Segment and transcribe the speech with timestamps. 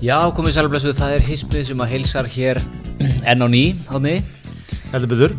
[0.00, 2.56] Já, komið sælblessu, það er hispið sem að heilsar hér
[3.28, 4.14] enn á ný, hóðni,
[4.94, 5.34] Heldur betur.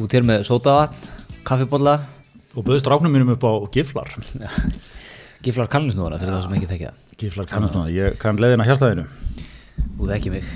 [0.00, 1.10] Út hér með sótavatn,
[1.44, 1.98] kaffibólla,
[2.56, 4.08] og bauðist ráknum mínum upp á giflar.
[5.44, 7.04] Giflar kallinsnúðana fyrir það sem ekki þekkja það.
[7.20, 9.04] Giflar kannast núna, ég kann leiðina hjartaðinu
[9.98, 10.48] Þú þekki mig.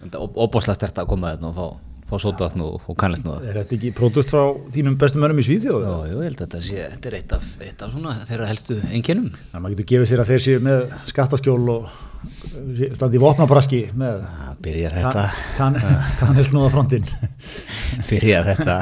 [0.00, 3.42] Þetta er óbáslega stert að koma þetta og fá, fá sótavatn og, og kallinsnúða.
[3.44, 4.42] Er þetta ekki pródukt frá
[4.74, 5.84] þínum bestu mönnum í Svíþjóð?
[5.84, 8.78] Já, ég held að þetta sé, þetta er eitt af, eitt af svona þeirra helstu
[8.88, 9.28] einkennum.
[9.34, 11.90] Þannig að maður getur gefið sér að þeir séu með skattaskjól og
[12.98, 14.24] standi í vopnabraski með
[14.58, 15.76] Það byrjar þetta, kann,
[16.18, 17.04] kannhelnúða frontinn
[18.10, 18.78] byrjar þetta.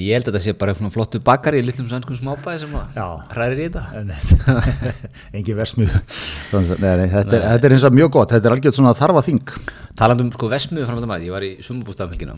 [0.00, 2.72] Ég held að þetta sé bara eitthvað flottu bakari í litlum sannskum smábæði sem
[3.30, 3.82] hrærir í þetta.
[6.82, 9.52] Nei, nei, þetta, þetta er eins og mjög gott, þetta er algjörð svona þarfa þing.
[10.00, 12.34] Talandi um sko vesmiðu framönda maður, ég var í sumabústafmengina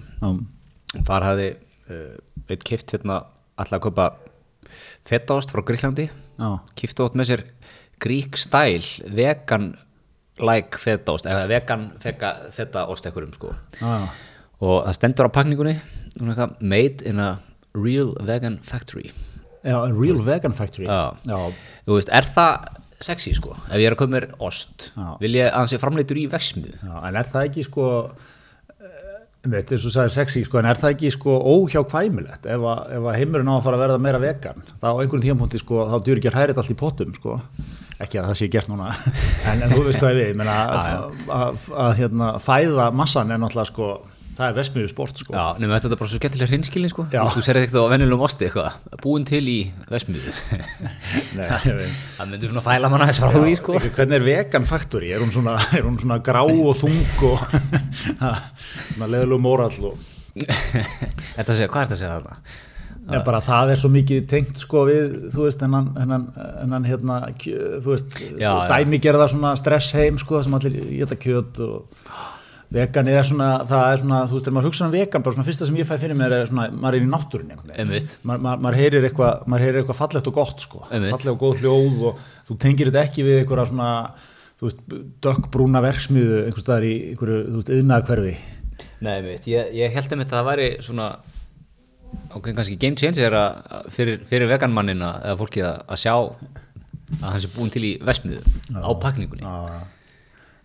[1.09, 1.49] þar hafði
[1.89, 2.19] uh,
[2.53, 3.23] eitt kift hérna
[3.57, 4.11] alltaf að kaupa
[5.09, 6.09] fettaost frá Gríklandi
[6.77, 7.43] kifta átt með sér
[8.03, 9.71] Greek style vegan
[10.43, 13.53] like fettaost eða vegan fettaost ekkurum sko.
[13.81, 14.09] Já.
[14.61, 15.77] og það stendur á pakningunni
[16.61, 17.41] made in a
[17.75, 19.11] real vegan factory.
[19.63, 20.87] Já, a real vegan factory.
[20.87, 21.15] Já.
[21.25, 21.53] Já.
[21.87, 23.57] þú veist, er það sexy sko?
[23.69, 25.09] Ef ég er að kaupa mér ost Já.
[25.23, 27.89] vil ég að hann sé framleitur í vesmiðu Já, en er það ekki sko
[29.43, 32.47] þetta er svo sagði sexy sko en er það ekki sko óhjákvæmilegt?
[32.47, 35.25] Ef, að, ef að heimurinn á að fara að verða meira vegan þá á einhvern
[35.25, 37.39] tímapunkti sko þá djur ekki að hrærit allt í pottum sko.
[38.03, 38.93] Ekki að það sé gert núna
[39.51, 43.71] en, en þú veist hvað ég við að, að, að hérna, fæða massan er náttúrulega
[43.73, 43.91] sko
[44.37, 47.21] það er vesmiðu sport sko Já, nema þetta er bara svo skemmtilega hrinskilin sko Já.
[47.35, 49.59] Þú serið ekkert á venjulegum osti eitthvað Búin til í
[49.91, 50.33] vesmiðu
[51.39, 52.01] Nei, ég veit.
[52.17, 55.13] Það myndir svona fæla manna þess frá því sko Ekki, hvernig er vegan factory?
[55.13, 57.47] Er hún svona, er hún svona grá og þung og
[58.97, 60.11] svona leðilegu mórall og
[60.43, 62.37] Þetta að segja, hvað er þetta að segja þarna?
[63.03, 66.27] Já, bara það er svo mikið tengt sko við, þú veist, hennan, hennan,
[66.63, 68.69] hennan hérna, kjö, þú veist, Já, já.
[68.71, 72.05] dæmi gerða svona stress heim sko, sem allir geta kjöt og
[72.73, 75.47] vegan er svona, það er svona, þú veist, þegar maður hugsa um vegan, bara svona
[75.49, 77.83] fyrsta sem ég fæ fyrir mér er svona, maður er í náttúrunni einhvern veginn.
[77.85, 78.15] Einmitt.
[78.29, 81.13] Ma, ma, maður heyrir eitthvað, maður heyrir eitthvað fallegt og gott sko, Einmitt.
[81.15, 83.91] fallegt og góð hljóð og þú tengir þetta ekki við eitthvað svona,
[84.61, 84.83] þú veist,
[85.27, 88.35] dökkbrúna verksmiðu einhvers staðar í einhverju, þú veist, yðnaðakverfi.
[89.03, 91.13] Nei, mitt, ég, ég held einmitt að það væri svona
[92.37, 97.43] ok, kannski game changer að, fyrir, fyrir veganmannina eða fólki að, að sjá að hann
[97.45, 98.41] sé búin til í vesmiðu
[98.79, 99.83] á pakningunni Já,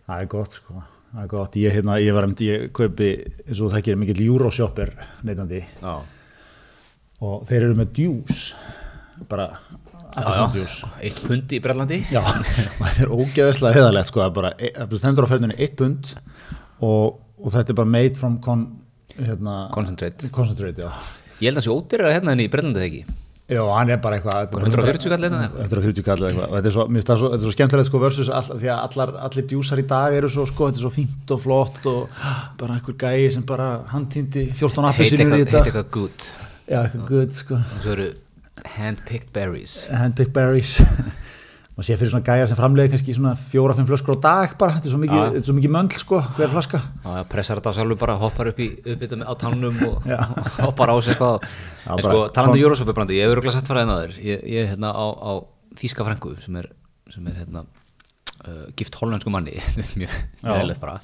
[0.08, 3.10] það er gott sko það er gott, ég, hérna, ég var emdi, ég kaupi
[3.48, 4.94] eins og það er mikill Euroshopper
[5.28, 5.62] neytandi.
[5.82, 5.94] Já,
[7.28, 8.42] og þeir eru með djús.
[9.28, 9.48] Bara
[10.18, 12.20] appelsíndjús eitt pundi í Brellandi já,
[12.78, 16.12] og þetta er ógeðislega heðalegt sko, það bara, það stendur á ferðinni eitt pund.
[16.86, 18.68] Og, og þetta er bara made from con,
[19.18, 20.30] hérna, Concentrate.
[20.34, 20.92] concentrate.
[21.42, 24.00] Ég held að það sé ódýrar hérna en í Brellandi þegar ekki já, hann er
[24.04, 25.62] bara eitthvað Bara 140 kall eða eitthvað?
[25.68, 26.50] 140 kall eða eitthvað.
[26.50, 29.14] Og þetta er svo, svo, þetta er svo skemmtilegt sko versus all, því að allar,
[29.30, 32.22] allir djúsar í dag eru svo sko, þetta er svo fínt og flott og
[32.60, 35.64] bara einhver gæi sem bara handtýndi 14 Heit appisínur í þetta.
[35.64, 36.30] heit eitthvað good.
[36.68, 37.62] Já, eitthvað good sko.
[37.64, 38.10] Og svo eru
[38.78, 39.80] hand-picked berries.
[39.94, 40.80] Handpicked berries
[41.78, 44.90] og sé fyrir svona gæja sem framleiði kannski svona fjóra-fimm flöskur á dag bara, þetta
[44.90, 46.80] er svo mikið, svo mikið möndl sko, hver flaska.
[47.04, 50.08] Og það pressar þetta á sjálfur bara hoppar upp í uppbytta með á tánum og
[50.10, 50.18] Já.
[50.66, 51.46] hoppar á sig eitthvað.
[51.86, 54.18] Já, en sko talandi kon- um Eurosopi brandi, ég hefur örugglega sagt faraðin að þér.
[54.26, 55.32] Ég, er hérna á, á
[55.78, 56.72] Þíska frængu sem er,
[57.14, 59.54] sem er hérna uh, gift hollensku manni.
[60.02, 60.98] Mjög meðlega bara.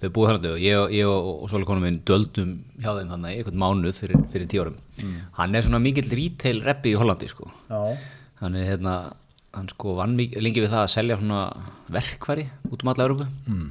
[0.00, 3.40] Þau búið hérna og ég, ég og, og svolítið konum minn döldum hjá þeim þannig
[3.42, 4.76] einhvern mánuð fyrir, fyrir tíu árum.
[5.36, 7.50] Hann er svona mikill retail reppi í Hollandi sko.
[7.68, 7.80] Já,
[8.40, 8.94] hann er hérna
[9.56, 11.44] hann sko vann mikið, lengi við það að selja svona
[11.94, 13.68] verkfæri út um alla Európu mm.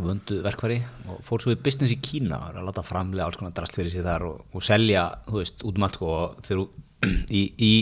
[0.00, 0.78] vöndu verkfæri
[1.12, 3.76] og fór svo í business í Kína og er að láta framlega alls konar drast
[3.76, 6.14] fyrir sig þar og, og selja, þú veist, út um allt sko
[6.46, 6.62] þegar
[7.40, 7.72] í, í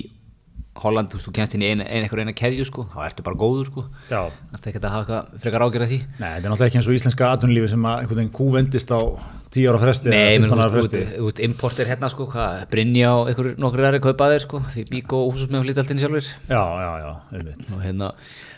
[0.83, 3.85] Holland, þú kennst inn í eina, einhver eina keðju sko, þá ertu bara góður sko.
[4.09, 5.99] Það er ekki að hafa eitthvað frekar ágjörða því.
[6.19, 9.01] Nei, þetta er náttúrulega ekki eins og íslenska atvinnulífi sem að einhvern veginn kúvendist á
[9.49, 11.01] 10 ára fresti Nei, menn, 15 þú veist, fresti.
[11.17, 14.85] þú veist, import er hérna sko, hvað, Brynja og einhver nokkur aðri kaupaðir sko, því
[14.91, 17.63] Bíko og Húsus með hlýtaldin sjálfur Já, já, já, einmitt.
[17.73, 18.11] Og hérna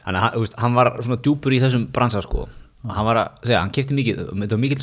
[0.04, 2.48] hann, veist, hann var svona djúpur í þessum bransa sko.
[2.82, 4.78] Og hann var að segja, hann kefti mikið þetta var mikið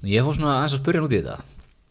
[0.00, 1.36] og og ég fór svona aðeins að spyrja hann út í þetta.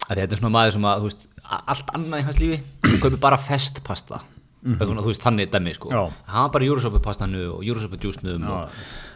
[0.10, 1.26] Að þetta er svona maður sem að, þú veist,
[1.74, 2.60] allt annað í hans lífi,
[2.90, 4.22] hann kaupi bara festpasta.
[4.60, 5.90] Mm svona, þú veist, þannig dæmi sko.
[5.94, 6.02] Já.
[6.28, 8.74] hann var bara júrosopu pastannu og júrosopu djúsnum og,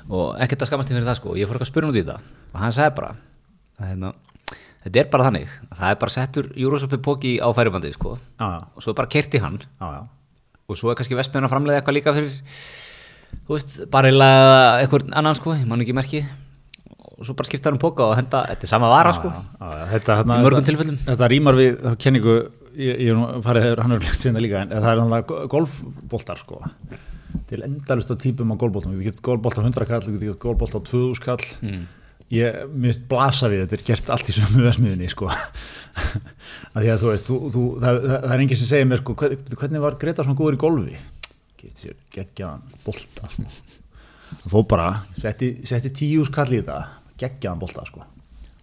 [0.07, 1.33] og ekkert að skamast fyrir það sko.
[1.35, 2.37] Ég fór að spyrja hann út í þetta.
[2.53, 4.13] Og hann sagði bara að, hérna,
[4.85, 5.57] þetta er bara þannig.
[5.73, 8.15] Það er bara settur júrosopu póki á færibandið sko.
[8.39, 9.59] Já, og svo bara kerti hann.
[9.81, 10.07] Já,
[10.63, 12.39] og svo er kannski vestmenn að framleiða eitthvað líka fyrir
[13.43, 14.11] þú veist, bara
[14.79, 16.31] eitthvað annan sko, ég man ekki merkið
[17.13, 19.31] og svo bara skipta hann um póka og henda, þetta er sama vara sko.
[19.93, 20.99] þetta, hérna, Í mörgum tilfellum.
[21.05, 22.37] Þetta rýmar við þá kenningu
[22.73, 26.61] ég, ég farið hefur hann er glemt hérna líka en það er náttúrulega golfboltar sko.
[27.49, 28.95] Til endalusta típum á golfboltum.
[28.97, 31.51] Við getum golfbolt á 100 kall, við getum golfbolt á 2000 kall.
[31.65, 31.83] Mm.
[32.33, 35.27] ég minnst blasa við þetta er gert allt í sömu vesmiðinni sko.
[36.73, 39.01] Að því að þú veist þú, þú, það, það, það er enginn sem segir mér
[39.03, 40.97] sko hvernig, var Greta svona góður í golfi?
[41.59, 43.45] Getur sér geggjaðan bolta sko.
[44.31, 44.87] það fóð bara
[45.19, 48.05] setti, setti tíus kall í þetta geggjaðan bolta sko.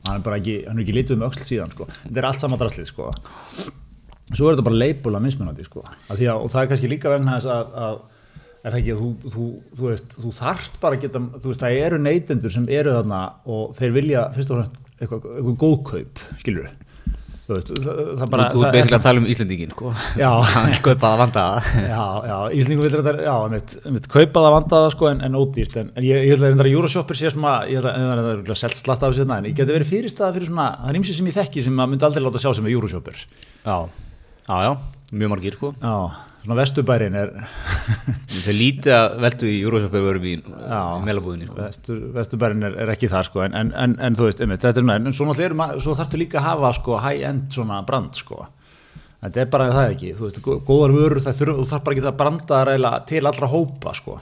[0.07, 1.87] Hann er bara ekki, hann er ekki litið um öxl síðan sko.
[1.91, 3.11] Þetta er allt saman drastlið sko.
[4.31, 5.85] Svo er þetta bara leipula mismunandi sko.
[6.09, 8.01] Að að, og það er kannski líka vegna þess að, að
[8.61, 9.47] er það ekki að þú, þú,
[9.77, 13.21] þú, veist, þú þarft bara að geta, veist, það eru neytendur sem eru þarna
[13.57, 16.90] og þeir vilja fyrst og fremst eitthvað, eitthvað góðkaup, skilur þú
[17.57, 17.73] veist,
[18.21, 19.93] það, bara Þú er besilega að tala um Íslandingin, sko.
[20.87, 21.59] Kaupaða vandaða
[21.95, 25.93] Já, já, Íslandingin vil þetta, já, mitt, mitt kaupaða vandaða, sko, en, en ódýrt en,
[25.97, 28.81] en ég, ég held að þetta Euroshopper sé svona ég held að það er selt
[28.81, 31.31] slatt af þessu hérna, en ég geti verið fyrirstaða fyrir svona, það er ímsið sem
[31.31, 33.23] ég þekki sem maður myndi aldrei láta sjá sem er Euroshopper.
[33.67, 33.79] Já,
[34.49, 34.75] já, já,
[35.13, 35.75] mjög margir, sko.
[35.81, 37.33] Já svona vestubærin er
[38.31, 40.35] það lítið að veldu í Júrósöpur verum í,
[41.05, 41.59] meilabúðinni sko.
[41.61, 43.45] Vestur, vestubærin er, er ekki það sko.
[43.45, 45.37] En, en, en, en þú veist, einmitt, þetta er svona en svo,
[45.85, 48.49] svo þarftu líka að hafa sko high-end svona brand sko.
[49.21, 52.93] Þetta er bara það ekki, þú veist, góðar vörur þú þarf bara ekki að branda
[53.11, 54.21] til allra hópa sko.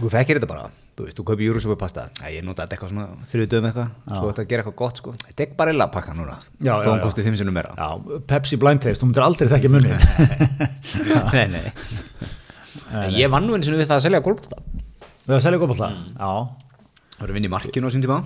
[0.00, 3.26] Þú þekkir þetta bara þú veist, þú kaupir júrusöpu pasta ég nota þetta eitthvað svona
[3.30, 3.92] þrjutum eitthvað.
[4.12, 5.14] Svo þetta gera eitthvað gott sko.
[5.22, 7.72] Þetta er bara illa að pakka núna þá kostið þeim sem meira.
[7.78, 9.92] Já, Pepsi blind taste, þú myndir aldrei þekkja munni
[11.32, 13.06] nei, nei, nei.
[13.16, 14.60] ég vann nú eins og við það að selja gólbólta
[15.22, 16.12] við að selja gólbólta, mm.
[16.18, 16.32] já.
[17.16, 18.18] Það var að vinna í markinu á sín tíma.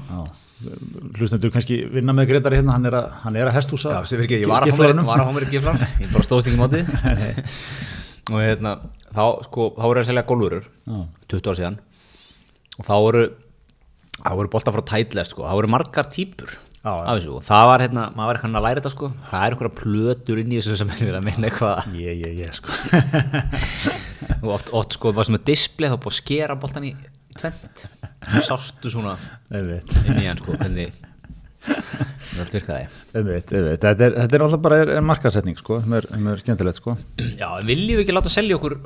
[1.21, 4.17] Hlustundur kannski vinna með Gretari hérna hann er að, hann er að hestúsa já, sem
[4.17, 6.83] fyrir ekki, ég var að í giflar ég bara stóðst ekki mótið.
[8.33, 8.73] Og hérna,
[9.13, 9.85] þá sko, þá
[12.77, 13.25] og þá voru
[14.21, 17.35] það voru bolta frá tætlega sko, það voru margar típur já, af þessu.
[17.37, 19.11] Og það var hérna, maður var eitthvað að læra þetta sko.
[19.31, 21.91] Það er eitthvað plötur inn í þessu sem er að minna eitthvað.
[22.07, 22.73] Ég, ég, ég sko.
[24.43, 26.95] Og oft, oft sko, það var svona display þá búið að skera boltan í
[27.37, 27.85] tvent
[28.27, 29.15] og sástu svona
[29.53, 30.95] inn í hann sko, hvernig
[31.67, 36.97] það er virkaði þetta er, er alltaf bara markasetning sko, sem er, er skemmtilegt sko.
[37.37, 38.77] Já, viljum við ekki láta selja okkur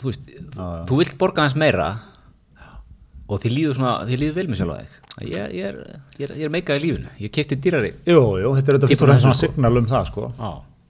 [0.00, 0.84] þú veist, já, já.
[0.88, 1.90] þú vilt borga hans meira
[3.26, 5.78] og þið líður svona, þið líður vel með sjálf að þig ég, ég er,
[6.20, 7.12] er, er meikaði lífinu.
[7.22, 7.94] Ég kefti dýrari.
[8.06, 10.28] Jú, jú, þetta er þetta svona signal um það sko.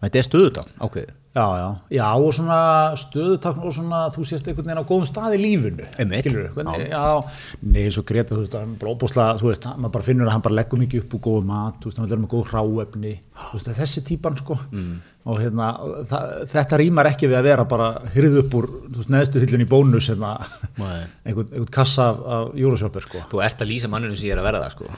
[0.02, 1.14] Þetta er stöðutakn, ákveðið.
[1.36, 2.58] Já, já, já og svona
[2.96, 7.02] stöðutakn og svona þú sést einhvern veginn á góðum stað í lífinu Skilur þú, já,
[7.60, 10.56] nei, svo Greta, þú veist, hann blóbúsla þú veist, maður bara finnur að hann bara
[10.56, 13.12] leggur mikið upp og góðu mat, þú veist, hann vera með góð hráefni.
[13.42, 14.56] Þú veist, þessi típan sko.
[14.72, 14.96] Mm.
[15.26, 15.72] Og hérna,
[16.06, 18.68] það, þetta rýmar ekki við að vera bara hyrð upp úr
[19.10, 20.36] neðstu hyllun í bónus hérna
[21.26, 23.22] einhvern, einhvern kassa af, af júrasjóper sko.
[23.32, 24.92] Þú ert að lýsa manninu sem ég er að vera það sko.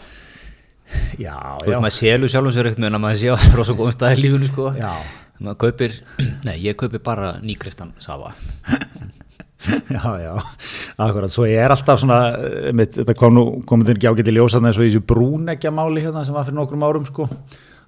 [1.21, 3.77] Já, þú veist, maður selur sjálfum sér ekkert með en að maður sé á rosa
[3.79, 4.69] góðum staði lífunu sko.
[4.77, 4.93] Já.
[5.39, 5.97] Maður kaupir,
[6.49, 8.35] nei ég kaupir bara nýkristan Sava.
[9.69, 10.35] Já, já,
[11.03, 12.19] akkurat svo ég er alltaf svona,
[12.79, 16.05] mitt, þetta kom nú komið ekki ágætt í ljósaðna eins og í þessu brúnekja máli
[16.05, 17.27] hérna sem var fyrir nokkrum árum sko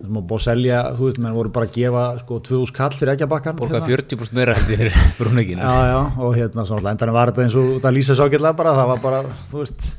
[0.00, 2.94] það var búið að selja, þú veist, menn voru bara að gefa sko 2000 kall
[2.96, 3.98] fyrir ekki að bakkan Borga hérna.
[4.00, 7.74] 40% meira hætti fyrir brúnekinu Já, já, og hérna svona endan var þetta eins og
[7.84, 9.20] það lýsa ekki bara, það var bara,
[9.50, 9.90] þú veist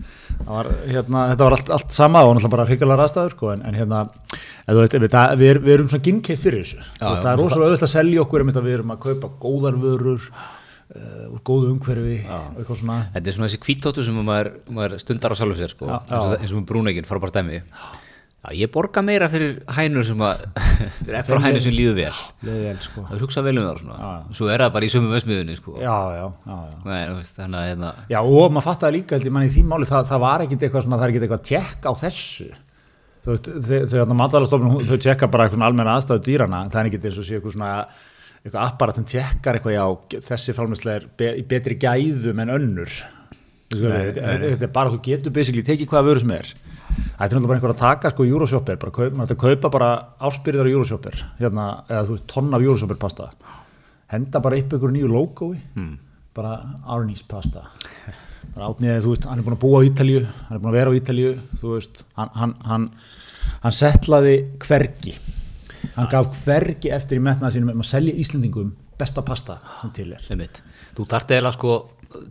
[0.47, 3.77] var, hérna, þetta var allt, allt sama og náttúrulega bara hrigalega ræðstæður sko, en, en
[3.77, 4.01] hérna
[4.79, 6.81] veist, við, það, við, við erum svona ginnkeitt fyrir þessu.
[6.97, 11.25] Já, það er rosalega auðvitað að selja okkur við erum að kaupa góðar vörur uh,
[11.31, 15.75] úr góðu umhverfi Þetta er svona þessi kvítóttu sem maður, maður stundar á sjálfur sér
[15.75, 17.61] sko, eins og brúneginn fara bara dæmi
[18.41, 20.39] Já, ég borga meira fyrir hænur sem að
[21.19, 22.21] eftir á hænur sem líður vel.
[22.47, 23.03] Vel sko.
[23.05, 24.07] það er hugsað vel um það svona.
[24.39, 25.73] svo er það bara í sömu vössmiðunni sko.
[25.77, 26.55] já, já, já,
[26.87, 27.91] Nei, veist, þannig hérna...
[28.09, 31.05] já, og maður fattaði líka manni í því máli, það, það var ekkit eitthvað það
[31.05, 32.47] er ekkit eitthvað tjekk á þessu.
[33.21, 37.37] Þegar matalastofnum þau tjekka bara eitthvað almenna aðstæðu dýrana það er ekkit eins og sé
[37.37, 37.71] eitthvað svona
[38.41, 39.85] eitthvað apparat sem tjekkar eitthvað já,
[40.31, 42.99] þessi fálmesslega er be, í betri gæðum en önnur.
[43.69, 46.55] Þetta er bara, þú getur basically tekið hvaða vöru sem er
[46.91, 48.25] Það er náttúrulega bara einhver að taka sko
[48.91, 49.89] kaup, maður ætti að kaupa bara
[50.27, 53.27] áspyrðar Euroshopper, hérna, eða þú veist, tonna af Euroshopper pasta,
[54.11, 55.93] henda bara upp ykkur nýju logoi, mm.
[56.35, 56.55] bara
[56.95, 57.67] Arnie's pasta,
[58.55, 60.79] bara átniðið, þú veist, hann er búin að búa á Ítalju, hann er búin að
[60.79, 62.89] vera á Ítalju, þú veist, hann, hann, hann,
[63.61, 65.15] hann setlaði hvergi,
[65.95, 70.11] hann gaf hvergi eftir í metnaða sínum um að selja Íslandingum besta pasta sem til
[70.13, 70.61] er.
[70.97, 71.77] Þú þarft eða sko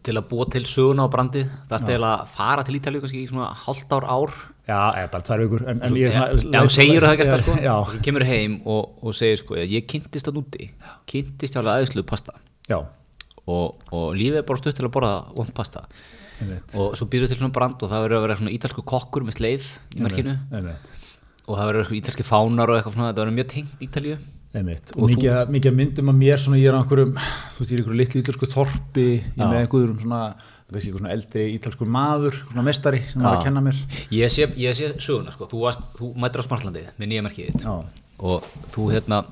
[0.06, 1.42] til að búa til söguna á brandi.
[1.70, 4.06] Það er að fara til Ítalíu kannski í svona halvt ár.
[4.10, 4.34] Ár
[4.70, 7.42] Já, eða bara tvær vikur en, en ég, svona, Já, þú segir það gert það
[7.42, 7.56] sko.
[7.72, 10.68] Og þú kemur heim og, og segir sko ég kynntist það núti,
[11.10, 12.37] kynntist jálega aðeinslu pasta.
[13.50, 15.87] Og, og lífið er bara stutt til að borða vond pasta.
[16.78, 19.40] Og svo býður til svona brand og það verður að vera svona ítalsku kokkur með
[19.40, 20.37] sleið í markinu.
[21.50, 24.20] og það verður ítalski fánar og eitthvað svona, það verður mjög tengt Ítalíu
[24.50, 24.90] Einmitt.
[24.97, 27.83] og, mikið, mikið myndum að mér svona, ég er á einhverjum þú veist ég er
[27.85, 30.23] einhverju litlu ítalsku þorpi ég með einhverjum svona,
[30.80, 33.78] svona eldri ítalsku maður, svona mestari sem var að kenna mér.
[34.14, 37.69] Ég sé, ég sé söguna sko, þú, varst, þú mættir á Smartlandi með nýja merkið
[38.19, 39.23] og þú hérna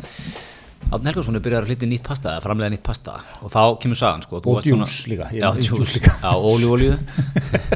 [0.88, 3.18] Áttin Helgarsson er byrjað að hliti nýtt pasta eða framlega nýtt pasta.
[3.44, 5.26] Og þá kemur sagan sko, og djús líka
[5.98, 6.14] líka.
[6.22, 6.94] Já, ólíu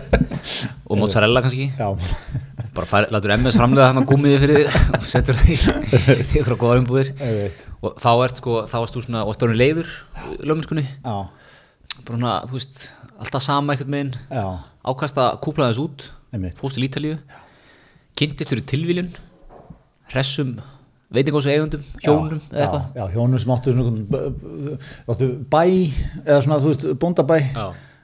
[0.88, 1.66] og mozzarella kannski.
[1.76, 1.90] Já.
[2.72, 5.58] Bara fær, latur MS framlega þannig að gúmiði fyrir og setur það í
[6.40, 7.12] ykkur á góða umbúðir.
[7.82, 9.92] Og þá ert sko, þá varst þú svona og stórnir leiður
[10.40, 12.84] lögminskunni bara svona, þú veist,
[13.20, 16.06] alltaf sama ekkert meginn ákast að kúpla þess út.
[16.58, 17.18] Fóst í Lítalíu
[18.16, 19.10] kynntist fyrir tilvílun
[20.12, 20.56] hressum
[21.12, 22.84] veitingósu eigundum, hjónum já, eða eitthvað.
[22.96, 25.64] já, hjónum sem áttu svona bæ,
[26.24, 27.38] eða svona þú veist, bóndabæ.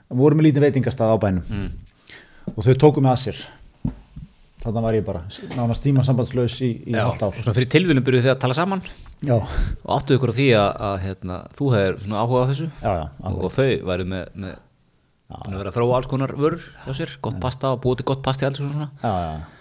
[0.09, 1.45] Voru með lítið veitingastað á bænum.
[1.49, 1.71] Mm.
[2.55, 3.41] og þau tóku mig að sér
[4.75, 5.23] þannig var ég bara
[5.57, 7.37] nánast tíma sambandslaus í, í já, allt ár.
[7.39, 8.83] svona fyrir tilvílum byrjuð þið að tala saman?
[9.27, 9.35] Já.
[9.35, 12.71] og áttuðu ykkur á því að, að hérna, þú hefur svona áhuga á þessu?
[12.87, 14.57] Og, og þau væri með, með
[15.29, 18.23] að vera að þróa alls konar vörur hjá sér, gott pasta og búið til gott
[18.25, 18.91] pasta í alls og svona.
[19.03, 19.55] Já, já.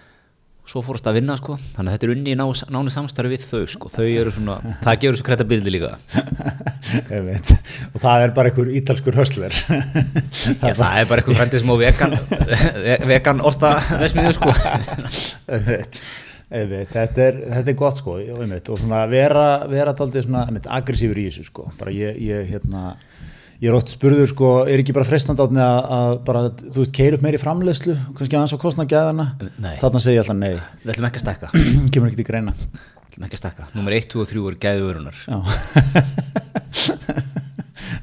[0.68, 1.56] Svo fórast að vinna sko.
[1.78, 2.44] Þannig að þetta er unni í ná,
[2.76, 3.92] náni samstarfi við þau sko.
[3.92, 5.94] Þau eru svona, það gefur þessu kretta bildi líka
[7.94, 9.56] og það er bara einhver ítalskur höstler
[10.64, 12.16] Já, það er bara einhver frendið smá vegan
[13.10, 14.56] vegan vesmiðu sko.
[16.48, 20.46] Þetta er, þetta er gott sko og svona vera, vera taldið svona
[20.78, 21.66] aggressífur í þessu sko.
[21.76, 22.94] Bara ég, ég hérna
[23.62, 26.94] ég er ótt spurður sko, er ekki bara frestand átni að, að bara, þú veist,
[26.96, 29.26] keir upp meiri framlegslu kannski aðeins á kostna gæðana
[29.82, 30.54] þarna segja ég alltaf nei.
[30.84, 31.52] Við ætlum ekki að stekka
[31.94, 32.54] Kemur ekki til greina
[33.18, 35.18] ætlum ekki að stekka Númer 1, 2 og 3 er gæðuverunar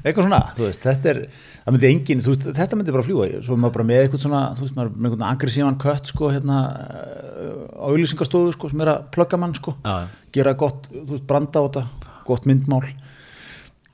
[0.05, 1.19] Eitthvað svona, þú veist, þetta er
[1.65, 4.41] það myndi engin, þú veist, þetta myndi bara fljúa svo maður bara með eitthvað svona,
[4.53, 9.07] þú veist, maður með einhvern aggressívan kött sko, hérna á auðlýsingastofu sko, sem er að
[9.15, 9.95] plugga mann sko, Já.
[10.35, 11.83] gera gott, þú veist, branda á þetta,
[12.29, 12.83] gott myndmál.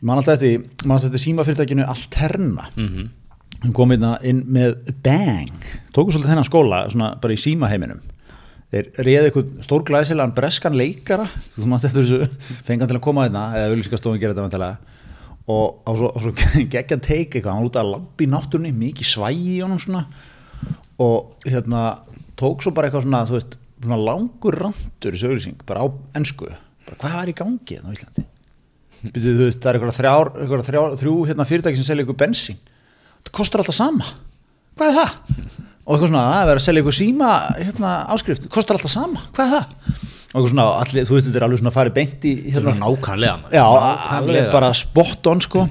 [0.02, 2.68] Mann alltaf eftir, mann alltaf eftir símafyrirtækinu Alterna?
[2.76, 3.10] Mm -hmm.
[3.64, 5.64] hún kom hérna inn með Bang.
[5.94, 8.02] Tóku svolítið þennan skóla, svona bara í símaheiminum
[8.72, 11.28] þeir reyði eitthvað stórglæsilegan breskan leikara.
[11.58, 15.00] Þú maður þetta þessu, fengan til að koma hérna eða auðvilskastofun gera þetta vantilega
[15.52, 16.32] og á svo, svo
[16.74, 20.04] geggjan teik eitthvað, hann út að labbi í náttúrunni, mikið svægi í honum svona.
[21.02, 21.86] Og hérna
[22.40, 25.88] tók svo bara eitthvað svona, þú veist svona langur randur í sögursing, bara á
[26.20, 26.52] ennsku,
[26.86, 28.28] bara hvað var í gangi hérna á Íslandi?
[29.02, 32.62] Býtu, veist, það er eitthvað þrjár, eitthvað þrjár þrjú hérna, fyrirtæki sem selja ykkur bensín.
[33.26, 34.12] Það kostar alltaf sama.
[34.78, 35.71] Hvað er það?
[35.86, 39.24] Og eitthvað svona, það er að selja ykkur síma hérna, áskrift, kostar alltaf sama.
[39.36, 40.10] Hvað er það?
[40.32, 43.52] og eitthvað svona, allir, þú veist þetta er alveg svona í beint í hérna, nákvæmlega
[43.52, 43.64] já,
[44.16, 45.66] alveg bara spot on sko.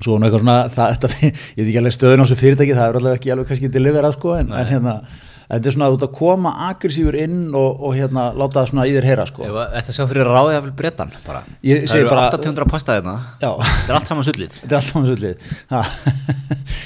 [0.00, 1.10] Svo eitthvað svona, það, þetta,
[1.58, 4.16] ég veit ekki alveg stöðun á þessu fyrirtæki, það er alveg ekki alveg kannski deliverað
[4.16, 4.94] sko, en, en hérna
[5.50, 8.94] þetta er svona að að koma aggressífur inn og, og hérna láta það svona í
[8.94, 9.48] þér heyra sko.
[9.74, 11.42] Þetta sjá fyrir ráðið af brettan bara.
[11.66, 14.56] Ég, það eru 800 pastaðina þetta er allt saman sullið.
[14.62, 15.44] Þetta er allt saman sullið.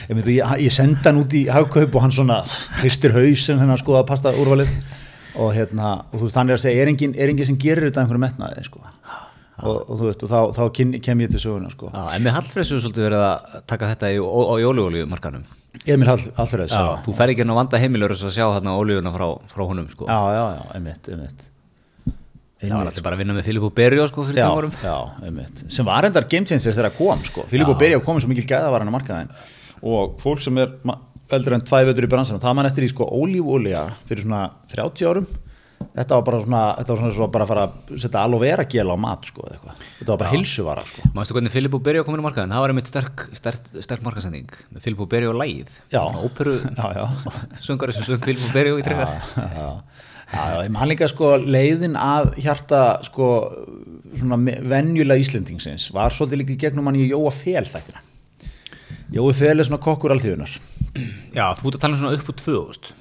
[0.09, 2.41] Ég, ég, ég senda hann út í hagkaup og hann svona
[2.81, 4.75] hristir haus sem þennan skoða pasta úrvalið.
[5.35, 8.05] Og hérna, og þú veist, hann er að segja er enginn engin sem gerir þetta
[8.05, 8.85] einhverju metnaði sko
[9.63, 10.63] og, og þú veist, og þá, þá
[11.05, 11.91] kem ég til söguna sko.
[11.95, 15.45] En með Hallfræssu svolítið verið að taka þetta í, á, jóluolíumarkanum
[15.85, 19.65] Emil Hallfræs Þú fer ekki inn á vanda heimilur að sjá þarna olíuna frá, frá
[19.67, 20.07] honum sko.
[20.09, 21.51] Já, já, já, einmitt, einmitt.
[22.65, 24.95] Það var alltaf bara að vinna með Filippo Berjó sko fyrir tjóðum árum Já,
[25.27, 27.45] einmitt, sem var endar game changer þegar það kom sko.
[27.51, 29.33] Filippo Berjó komið svo mikil gæða var hann á markaðin
[29.85, 30.71] og fólk sem er
[31.35, 33.83] eldur en tvæ veitur í bransanum, það mann eftir í sko ólífólja
[35.95, 38.65] þetta var bara svona, þetta var svona svo bara að fara að setja aloe vera
[38.75, 39.83] gel á mat sko eitthvað.
[40.01, 41.05] þetta var bara hilsuvara sko.
[41.15, 44.57] Mástu hvernig Filippo Berjó kom inn á markaðin, það var einmitt sterk, sterk, sterk markasending
[44.75, 46.57] með Filippo Berjó læð, óperu
[47.67, 49.69] sungari sem sung Filippo Berjó í tryggar Já, já,
[50.35, 53.29] já, ég man líka sko leiðin að hjarta sko
[54.19, 58.03] svona venjulega Íslendingsins var svolítið líka gegnum hann í Jóa Fél þættina.
[59.15, 60.51] Jói Fél er svona kokkur alltíðunar
[61.35, 62.95] Já, þú ert að tala um svona upp úr 2000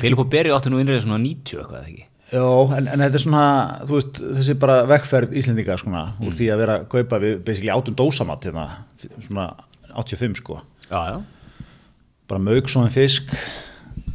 [0.00, 2.06] Filippo Berjó átti nú innræðið svona 90 eitthvað, ekki?
[2.32, 2.44] Já,
[2.78, 3.46] en, en þetta er svona,
[3.84, 6.28] þú veist, þessi bara vekkferð Íslendinga svona, mm.
[6.28, 8.64] úr því að vera að kaupa við basically átum dósamat hérna,
[9.26, 9.50] svona
[10.00, 10.56] 85 sko.
[10.86, 11.66] Já, já.
[12.32, 13.34] Bara mög svona fisk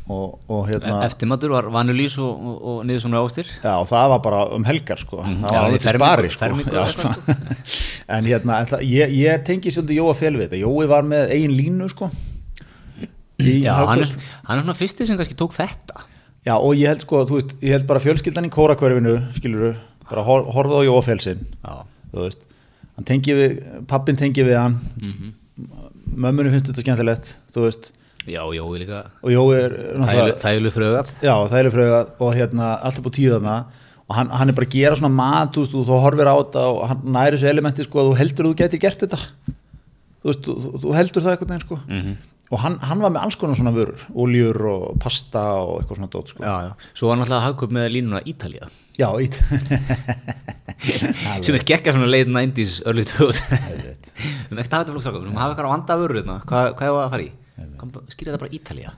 [0.09, 0.95] og, og hérna.
[1.03, 3.53] E, eftirmatur var vanulís og, og, og niður svona ástir.
[3.61, 5.21] Já, og það var bara um helgar sko.
[5.21, 5.45] Mm.
[5.45, 6.51] Það var alveg spari sko.
[6.73, 7.13] Já, sko.
[8.17, 10.63] en hérna, ég, ég tengi svolítið Jóa Fjellvið þetta.
[10.65, 12.09] Jói var með eigin línu sko.
[13.37, 14.13] Já, hann er,
[14.47, 16.07] hann er svona fyrsti sem kannski tók þetta.
[16.47, 19.73] Já og ég held sko, þú veist, ég held bara fjölskyldan í kórakverfinu, skiluru,
[20.07, 21.41] bara hor, horfið á Jóafélsin,
[22.13, 22.45] þú veist,
[22.95, 23.57] hann tengi við,
[23.91, 25.31] pappin tengi við hann, mm -hmm.
[26.15, 27.91] mömmunum finnst þetta skemmtilegt, þú veist.
[28.27, 29.05] Já, Jói líka.
[29.23, 30.39] Og Jói er náttúrulega.
[30.41, 31.11] Þægileg frögat.
[31.23, 33.65] Já, þægileg frögat og hérna alltaf på tíðarna
[34.07, 36.35] og hann, hann er bara að gera svona mat þú, veist, þú, þú horfir á
[36.39, 39.19] þetta og hann næri þessu elementi sko að þú heldur að þú getur gert þetta
[39.19, 42.17] þú, veist, þú, þú- heldur það eitthvað sko Mhm.
[42.47, 46.11] Og hann, hann var með alls konar svona vörur oljur og pasta og eitthvað svona
[46.13, 46.91] dót sko já, já.
[46.93, 49.35] Svo var náttúrulega hagkaup með línuna Ítalía já, ít
[51.43, 55.17] sem er geggja svona leiðin 90s early 2000 við erum ekkert að hafa þetta flókstráka
[55.19, 56.39] við erum að hafa eitthvað að vanda vörur hérna.
[56.47, 57.33] hvað, hvað er það að fara í?
[58.11, 58.91] skýrja þetta bara Ítalía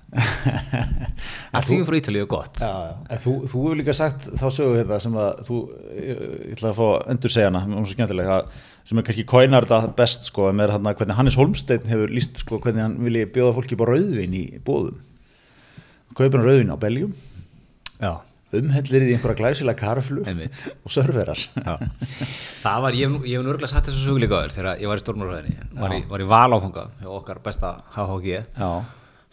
[1.55, 2.93] allt sem frá Ítalíu er gott Já, já.
[3.11, 5.59] En þú, þú hefur líka sagt þá sögu hérna sem að þú,
[5.95, 8.97] ég, ég ætla að fá að endur segja hana, hún er svo skemmtileg að, sem
[8.97, 12.81] er kannski kóinar þetta best sko, með hérna hvernig Hannes Holmsteinn hefur líst sko, hvernig
[12.81, 14.97] hann vilji bjóða fólki á rauðvin í bóðum
[16.17, 17.11] kaupin rauðvin á Belgjum
[18.01, 18.11] já,
[18.57, 20.57] umhellir í einhverja glæsilega karflu Einmitt.
[20.81, 21.75] og serverar já.
[22.63, 25.67] það var, ég hef nú- örgulega sagt þessu söguleika áður þegar ég var í stjórnmálafræðinni.
[25.79, 28.27] Var, var í valáfanga hjá okkar besta HHG
[28.57, 28.69] já,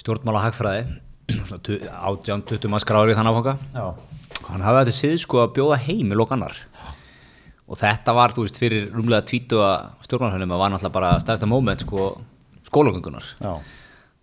[0.05, 0.85] stjórnmála hagfræði.
[1.33, 3.57] Svona tu- 18-20 mann skráður í þann áfanga.
[4.47, 6.55] Hann hafði þetta sið sko að bjóða heim í lokannar
[7.67, 11.49] og þetta var, þú veist, fyrir rúmlega tvítu að stjórnmálafræðinum að var náttúrulega bara stæðsta
[11.51, 12.13] moment sko
[12.67, 13.27] skólagöngunar.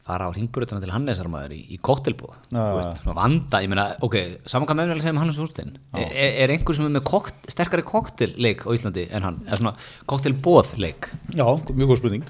[0.04, 3.86] Fara á ringburðuna til Hannesarmaður í, í koktelbúð Já, já, veist, svona vanda, ég meina,
[4.04, 4.18] ok
[4.52, 6.10] saman hvað með mér að segja um Hannes Hústein er,
[6.44, 9.74] er einhver sem er með kokt, sterkari koktelleik á Íslandi en hann, eða svona
[10.12, 11.08] koktelbóðleik
[11.38, 12.26] já, mjög góð spurning.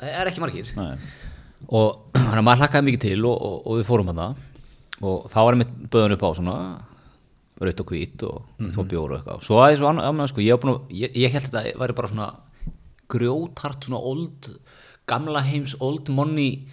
[0.00, 0.72] Það er ekki margir.
[0.80, 0.96] Nei.
[1.68, 5.28] og þannig að maður hlakkaði mikið til og, og, og við fórum að það og
[5.28, 6.56] þá var einmitt böðun upp á svona
[7.60, 8.88] raut og hvít og mm -hmm.
[8.88, 9.42] bjóru og eitthvað.
[9.44, 12.34] Svo aðeins og annað sko, ég, að- ég, ég held að þetta væri bara svona
[13.08, 14.58] grjóthart svona old
[15.06, 16.66] gamla heims old money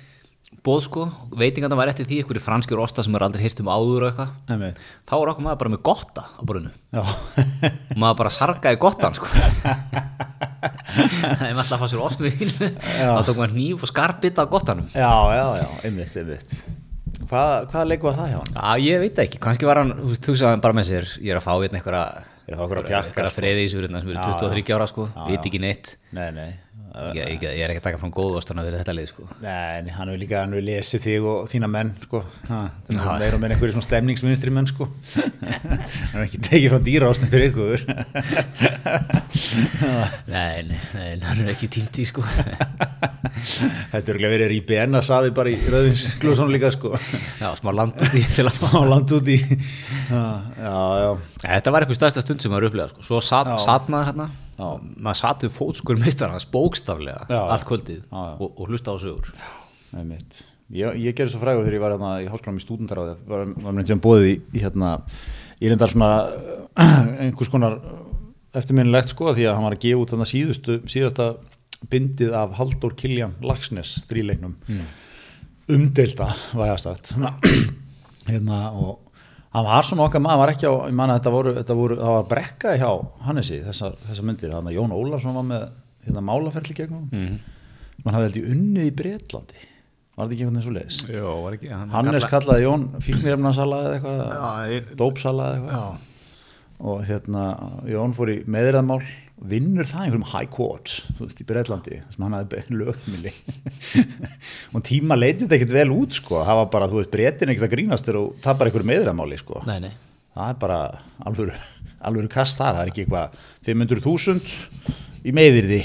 [0.63, 4.01] bóð sko, veitinganda var eftir því einhverju franskjur osta sem er aldrei hýrt um áður
[4.03, 4.29] og eitthvað.
[5.07, 6.47] Þá var okkur maður bara með gotta á og
[8.01, 9.27] maður bara sargaði gottan sko.
[9.27, 9.43] Það
[11.47, 14.39] er maður alltaf að fá sér ost með hínu þá tók maður nýf og skarbita
[14.43, 14.87] á gottanum.
[14.91, 16.51] Já, já, já, einmitt, einmitt
[17.27, 18.53] Hvað, hvaða leik var það hjá hann?
[18.57, 21.33] Já, ég veit ekki, kannski var hann, þú veist, hugsaði hann bara með sér, ég
[21.33, 22.03] er að fá hérna einhverja,
[22.47, 23.35] er einhverja einhverja sko.
[23.35, 26.49] freði í surina sem eru 23 ára, sko, veit ekki neitt, Nei, nei,
[27.15, 29.25] ég, ég, ég er ekki að taka fram góð ostana fyrir þetta lið, sko.
[29.43, 32.21] Nei, hann hefur líka, hann hefur lesið þig og þína menn, sko.
[32.49, 34.87] Ha, það er meira með einhverju svona stemningsvinstri menn, sko.
[35.17, 35.75] hann
[36.13, 37.79] hefur ekki tekið frá dýra ástum fyrir ykkur.
[40.27, 42.23] Nei, nei, nei, hann er ekki tímt í, sko.
[43.93, 46.95] Þetta er verið í IBN að safi bara í rauðinsklúsunum líka, sko.
[47.41, 48.67] Já, smá land út í til að fá.
[48.73, 49.37] Á land út í.
[50.09, 50.25] Já,
[50.57, 51.11] já.
[51.45, 55.19] Þetta var eitthvað stærsta stund sem maður upplega, sko, svo sat, sat maður hérna, maður
[55.19, 59.33] sat við fótskur meistar hans bókstaflega allt kvöldið og, og hlusta á sögur.
[60.67, 63.85] Ég, ég gerði svo frægur þegar ég var hérna í háskólanum í stúdendaráði var, mér
[63.87, 64.89] sem bóðið í, í hérna
[65.61, 66.09] ég reyndar svona
[67.23, 67.77] einhvers konar
[68.57, 71.29] eftirminnilegt sko því að hann var að gefa út þarna síðustu síðasta
[71.91, 74.57] bindið af Halldór Kiljan Lagsnes þríleiknum.
[74.67, 74.85] Mm.
[75.77, 77.13] umdelta vægastagt
[78.31, 79.06] hérna og
[79.55, 81.97] hann var svona okkar maður, var ekki á, ég man að þetta voru, þetta voru
[82.01, 82.91] það var brekkaði hjá
[83.27, 85.65] Hannesi þessar, þessar myndir, þannig að Jón Ólafsson var með
[86.07, 87.37] hérna málaferli gegnum mm.
[88.03, 89.63] mann hafði held ég unnið í Bretlandi.
[90.17, 93.81] Var þetta ekki einhvern veginn svo leiðis Jó, var ekki, hann Hannes kallaði Jón fíknirefnarsala
[93.83, 94.21] eða eitthvað,
[94.73, 96.05] ég- dópsala eða eitthvað.
[96.77, 97.43] Og hérna
[97.89, 99.01] Jón fór í meðræðmál
[99.37, 103.33] vinnur það einhverjum high courts þú veist í Breitlandi sem hann hafði lögmili
[104.75, 106.41] og tíma leitið þetta ekkert vel út sko.
[106.41, 109.61] Það var bara, þú veist, breytin ekkert að grínast þegar þú tapar einhverju meðræðmáli sko.
[109.69, 109.93] Nei, nei.
[110.33, 110.79] það er bara
[111.29, 111.61] alvöru,
[112.09, 115.81] alvöru kast þar, það er ekki eitthvað 500.000 í meðirði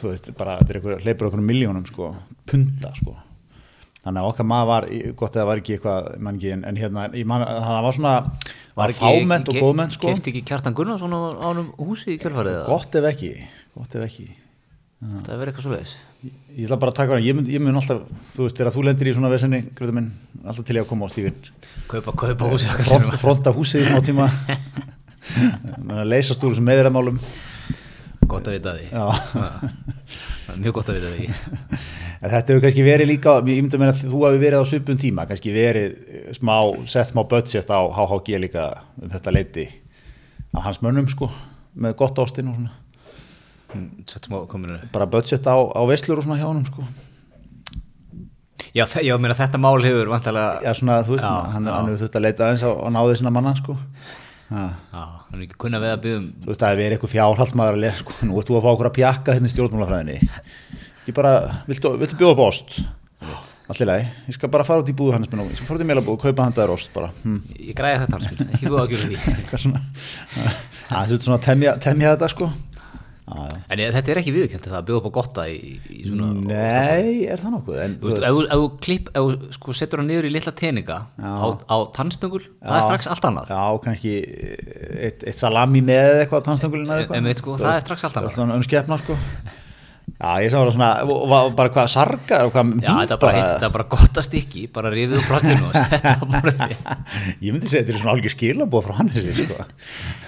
[0.00, 2.12] þú veist, bara þetta er eitthvað, hleypur okkur miljónum sko,
[2.50, 3.16] punta sko
[4.04, 4.86] þannig að okkar maður var,
[5.20, 8.14] gott eða var ekki eitthvað ég man ekki, en, en hérna, man, það var svona
[8.74, 10.10] var fáment og góðment sko.
[10.12, 13.30] Kefti ekki Kjartan Gunnarsson á honum húsi í kjölfarið gott ef ekki,
[13.76, 14.26] gott ef ekki.
[15.04, 17.60] Það verið eitthvað svo leiðis ég, ég ætla bara að taka hana, ég mun, ég
[17.60, 19.60] mun alltaf þú veist, þegar þú lendir í svona vesenni,
[19.92, 20.06] minn
[20.44, 21.36] alltaf til ég að koma á stífin
[21.90, 24.30] Kaupa, kaupa húsi front, fronta húsið í smá tíma.
[25.98, 27.20] Að leysast úr þessum meðramálum
[28.28, 28.88] Gott að vita því.
[28.94, 31.28] Það Mjög gott að vita því
[32.24, 34.70] En þetta hefur kannski verið líka, ég myndi að meina að þú hafi verið á
[34.70, 35.96] svipun tíma, kannski verið
[36.38, 36.54] smá,
[36.88, 38.62] sett smá budget á HHG líka
[39.02, 39.66] um þetta leiti
[40.54, 41.28] af hans mönnum sko,
[41.76, 42.72] með gott ástinn og svona,
[43.74, 46.84] Mm, Sett smá kominu bara budget á, á veislur og svona hjá honum sko.
[48.74, 52.04] Já, já, meina þetta mál hefur vantalega Já, svona, þú veist, Já, hann, hann hefur
[52.04, 53.74] þurft að leita aðeins á, á náðið sinna manna sko.
[54.50, 54.62] Já.
[54.94, 57.74] Hann er ekki kunna við að um- byggðum Þú veist, það hefur verið eitthvað fjárhaldsmaður
[57.78, 60.18] að lesa, sko, nú ert þú að fá okkur að pjakka hérna í stjórnmálafræðinni.
[61.04, 61.32] Ekki bara,
[61.68, 62.78] viltu, viltu bjóða upp ost?
[63.68, 65.88] Allir lagi, ég skal bara fara út í búðu hann ég skal fara út í
[65.88, 67.10] meilabúðu, kaupa hann þær ost bara.
[67.22, 67.42] Hm.
[67.60, 69.82] Ég græði þetta minn, ekki þú að gera því Eitthvað svona,
[70.88, 71.44] það er svona að
[71.84, 72.48] temja, þetta sko.
[73.24, 73.44] Já.
[73.72, 75.56] En ég, þetta er ekki viðkjönd það að bjóða upp á gotta í,
[75.92, 77.78] í svona Nei, er það nokkuð?
[77.84, 80.98] En, Þú veist, ef þú- klipp, ef þú sko setur hann niður í litla teninga
[81.24, 84.12] á, á tannstöngul, það er strax allt annað Já, kannski
[85.08, 88.36] eitt, eitt salami með eitthvað tannstangulina eða En veit sko, það er strax allt annað
[88.36, 89.16] Svona önskeppna sko
[90.14, 90.88] Já, ég sá það svona,
[91.28, 94.26] var bara hvað sarga og hvað Já, þetta er bara, þetta er bara gott að
[94.28, 96.76] stykki, bara rifið úr plastinu og setja bara í.
[97.44, 99.66] Ég myndi segja þetta er svona alveg skilabóð frá Hannesi sko.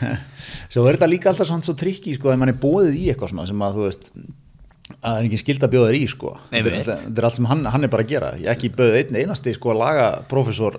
[0.73, 3.33] Svo er þetta líka alltaf svona svo trikki sko, ef mann er bóðið í eitthvað
[3.33, 6.33] svona sem að þú veist að það er ekki skild að bjóða þér í sko.
[6.51, 6.91] þetta, er, Einmitt.
[6.91, 9.55] þetta er allt sem hann, hann er bara að gera ég ekki bauð einn einasti
[9.57, 10.79] sko að laga professor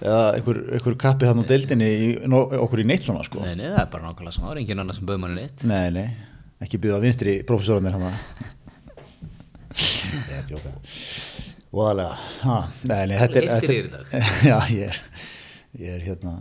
[0.00, 3.44] eða einhver, einhver kappi hann á deildinni í, okkur í neitt svona sko.
[5.68, 6.08] Nei, nei,
[6.60, 8.06] það ekki bjóða vinstri professorarnir hann
[10.30, 10.76] Ég er tjóka
[11.70, 12.14] Voðalega
[12.84, 14.00] þetta er þetta
[14.50, 15.02] Já, ég er
[15.78, 16.34] ég er hérna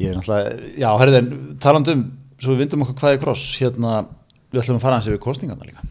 [0.00, 2.06] ég er náttúrulega, já, herðin talandum,
[2.40, 3.98] svo við vindum okkur hvað er kross hérna,
[4.52, 5.84] við ætlum að fara hans yfir kostningarna líka.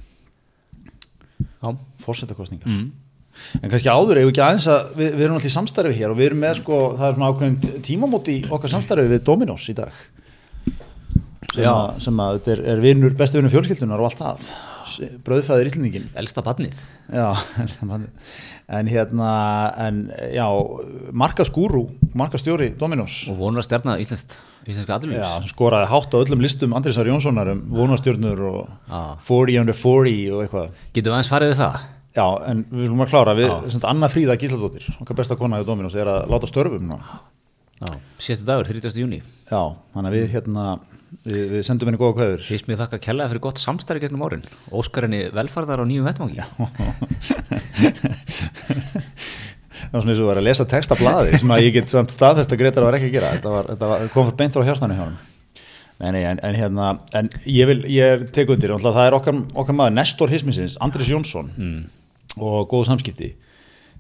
[1.62, 2.88] Já, fórsetakostningar mm.
[3.62, 6.18] en kannski áður, ef ekki aðeins að við, við erum alltaf í samstarfi hér og
[6.18, 9.78] við erum með sko, það er svona ákveðin tímamót í okkar samstarfi við Dominos í
[9.78, 10.02] dag
[11.52, 14.46] sem að, sem að þetta er, er vinur, besti vinur fjölskyldunar og allt það
[15.26, 16.80] bröðfæðir íslendingin elsta badnið.
[18.72, 19.30] En hérna
[19.84, 19.98] en
[20.32, 20.46] já,
[21.12, 21.82] markaskúru
[22.16, 25.50] markastjóri Dominos Og vonar stjarna íslenskt, íslenska Já, aðlunins.
[25.52, 29.02] skoraði hátt á öllum listum Andrisar Jónssonar um vonastjörnur og Já.
[29.28, 31.82] 40 under 40 og eitthvað Getum við aðeins farið við það?
[32.12, 35.68] Já, en við viljum að klára, við, sagt, Anna Fríða Gísladóttir, okkar besta kona í
[35.68, 36.90] Dominos, er að láta störfum.
[36.92, 37.94] Já.
[38.20, 38.98] Síðasta dagur, 30.
[39.00, 39.22] júni.
[39.48, 39.62] Já,
[39.94, 40.66] þannig að við hérna,
[41.26, 42.44] við, við sendum henni góða kvæður.
[42.48, 44.46] Fyrst mér þakka kellaði fyrir gott samstarfi gegnum árin.
[44.74, 46.42] Óskar henni velfarðar á nýjum vettmangi.
[49.82, 52.14] Það var svona eins og var að lesa texta blaði sem að ég get samt
[52.14, 53.32] staðfest að Gretar var ekki að gera.
[53.36, 55.18] Þetta, var, þetta var, kom beint frá hjartanu hjá hann.
[56.02, 56.86] Nei, en, en hérna,
[57.18, 61.52] en ég vil, ég tek undir, það er okkar, okkar maður, Nestor Hismisins, Andris Jónsson
[62.42, 63.30] og góðu samskipti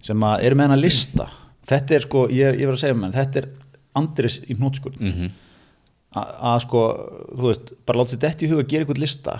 [0.02, 1.28] sem að eru með hennar lista.
[1.69, 3.50] Þetta er sko, ég, ég verð að segja með þetta er
[4.02, 5.02] Andris í hnótskurð.
[5.02, 5.30] Mm
[6.12, 6.84] að sko,
[7.32, 9.38] þú veist, bara láta sér detti í huga að gera eitthvað lista.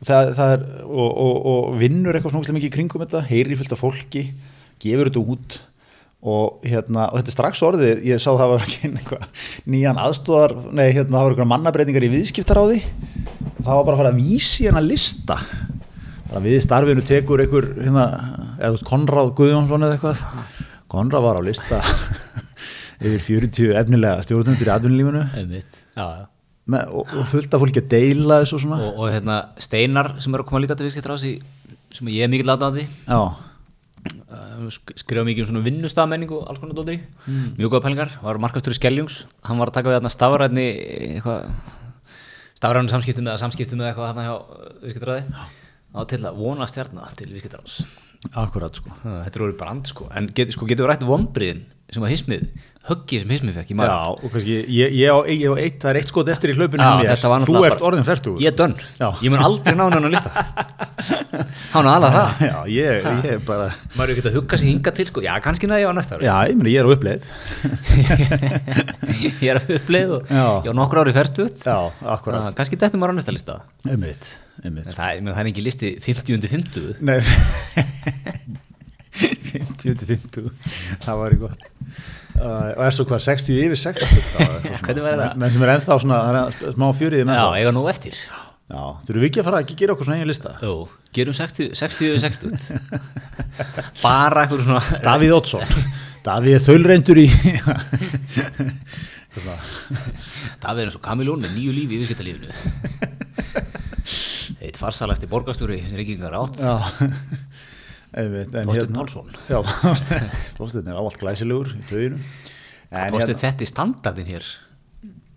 [0.00, 3.58] Og, það, það er, og, og, og vinnur eitthvað svona mikið í kringum þetta, heyri
[3.58, 4.22] fullt af fólki
[4.80, 5.58] gefur þetta út
[6.20, 10.56] og, hérna, og þetta er strax orðið ég sá það var ekki einhvað nýjan aðstóðar,
[10.72, 12.80] nei hérna það var eitthvað mannabreitingar í viðskiptaráði.
[13.50, 15.36] Og það var bara að fara að vísi hérna lista.
[16.30, 18.08] Bara við starfinu tekur einhver hérna,
[18.56, 20.24] eða Konráð Guðjónsson eða eitthvað.
[20.90, 21.84] Konráð var á lista
[23.00, 24.74] yfir 40 efnilega stjórnundur í
[26.70, 28.80] með, og, og fullt af fólki að deila þessu og svona.
[28.84, 31.32] Og, og hérna Steinar sem er að koma líka til viðskiptar á þessi
[31.96, 33.20] sem ég er mikill aðdáðandi já,
[35.00, 37.00] skrifa mikið um svona vinnustafmenningu og alls konar dóttir.
[37.26, 37.56] Mm.
[37.58, 39.24] mjög góða pælingar, var markastur í Skeljungs.
[39.48, 40.68] Hann var að taka við þarna stafræðni
[42.60, 44.36] stafræðni samskiptum eða samskiptum eða eitthvað þarna hjá
[44.84, 45.48] viðskiptaráði.
[45.90, 47.80] Á til að vona stjarnar til viðskiptaráðs.
[48.38, 48.92] Akkurat sko.
[49.02, 50.06] Þetta er orðið brand sko.
[50.14, 52.44] En get, sko, getur við rætt vombriðin sem að hismið
[52.90, 55.76] höggið sem hismið fekk í maður já, og kannski, ég, ég, á, ég á eitt,
[55.82, 57.24] það er eitt skot eftir í hlaupinu Já, mér.
[57.32, 58.76] var þú ert orðin færtu ég er dönn,
[59.20, 60.44] ég mun aldrei ná hennan að lista.
[61.70, 62.40] Á alveg það.
[62.46, 63.66] Já, ég, ég er bara
[64.00, 66.26] er ekki að hugga sig hinga til sko, já kannski næja á næsta ári.
[66.30, 67.28] Já, ég meni, ég er á uppleið.
[69.20, 70.44] Ég er að uppleið og Já.
[70.64, 71.76] ég á nokkur ári færstuð já,
[72.14, 73.58] akkurat, kannski þetta maður á næsta lista.
[73.90, 74.32] Ummitt,
[74.64, 77.18] En það, ég það er ekki listi 50 undir 50 nei
[79.20, 80.50] 50-50
[81.04, 81.62] það var í gott.
[82.40, 84.84] Uh, og er svo hvað, 60 yfir 60 það var eitthvað svona.
[84.86, 85.32] Hvernig væri það?
[85.42, 88.14] menn sem er ennþá svona, er smá fjöriði með Já, eiga nú eftir.
[88.70, 90.50] Já, þurfum við ekki að fara að ekki gera okkur svona eigin lista?
[90.62, 90.74] Jú,
[91.18, 92.48] gerum 60, 60 yfir 60
[94.04, 95.66] bara eitthvað svona Davíð Oddsson.
[96.24, 97.26] Davíð er þaulreindur í
[100.60, 102.50] Það verður eins og Kamilón með nýju lífi í viðskiptalífinu.
[104.60, 106.56] Eitt farsalasti borgarstjóri sem Reykjavíkar átt.
[106.62, 106.74] Já
[108.10, 108.32] En
[108.66, 109.28] Þorsteinn Pálsson.
[109.46, 109.60] Já,
[110.58, 112.18] Þorsteinn er ávallt glæsilegur í töðinu
[112.90, 114.48] En Þorsteinn setti standardin hér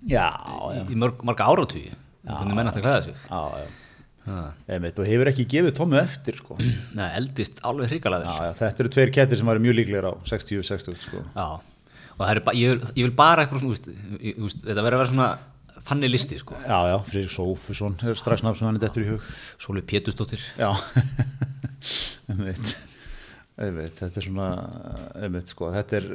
[0.09, 0.25] Já,
[0.73, 1.91] já, í mörg, marga áratugi
[2.23, 3.21] hvernig menn ætti að klæða sig.
[3.29, 3.69] já.
[4.71, 6.55] Einmitt, og hefur ekki gefið Tómi eftir sko.
[6.97, 11.01] Nei, eldist alveg hrikalaður já, þetta eru tveir kettir sem væri mjög líklegir á 60-60
[11.03, 11.23] sko.
[11.35, 11.47] Já,
[12.15, 13.89] og það er ég, vil- ég vil bara eitthvað svona, úst,
[14.47, 16.55] úst, þetta verður að vera svona þannig listi, sko.
[16.63, 19.27] Já, já, Freyr Sófusson er strax nafn sem hann er dettur í hug.
[19.59, 20.71] Sóli Pétustóttir Já
[22.31, 22.73] einmitt.
[23.63, 24.47] einmitt, þetta er svona
[25.21, 26.07] einmitt, sko, þetta er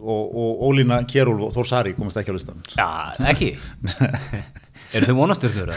[0.00, 2.86] og, og Ólína Kjærúl og Þór Sari komast ekki á listan Já,
[3.32, 3.50] ekki?
[4.94, 5.72] Eru þau vonastjörnur?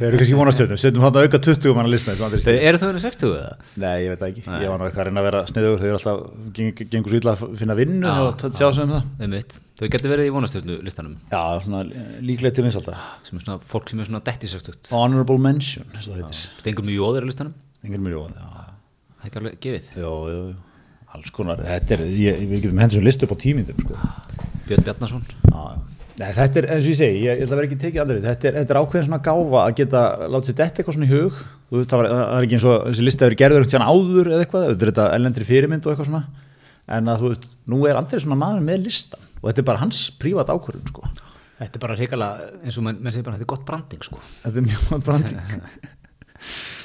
[0.00, 2.56] Þeir eru kannski vonastjörnum, setjum hann að auka 20 manna lista eins og Andri Þau
[2.56, 3.52] eru þau verið 60 eða?
[3.82, 6.18] Nei, ég veit ekki, ég var eitthvað að reyna að vera sniður, þau eru alltaf,
[6.56, 9.10] geng, gengur svo illa að finna vinnu Já, og tjá sig um það.
[9.20, 11.18] Þau mitt Þau getur verið í vonastjörnu listanum.
[11.28, 11.82] Já, svona
[12.24, 12.94] líklega til vinsalda
[13.26, 16.16] sem er svona fólk sem er svona detti 60 Honorable mention, eins og
[18.32, 18.75] það
[19.28, 19.90] ekki alveg gefið.
[20.00, 23.38] Jó, jó, jó, alls konar, þetta er, ég, við getum hendur svo listu upp á
[23.42, 23.98] tímindum, sko.
[24.66, 25.28] Björn Bjarnason.
[26.16, 28.20] Nei, þetta er, eins og ég segi, ég, ég ætla að vera ekki tekið aldrei,
[28.24, 31.12] þetta er, þetta er ákveðin svona gáfa að geta látið sér detta eitthvað svona í
[31.12, 34.30] hug, þú það, var, það er ekki eins og þessi lista hefur gerður tíðan áður
[34.32, 36.22] eða eitthvað, þetta er þetta ellendri fyrirmynd og eitthvað svona,
[36.96, 39.82] en að þú veist, nú er Andrið svona maður með listan og þetta er bara
[39.84, 41.12] hans prívat ákvörðun, sko.
[41.56, 44.18] Þetta er bara hrikalega eins og menn, menn segir bara þetta er gott branding sko.
[44.42, 45.38] Þetta er mjög gott branding.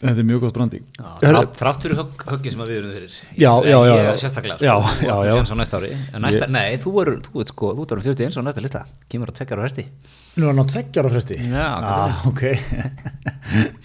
[0.00, 0.84] þetta er mjög gott branding.
[1.22, 3.14] Þrátt, þrátt fyrir högg, höggi sem að við erum fyrir.
[3.38, 4.12] Já, já, já, Ég já.
[4.24, 4.74] sérstaklega sko, Já,
[5.06, 5.34] já, já.
[5.44, 5.92] á næsta ári.
[6.14, 8.82] En næsta, Nei, þú er, þú veit sko, þú er 41 á næsta lista.
[9.12, 9.86] Kemur að tekja á resti
[10.34, 11.36] Nú er hann á tveggjar á fresti.
[11.46, 12.40] Já, ah, ok.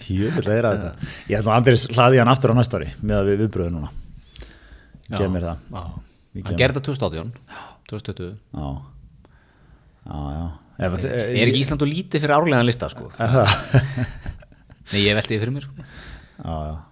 [0.02, 1.10] Tjöfull að heyra þetta.
[1.30, 3.90] Ég held að Andris hlaði hann aftur á næsta ári með að við viðbröðu núna.
[5.14, 5.62] Gef mér það.
[5.70, 5.84] Já,
[6.40, 7.30] Ég hann gerði þetta 2018
[7.90, 8.66] 2020 Já,
[10.10, 10.44] já, já.
[10.80, 13.10] Er, Er ekki Ísland og lítið fyrir árlegan lista sko?
[13.20, 13.54] Er það?
[14.90, 15.90] Nei, ég velti því fyrir mér sko.
[16.40, 16.89] Já, já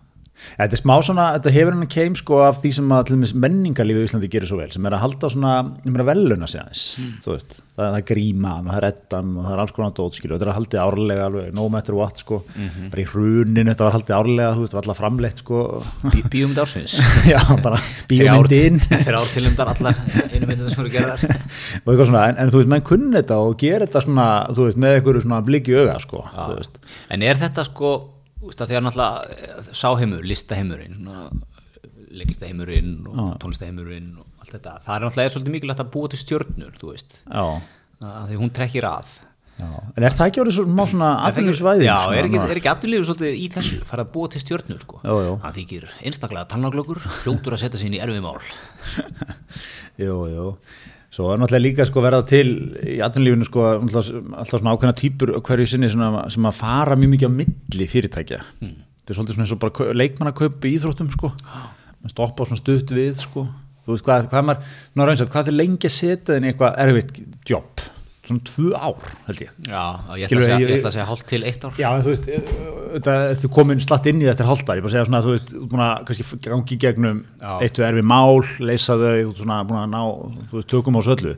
[0.58, 3.34] Þetta er smá svona, þetta hefur hann keim sko af því sem að til dæmis
[3.44, 6.62] menningarlífi í Íslandi gerir svo vel, sem er að halda svona, ég meina veluna sig
[6.62, 6.84] aðeins,
[7.24, 9.94] þú veist, það, það er gríman og það er ettan og það er alls konar
[9.98, 12.40] dótskilu og þetta er að haldið árlega alveg, no matter what sko,
[12.92, 15.62] bara í hruninu þetta var haldið árlega, þú veist, það var alltaf framleitt sko,
[16.08, 16.94] Bí, Bíumd ársins.
[17.32, 17.78] Já, bara
[18.10, 19.98] bíómyndin Fyrir ár tilumdar allar
[20.30, 21.22] einu myndin sem eru gerðar.
[21.84, 24.68] Og eitthvað svona, en, en þú veist, menn kunni þetta og gera þetta svona, þú
[24.68, 26.80] veist, með einhverju svona bliki auga sko, þú veist,
[27.14, 27.92] En er þetta sko,
[28.38, 31.08] þú veist að því að náttúrulega eh, sáheimur, listaheimurinn
[32.18, 36.76] leiklistaheimurinn og tónlistaheimurinn og allt þetta, það er náttúrulega svolítið mikilvægt að búa til stjörnur,
[36.80, 37.18] þú veist.
[37.98, 39.16] Því hún trekkir að.
[39.58, 39.66] Já,
[39.98, 41.86] en er það ekki orðið svo má svona atvinnusvæði?
[41.88, 45.00] Já, er ekki, er ekki aðurlífur svolítið í þessu fara að búa til stjörnur sko?
[45.02, 45.32] Jú, jú.
[45.42, 48.38] Það þykir einstaklega tannaglöggur fljótur að setja inn í erfið mál
[50.04, 50.44] Jú, jú.
[51.18, 55.32] Svo er náttúrulega líka sko verða til í atvinnulífinu sko alltaf, alltaf svona ákveðna típur
[55.48, 58.38] hverju sinni svona, sem að fara mjög mikið á milli fyrirtækja.
[58.60, 58.76] Hmm.
[59.00, 61.32] Þetta er svolítið svona eins og bara leikmannakaup í íþróttum sko.
[61.98, 63.48] Man stoppa á svona stutt við sko.
[63.82, 66.78] Þú veist hvað, hvað maður, ná raunsætt, hvað er lengi að setja þinn í eitthvað
[66.84, 67.77] erfitt jobb?
[68.26, 69.52] Svona tvö ár, held ég.
[69.64, 69.82] Já,
[70.18, 72.26] ég ætla, að segja, segja hálft til eitt ár Já, en þú veist,
[73.40, 75.84] þú komin slatt inn í þetta er hálftar, ég bara segja svona, þú veist, búin
[75.84, 77.52] að kannski gangi gegnum Já.
[77.62, 80.02] eitt, tvö erfi mál, leysa þau, svona búin að ná,
[80.50, 81.36] þú veist, tökum á söllu,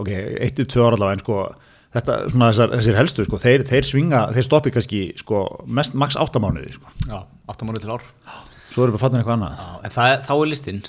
[0.00, 0.12] ok,
[0.46, 1.38] eitt, til tvö ára allavega, en sko,
[1.98, 6.16] þetta, svona þessar, þessir helstu, sko, þeir, þeir svinga, þeir stoppi kannski, sko, mest, max
[6.20, 7.18] áttamánuði, sko, Já,
[7.52, 8.06] áttamánu til ár
[8.70, 9.56] svo eru bara fattin eitthvað annað.
[9.58, 10.82] Já, en það, þá er listinn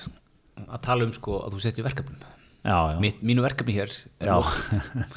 [0.68, 2.20] að tala um sko að þú setjir verkefnum
[2.62, 3.94] Já, já, Mitt, mínu verkefni hér.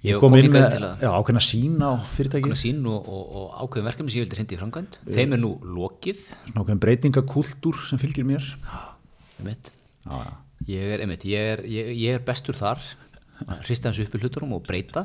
[0.00, 3.88] Ég kom kom inn með, ákveðna sín á fyrirtæki, ákveðna sín og, og, og ákveðin
[3.90, 8.00] verkefni sem ég vildi hindi í framkvæmt þeim er nú lokið svona ákveðin breytingakúltúr sem
[8.00, 8.46] fylgir mér.
[9.36, 9.74] einmitt.
[10.70, 12.80] Ég er, einmitt, ég er, ég, ég er bestur þar
[13.66, 15.04] hrista hans upp í hluturum og breyta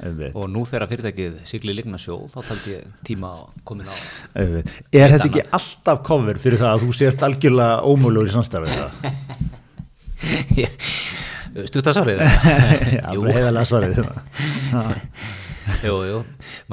[0.00, 0.32] Einmitt.
[0.32, 3.96] og nú þegar fyrirtækið sigli ligna sjó þá taldi ég tíma að komin á.
[4.38, 9.48] Er þetta ekki alltaf cover fyrir það að þú sért algjörlega ómöluður í samstæfið
[10.58, 11.66] það?
[11.68, 12.22] stuttasárið
[12.98, 14.00] Já, jú, bara heiðarlega svarið
[15.88, 16.18] jú, jú.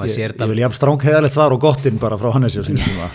[0.06, 3.08] Ég þetta vil jafn stráng heiðarlegt svar og gottinn bara frá Hannesi á sínum tíma.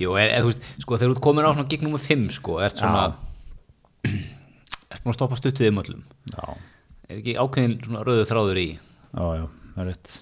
[0.00, 2.26] Jú, er, er, þú veist, sko, þegar þú ert komin á svona gig nummer 5,
[2.38, 3.06] sko, ert svona
[4.92, 6.04] ert búin að stoppa stuttið um öllum.
[6.32, 6.44] Já,
[7.08, 8.68] er ekki ákveðin svona rauðu þráður í?
[9.12, 9.44] Já, já,
[9.74, 10.14] það er rétt.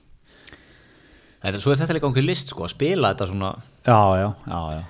[1.40, 3.52] En svo er þetta líka ákveðin list, sko, að spila þetta svona
[3.88, 4.80] Já, já, já, já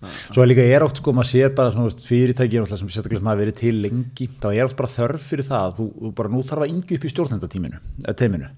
[0.00, 3.58] Svo er líka er oft sko, maður sér bara svona, fyrirtæki sem sérstaklega hafa verið
[3.60, 6.72] til lengi þá er oft bara þörf fyrir það þú, þú bara nú þarf að
[6.72, 8.48] yngja upp í stjórnendatíminu.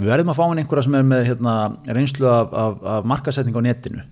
[0.00, 1.54] Við verðum að fá inn einhverja sem er með hérna,
[1.88, 4.04] reynslu af, af, af markasetning á netinu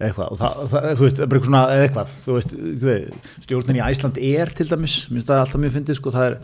[0.00, 2.54] eitthvað, og það, það, þú veist, bara eitthvað svona eitthvað, þú veist,
[2.86, 6.38] veist, stjórnin í Æsland er til dæmis, minnst það alltaf mjög fyndið sko, það er,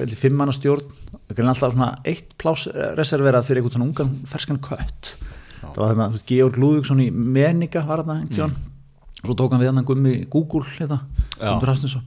[0.00, 0.94] er fimm manna stjórn
[1.28, 2.64] það er alltaf svona eitt plás
[2.96, 5.14] reserverað fyrir einhvern svona ungan ferskan kött.
[5.60, 8.48] Það var þarna, þú veist, Georg Lúðvíksson í Meninga var þarna,
[9.28, 11.02] svo tók hann við hann gummi Google hérna,
[11.40, 12.06] Hafstinsson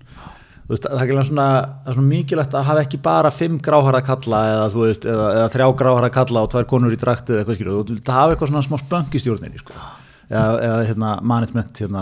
[0.67, 3.53] Þú veist, það er ekki svona, það er svona mikilvægt að hafa ekki bara fimm
[3.63, 7.45] gráhara kalla eða, veist, eða, eða þrjá gráhara kalla og tvær konur í drakt eða
[7.45, 9.77] eitthvað skilur, þú hafa eitthvað svona smá spönk í stjórninni sko.
[10.27, 12.01] eða, eða hérna, management hérna,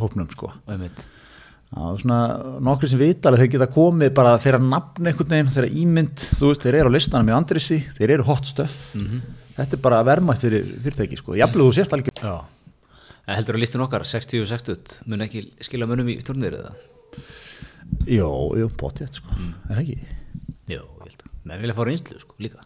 [0.00, 0.50] hópnum sko.
[0.66, 1.04] einmitt.
[1.72, 2.18] Já, svona
[2.66, 6.66] nokkri sem vita alveg þeir geta komið bara þeirra nafn einhvern veginn, þeirra ímynd, veist,
[6.66, 8.98] þeir eru á listanum í Andrisi, þeir eru hot stuff
[9.56, 12.34] þetta er bara verðmætt fyrir fyrirtæki sko, jafnlega þú sért Já.
[13.26, 16.72] En heldur að listin okkar, 60-60 mun ekki skila munum í stjórnir eða?
[18.10, 19.98] Jó, jú, bótið sko, er það ekki?
[20.72, 21.30] Jú, ég held að.
[21.46, 22.64] Menn vilja fá reynslu, sko, líka.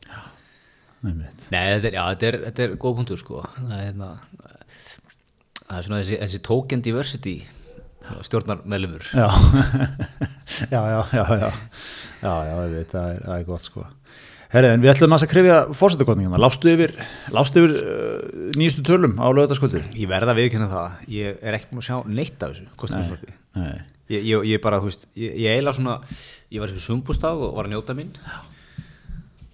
[1.04, 1.48] Einmitt.
[1.52, 3.42] Nei, þetta er, já, þetta er, þetta er góð punktur sko.
[3.58, 4.08] Það er, hérna,
[5.60, 7.36] það er svona þessi, þessi token diversity
[8.26, 9.26] stjórnar meðlumur Já,
[10.74, 11.48] já, já, já, já,
[12.22, 13.86] já, já, ég veit, það er, það er gott sko.
[14.56, 16.94] Herri, en við ætlum að krifja fórsetakotningana, lástu yfir,
[17.34, 19.82] lástu yfir uh, nýjustu tölum á lögutaskvöldi?
[20.00, 22.70] Ég verða að viðkynna það, ég er ekki múin að sjá neitt af þessu
[23.56, 23.74] Nei,
[24.14, 25.98] ég, ég, ég bara, þú veist, ég, ég eiginlega svona
[26.54, 28.12] ég var í sumbústað og var að njóta mín.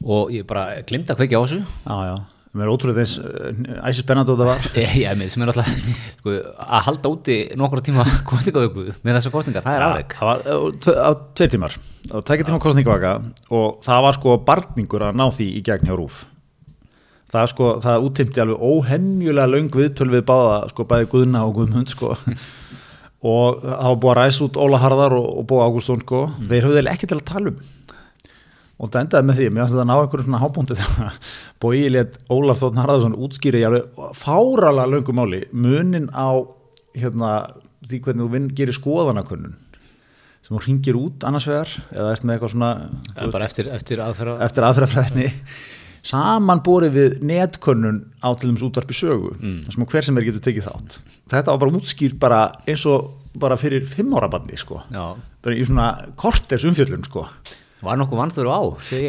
[0.02, 1.60] Og ég bara glimta að kveikja á þessu.
[1.62, 2.14] Já, já,
[2.52, 4.66] mér er ótrúlega þess uh, æsi spennandi og það var.
[4.82, 5.70] ég, með sem er alltaf
[6.18, 6.34] sko,
[6.66, 10.98] að halda úti nokkura tíma kostningaðöku með þessa kostninga, það er afreg Það var tve-
[11.00, 11.10] á
[11.40, 11.78] tveir tímar,
[12.12, 13.14] á tveikja tíma kostningavaka
[13.56, 16.20] og það var sko barningur að ná því í gegn hjá Rúf.
[17.32, 21.88] Það sko, það úttimti alveg óhemjulega löng viðtöl við báða, sko, bæði Guðna og Guðmund,
[21.88, 22.10] sko.
[23.32, 26.26] og það var búið að ræsa út Óla Harðar og, og Bóa Ágústún, sko.
[26.50, 27.62] Þeir höfðu ekki til að tala um.
[28.82, 31.16] Og það endaði með því, mér finnst þetta að ná einhverjum svona hábúndi þegar
[31.62, 36.42] Bói létt Ólaf Þóttn Harðarsson útskýri í alveg fáralega löngum máli munin á
[36.98, 37.30] hérna,
[37.86, 39.54] því hvernig þú vinn, gerir skoðanakönnun.
[40.42, 42.72] Sem þú ringir út annars vegar eða eftir með eitthvað svona
[43.14, 45.28] er bara eftir, eftir aðferða eftir aðferðafræðinni.
[46.02, 49.58] Samanborið við netkönnun á til dæmis útvarpi sögu mm.
[49.70, 50.96] sem hver sem er getur tekið þátt.
[51.30, 54.82] Þetta var bara útskýrt bara eins og bara fyrir fimm ára bandi sko.
[54.90, 57.28] Í svona korters umfjöllun sko
[57.82, 58.60] var nokkuð vannþur á,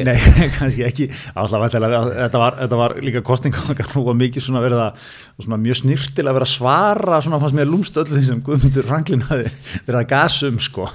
[0.08, 0.16] Nei,
[0.58, 1.08] kannski ekki.
[1.38, 3.62] Alltaf, þetta, var, þetta var líka kostninga
[4.02, 5.08] og mikið svona verið að
[5.46, 8.88] svona mjög snirtil að vera að svara svona fannst mér lúmst öllu því sem Guðmundur
[8.90, 9.52] Franklin hafi
[9.86, 10.90] verið að gasum sko.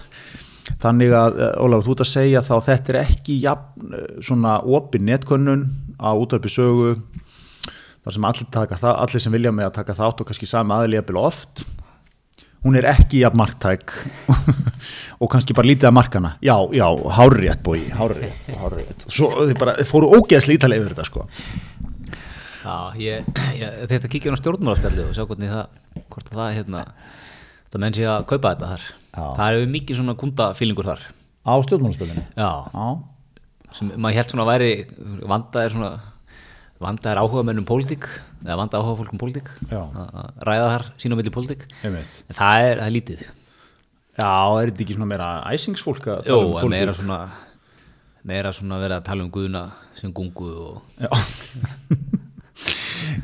[0.83, 4.59] þannig að, eh, Ólaf, þú ert að segja þá þetta er ekki jafn, eh, svona
[4.63, 5.65] opin netkönnun
[5.99, 6.99] á útvarpi sögu
[8.05, 10.99] þar sem allir, taka, allir sem vilja með að taka þátt og kannski sami aðli
[10.99, 11.65] jafnvel oft.
[12.65, 13.93] Hún er ekki jafn marktæk
[15.19, 16.87] og kannski bara lítið að markana já, já,
[17.19, 21.27] hárrétt bói, hárrétt, hárrétt svo þið bara fóru ógeðslega ítalega yfir þetta sko
[22.69, 25.79] Já, ég, ég þetta kíkja á stjórnmálaspjalli og sjá hvernig það,
[26.13, 26.83] hvort að það, hérna,
[27.71, 28.85] það menn sé að kaupa þetta þar.
[29.09, 29.23] Já.
[29.39, 31.07] Það eru mikið svona kundafílingur þar.
[31.49, 32.89] á stjórnmálaspilinu Já, já,
[33.79, 34.71] sem maður held svona að væri,
[35.33, 35.91] vanda er svona,
[36.83, 38.11] vanda er áhuga mennum pólitík,
[38.45, 41.65] eða vanda áhuga fólkum pólitík, að að ræða þar sín á milli pólitík.
[41.89, 41.99] En
[42.37, 43.25] það er, það er lítið.
[44.19, 46.75] Já, er þetta ekki svona meira æsingsfólk að Jó, tala um en pólitík?
[46.75, 47.19] meira svona,
[48.27, 49.65] meira svona verið að tala um guðuna
[49.99, 50.81] sem gungu og...
[50.99, 51.11] Já.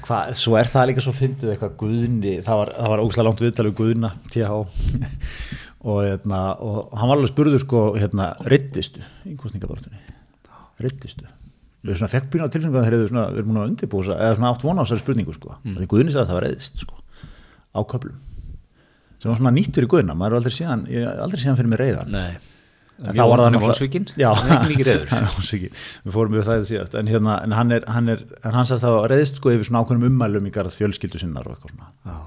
[0.04, 3.66] Hvað, svo er það líka svo fyndið eitthvað Guðni, það var, var ógæslega langt viðtal
[3.68, 4.50] við Guðna, TH
[5.88, 10.00] og, hérna, og hann var alveg spurður sko, hérna, rittistu í kostningabartunni,
[10.84, 11.26] rittistu.
[11.84, 14.18] Við svona fekk býna á tilfengu að þeir eru svona, við erum múin að undirbúsa,
[14.18, 15.80] eða svona átt vona á þessari spurningu sko, mm.
[15.80, 17.02] því Guðni sagði að það var reyðist sko,
[17.74, 18.22] á köflum
[19.24, 20.84] sem var svona nýtt fyrir Guðna, maður er aldrei síðan
[21.24, 22.34] aldrei síðan fyrir mig reyðan Nei,
[23.00, 23.70] þá var það náttúrulega-
[24.20, 24.66] Já, hann
[25.24, 25.78] er vonsvikinn.
[26.04, 26.96] Við fórum yfir það þetta síðast.
[27.00, 29.80] En, hérna, en hann er, hann er, hann sagðist að það reyðist sko yfir svona
[29.82, 31.88] ákveðnum ummælum í garð fjölskyldu sinnar og eitthvað svona.
[32.04, 32.18] Já.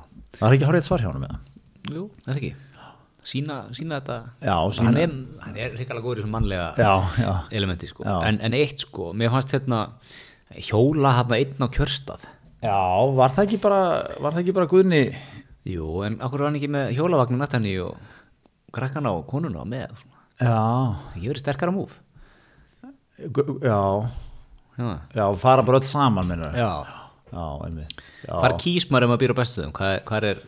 [0.42, 2.54] Það er ekki hárið svar hjá hann með það Jú, það er ekki.
[3.28, 4.18] Sína, sína þetta.
[4.44, 6.92] Já, sýna- Hann er, hann er hrikalega góður í þessum mannlega Já,
[7.24, 7.32] já,
[7.62, 8.04] elementi sko.
[8.28, 9.86] En, en eitt sko, mér fannst hérna
[10.68, 12.24] hjóla hérna einn á kjörstað.
[12.64, 12.78] Já,
[13.18, 13.80] var það ekki bara
[14.24, 15.02] var það ekki bara Guðni
[15.68, 17.98] Jú, en okkur var hann ekki með hjólavagnin með henni og
[18.76, 20.22] krakkana og konuna með og svona.
[20.38, 20.60] Já,
[21.18, 21.98] ég verið sterkara múf
[23.18, 23.80] já,
[24.78, 26.86] Já, já, fara bara öll saman minnur já.
[27.34, 27.96] já einmitt
[28.28, 28.36] já.
[28.38, 29.72] Hvar kýs maður ef maður býr á bestuðum?
[29.74, 30.42] Hvað, hvað er,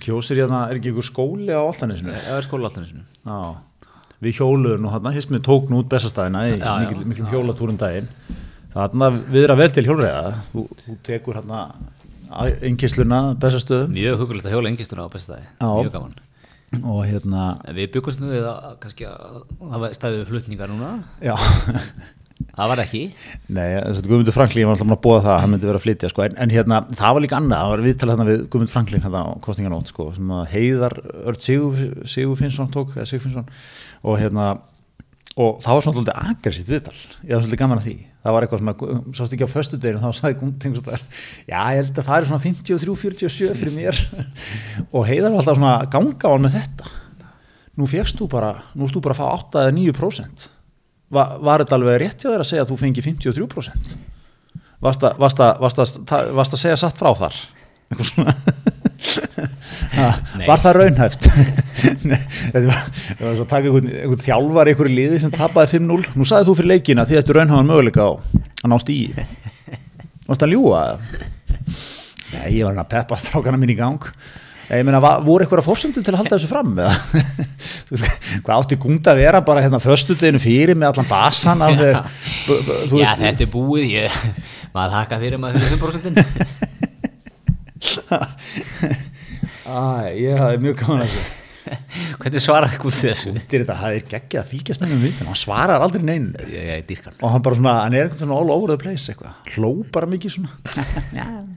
[0.00, 2.14] Kjósir hérna, er ekki ykkur skóli á Altanisinu?
[2.14, 3.02] hvað er skóla alltaf þessinu?
[3.26, 3.90] Já,
[4.24, 6.76] við hjóluðum nú hann, hismið tók nú út bestastæðina í Já, já.
[6.86, 8.06] mikil, miklum hjólatúrum daginn
[8.74, 11.64] þarna við erum vel til hjólreiða þú, þú tekur hérna
[12.64, 15.46] einkisluna bestastöðum Mjög hugulegt að hjóla engistuna á bestastæði.
[15.60, 16.18] Mjög gaman.
[16.82, 20.72] Og hérna, En við byggumst nú við að kannski að það var stæðið við flutningar
[20.72, 20.92] núna.
[21.22, 21.36] Já.
[22.54, 23.00] Það var ekki.
[23.54, 25.78] Nei, þess að Guðmundur Franklín var alltaf búin að búa það að hann myndi vera
[25.78, 26.22] að flytja sko.
[26.24, 29.22] en, en hérna, það var líka annað, það var viðtalið hérna við Guðmund Franklín hérna
[29.22, 30.96] á kostninganótt sko, sem að Heiðar
[31.38, 33.48] Sigur, Sigurfinnsson tók, eða Sigurfinnsson.
[34.02, 34.48] Og hérna
[35.34, 36.94] og það var svona alltaf aggressíft viðtal.
[37.22, 40.00] Ég var svolítið gaman að því, það var eitthvað svona sást ekki á föstu deginu,
[40.00, 44.00] þá sagði Guðmund já, ég held að það er svona 53-47 fyrir mér.
[44.90, 46.92] Og Heiðar var alltaf svona ganga á hann með þetta.
[47.74, 50.50] Nú fegst þú bara, nú erst þú bara að fá 8 eða 9%
[51.14, 53.94] Va, var þetta alveg rétt hjá þér að segja að þú fengi 53%
[54.84, 57.36] varst að, varst að, varst að, varst að segja satt frá þar?
[57.90, 58.34] Eitthvað svona.
[60.46, 61.28] Var það raunhæft?
[61.84, 65.72] Þetta var, þetta var svo að taka einhvern, einhvern þjálfar í einhverju liði sem tapaði
[65.78, 69.08] 5-0 nú sagði þú fyrir leikina því þetta er raunhæfan möguleika á að ná stíi
[70.28, 70.80] varst að ljúga
[72.34, 74.02] Nei, ég var hann að peppa strákana mín í gang.
[74.72, 76.72] Ég meina, voru eitthvað fórsendur til að halda þessu fram?
[76.80, 76.94] eða?
[78.46, 81.94] Hvað átti gúnd að vera bara hérna föstudeginu fyrir með allan basan alveg,
[82.48, 84.10] b- b- þú Já, veist, þetta er búið, ég,
[84.74, 86.16] maður þakka fyrir maður fyrir 5%.
[89.64, 91.40] Æ, ég hafði mjög gaman að þessu.
[92.20, 93.30] Hvernig svarar ekki út þessu?
[93.38, 96.26] Þetta er þetta, það er geggjað að fylgjast með um vitin, hann svarar aldrei neinn
[96.52, 97.14] Ég, ég dýrkan.
[97.24, 100.08] og hann bara svona, hann er eitthvað svona all over the place eitthvað, hló bara
[100.12, 100.50] mikið svona.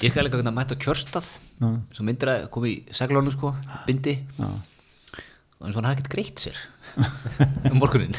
[0.00, 1.26] Ég líka hvernig að mæta kjörstað,
[1.60, 3.52] svo myndir að koma í seglónu, sko,
[3.86, 6.62] bindi, og eins og hann hafði ekkert greitt sér
[7.70, 8.16] um morgunin.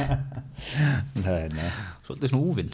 [1.18, 1.72] Nei, nei.
[2.06, 2.72] Svolítið svona úvinn.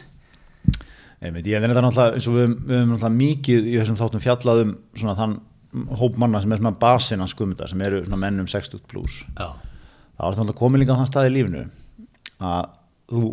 [1.22, 4.62] Einmitt, ég veit þetta náttúrulega, eins og við, höfum- náttúrulega mikið í þessum þáttum fjallað
[4.66, 5.36] um svona þann
[5.72, 9.22] hóp manna sem er svona basinn að skumita, sem eru svona menn um 60 pluss.
[9.38, 9.56] Það
[10.20, 11.64] var náttúrulega komin líka á þann stað í lífinu
[12.42, 12.68] að
[13.12, 13.32] þú,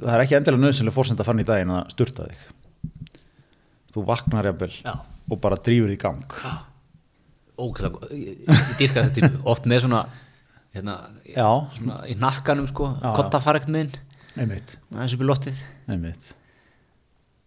[0.00, 2.44] það er ekki endilega nöðsynlega fórsend að fara í daginn að sturta þig.
[3.92, 4.74] Þú vaknar jafnvel
[5.32, 6.36] og bara drífur í gang.
[7.62, 10.04] Ógæðlega, ég, ég dýrka þessi típu, oft með svona,
[10.74, 10.98] hérna,
[11.28, 13.92] Já, svona í nakkanum, sko, kotta fara ekkert minn,
[14.34, 15.60] upp í loftið.
[15.92, 16.32] einmitt.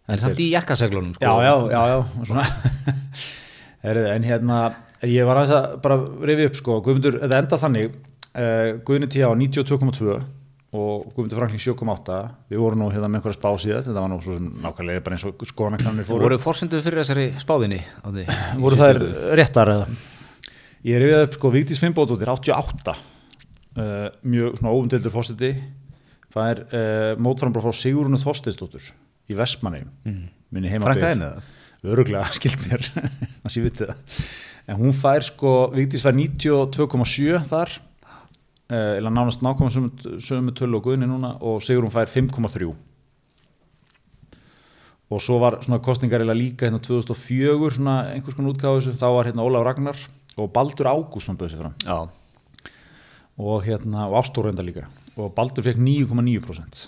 [0.06, 1.26] En samt í jakkaseglunum, sko.
[1.26, 2.46] Já, já, já, já, og svona.
[3.86, 4.60] Heriði, en hérna,
[5.06, 8.00] ég var aðeins að bara rifið upp sko, Guðmundur, þetta enda þannig,
[8.34, 9.30] uh, Guðni T.A.
[9.38, 10.18] 92,2
[10.76, 12.18] og Guðmundur Franklin 7,8,
[12.52, 15.18] við vorum nú hérna með einhverja spá síðast, þetta var nú svo sem nákvæmlega bara
[15.18, 16.28] eins og skoðanakannir Þú fóru.
[16.28, 18.08] voru fórsenduð fyrir þessari spáðinni á
[18.64, 19.02] voru þær
[19.40, 19.88] réttar eða?
[20.86, 25.54] Ég rifið upp sko Vigdís Finnbóttóttir 88 uh, mjög svona óumdeldur fórseti
[26.36, 28.90] það er uh, mótframbra frá Sigurunu Þorsteinsdóttur
[29.32, 30.24] í Vestmanni mm.
[30.54, 31.38] minni heima eða?
[31.94, 32.88] Öruglega skilt mér.
[33.44, 34.24] Það sé vitið það.
[34.66, 37.78] En hún fær sko, Vigdís fær 92,7 þar.
[38.66, 39.70] Uh, eða nánast nákvæma
[40.26, 42.72] sömu, tölu og guðni núna og Sigurún fær 5,3
[45.06, 49.30] og svo var svona kostningar eiginlega líka hérna 2004 svona einhvers konar útgáðu þá var
[49.30, 50.00] hérna Ólaf Ragnar
[50.36, 51.76] og Baldur Ágúst hann bauð sér fram.
[51.86, 52.10] Já.
[53.38, 54.88] og hérna og Ástór reynda líka.
[55.16, 56.88] Og Baldur fekk 9,9%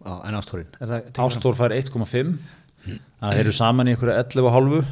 [0.00, 0.66] Já, en ástórin.
[0.80, 2.38] Ástór fær 1,5
[2.86, 4.90] þannig að þeir eru saman í einhverju 11,5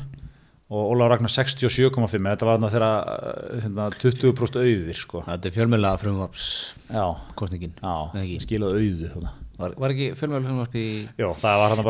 [0.69, 5.55] og Ólaf Ragnar 67,5 þetta var þarna þeirra uh, hérna, 20% auðir sko Þetta er
[5.55, 6.49] fjölmjöla frumvaps
[6.93, 7.05] já,
[7.41, 7.73] kostningin.
[7.81, 8.41] já, Eða ekki?
[8.45, 9.23] skilaðu auðu.
[9.59, 10.87] Var, var ekki fjölmjöla frumvarp í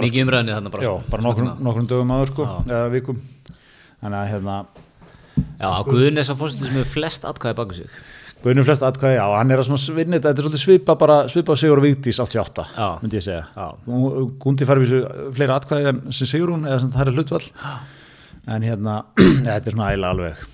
[0.06, 0.86] mikið umræðinni þarna bara?
[0.86, 1.66] já, sko, bara nokkrum, hérna.
[1.66, 3.18] nokkrum dögum aður sko eða vikum
[3.98, 4.60] þannig að hérna
[5.58, 7.98] Já, Guðun er svo fórsendur sem hefur flest atkvæði baku sig.
[8.44, 11.56] Guðnum flest atkvæði, já, hann er að svona svinni þetta er svolítið svipa bara, svipa
[11.58, 12.88] Sigur Vigdís 88, Já.
[13.02, 13.44] myndi ég segja.
[13.88, 17.16] Hún- Gundi fær við þessu fleira atkvæði en sem Sigur hún, eða sem það er
[17.18, 17.48] hlutvall
[18.54, 18.94] en hérna,
[19.48, 20.44] þetta er svona ægilega alveg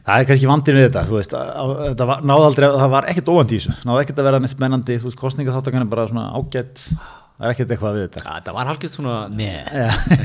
[0.00, 3.28] það er kannski vandin við þetta, þú veist þetta var, náði aldrei, það var ekkert
[3.32, 3.72] óvand í þessu.
[3.88, 7.54] Náði ekkert að vera neitt spennandi, þú veist, kostningaþáttakan er bara svona ágætt, það er
[7.54, 8.20] ekkert eitthvað við þetta.
[8.24, 9.16] Já, þetta var halkist svona.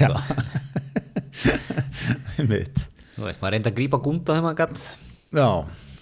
[0.04, 0.12] Já,
[2.52, 4.80] mitt Þú veist, maður reyndi að grípa gúnda þegar maður gatt.
[5.36, 5.50] Já,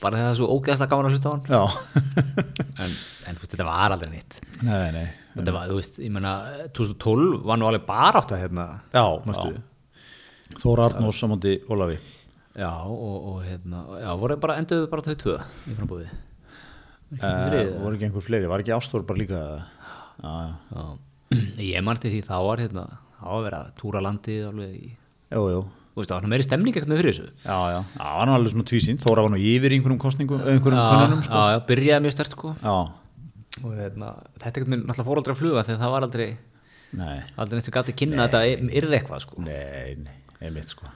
[0.03, 1.43] Bara þegar það er svo ógeðslega gaman að hlusta á hann.
[2.83, 2.95] En,
[3.29, 4.39] en veist, þetta var aldrei nýtt.
[4.67, 6.33] Nei, nei, Þetta var, þú veist, ég meina,
[6.77, 8.65] 2012 var nú alveg bara átt að hérna.
[8.93, 9.53] já, Manstu?
[9.55, 10.59] já.
[10.61, 11.95] Þóra Arnós samándi Ólafi
[12.53, 15.37] Já, og, og hérna, já, voru bara enduðu bara þau tvö
[15.71, 16.09] í frambúði.
[17.17, 19.39] uh, voru ekki einhver fleiri, var ekki Ástór bara líka
[20.21, 20.33] já,
[20.69, 20.83] já,
[21.65, 22.83] ég manti því þá var hérna,
[23.17, 24.91] þá var verið að túra landið alveg í,
[25.33, 25.63] jú, jú
[25.97, 27.27] veist, það var meiri stemning ekkert með fyrir þessu.
[27.45, 29.03] já, já, það var alveg svona tvísýnt.
[29.03, 31.33] Þóra var nú yfir einhverjum kostningum einhverjum konunum, sko.
[31.43, 32.53] já, já, byrjaði mjög stert sko.
[32.63, 32.77] Já,
[33.63, 36.27] og hérna, þetta ekkert með náttúrulega fór aldrei að fluga þegar það var aldrei,
[37.03, 38.41] nei, aldrei neitt sem gæti kynna þetta
[38.81, 39.43] yrði eitthvað sko.
[39.45, 40.89] nei, nei, einmitt sko.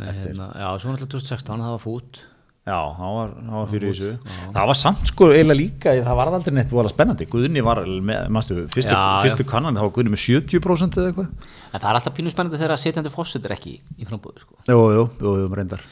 [0.00, 2.22] Nei, hérna, já, svo náttúrulega 2016, það var fút.
[2.66, 4.08] Já, það var, það var fyrir þessu.
[4.56, 7.28] það var samt sko eiginlega líka það var aldrei neitt vola spennandi.
[7.30, 8.96] Guðni var með, mástu, fyrstu,
[9.26, 11.30] fyrstu kannan þá var Guðni með 70% eða eitthvað.
[11.70, 14.58] En það er alltaf pínu spennandi þegar að setjandi fósitt er ekki í frambúði sko.
[14.66, 15.84] Jú, jú, jú, jú, reyndar.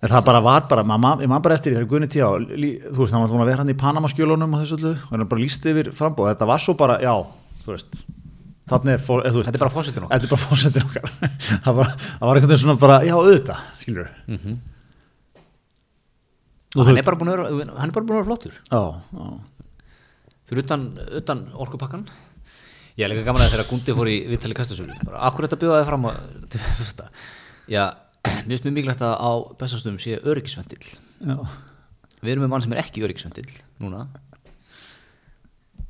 [0.00, 3.12] En það bara var bara, maður, man bara eftir því þegar Guðni Tíá, þú veist,
[3.12, 5.90] hann var að vera hann í Panama-skjölunum og þessu öllu, og hann bara líst yfir
[5.92, 7.12] frambóð, þetta var svo bara, já,
[7.66, 7.98] þú veist
[8.70, 11.12] þannig er, eða, Þetta er bara fórsetin okkar.
[11.66, 13.60] Það, var, það var einhvern veginn svona bara, já, auðvitað
[14.30, 14.56] Mhm.
[14.56, 14.69] Og þú
[16.76, 18.58] hann, er vera, hann er bara búin að vera flottur.
[20.50, 20.84] Fyrir utan,
[21.20, 22.04] utan orkupakkan.
[22.98, 24.96] Ég er líka gaman að þegar Gundi fór í viðtali kastasölu.
[25.06, 27.10] Bara, akkur þetta bjóðaði fram að, til fyrsta.
[27.70, 27.84] Já,
[28.44, 30.82] mér finnst mjög mikilvægt að á bestastöðum sé öryggisvendill.
[31.20, 31.36] já,
[32.20, 33.48] við erum með mann sem er ekki öryggisvendill
[33.80, 34.04] núna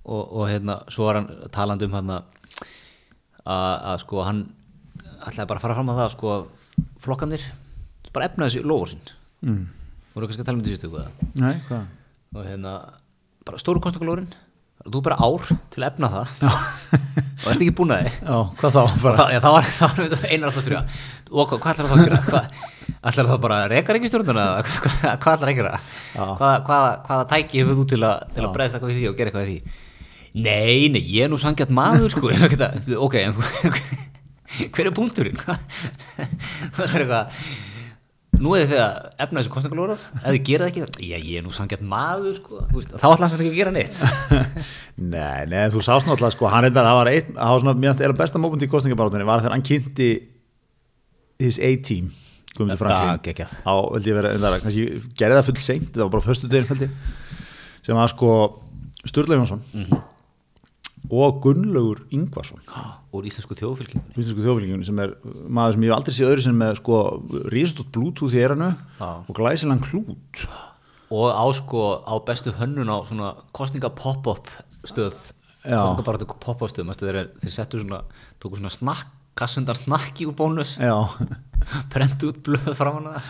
[0.04, 2.22] og, og hérna svo var hann talandi um hann að,
[3.50, 4.44] að sko hann
[5.26, 6.36] ætlaði bara að fara fram að það sko
[7.02, 7.46] flokkanir
[8.14, 9.02] bara efna þessi lofur sín
[9.46, 9.64] mm.
[10.14, 11.26] Voru kannski að tala um þetta eitthvað?
[11.40, 11.88] Nei, hvað?
[12.30, 12.76] Og hérna
[13.46, 14.30] bara stóru konstakulórin
[14.80, 16.30] þú er bara ár til að efna það.
[17.40, 18.82] Og ert ekki búin að þið Já, hvað þá?
[19.02, 20.78] Bara, það, já, það var, það var einar alltaf fyrir
[21.30, 22.20] og hvað, hvað ætlar það að gera?
[22.24, 22.44] Hvað,
[23.10, 25.74] ætlar það bara að reka ríkistjórnuna eða hvað, hvað, hvað ætlar það að gera?
[26.16, 29.18] Hvaða, hvaða, hvaða tæki hefur þú til að, til að bregðast eitthvað í því og
[29.20, 29.76] gera eitthvað í því?
[30.40, 32.32] Nei, nei, ég er nú sangjart maður sko,
[33.06, 33.36] ok, en
[34.74, 35.38] hver er punkturinn?
[36.74, 37.44] Það er eitthvað
[38.40, 41.44] nú er þið að efna þessu kostningalórað ef þið gera það ekki, já, ég er
[41.46, 44.00] nú sangjart maður sko, veist, þá ætlar hann samt ekki að gera neitt.
[45.14, 48.02] Nei, nei, þú sást náttúrulega sko, hann reyndar, það var eitt, það var svona, finnst
[48.04, 50.08] eða besta móment í kostningabarátunni var þegar hann kynnti
[51.40, 52.10] his A-team,
[52.56, 53.46] Guðmundur Franklin.
[53.64, 54.84] á, held ég verið, það kannski
[55.16, 56.90] gerði það full seint, það var bara föstu degin, held ég
[57.86, 58.32] sem var sko
[59.08, 60.02] Sturla Jónsson Mhm.
[61.16, 62.60] og Gunnlaugur Ingvarsson
[63.16, 64.14] úr íslensku þjóðfylkingunni.
[64.14, 65.14] Íslensku þjóðfélgingunni sem er
[65.50, 66.98] maður sem ég aldrei séð öðru sem með sko
[67.52, 69.08] rísastótt bluetooth í eranu Já.
[69.26, 70.44] og glæsilegan klút.
[71.10, 74.50] Og á sko á bestu hönnun á svona kostninga pop-up
[74.86, 75.16] stöð.
[75.66, 75.82] Já.
[75.82, 76.92] kostninga bara pop-up stöð.
[77.00, 78.04] Þeir, þeir settu svona,
[78.42, 80.76] tóku svona snakk kassundan snakki úr bónus.
[81.92, 83.20] Brendu út blöð fram hana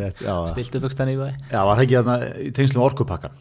[0.00, 1.28] rétt já, stiltu bukstæni í bæ.
[1.52, 3.34] Já, var það ekki þarna í tengslum orkupakkan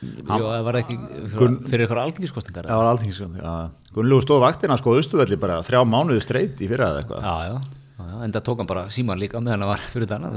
[0.00, 0.94] Jó, það var ekki
[1.36, 3.54] Gunn- fyrir ykkur alþingiskostningar það var alþingiskandi, já.
[3.96, 7.20] Gunnlaugur stóð vaktina sko austuvelli bara þrjá mánuði streit í fyrra eða eitthvað.
[7.26, 7.56] Já, já,
[8.00, 10.28] já, en það tók hann bara síman líka meðan það var fyrir dana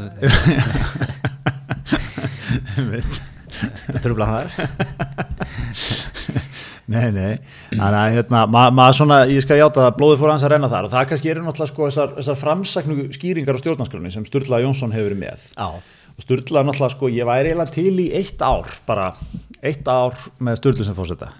[3.94, 4.58] það trubla hann þar.
[6.94, 7.38] Nei, nei,
[7.72, 10.68] þannig að hérna, maður ma svona, ég skal játa að blóði fór hans að renna
[10.70, 10.84] þar.
[10.90, 14.92] Og það kannski eru náttúrulega sko þessar, þessar framsæknu skýringar á stjórnarskrunni sem Sturla Jónsson
[14.94, 15.40] hefur með.
[15.56, 19.08] Já, og Sturla náttúrulega sko, ég væri eiginlega til í eitt ár bara,
[19.64, 21.32] eitt ár með Sturlu sem fórseta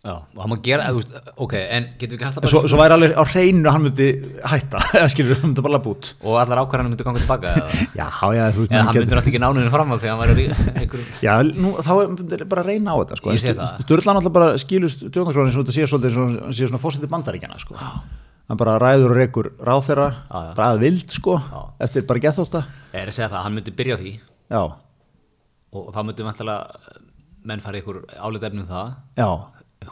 [0.00, 2.78] já, og hann má gera veist, ok, en getum við ekki hægt að svo, svo
[2.80, 4.06] væri alveg á hreinu að hann myndi
[4.48, 6.08] hætta eða skilur, hann myndi bara lafa út.
[6.24, 7.66] Og allar ákvarðanum myndi ganga tilbaka eða,
[8.00, 8.06] Já,
[8.38, 10.46] já, þú veist eða hann myndi náttúrulega ekki náninu fram á því að hann væri
[10.80, 11.92] einhverjum Já, nú, þá
[12.38, 13.36] er bara reyna á þetta sko.
[13.36, 13.84] Ég sé það.
[13.84, 17.60] Sturla náttúrulega bara skilur stjórnarskránin svo þetta sé svolítið eins og sé svona fórseti bandaríkjana
[17.60, 17.76] sko.
[18.50, 21.36] hann bara ræður og rekur bara að vild sko,
[21.78, 22.22] bara
[23.30, 23.70] það, myndi
[25.70, 26.90] og þá myndi vantilega
[27.44, 28.90] menn fara í ykkur álitefnum það.
[29.20, 29.28] Já,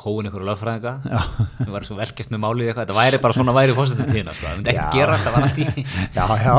[0.04, 0.92] hóin ykkur lögfræðinga.
[1.08, 1.20] Já.
[1.64, 2.84] sem var svo velkist með málið eitthvað.
[2.86, 4.46] Þetta væri bara svona væri fórsetin tíðina sko.
[4.50, 5.66] það myndi ekkert gerast, það var allt í
[6.18, 6.54] já, já.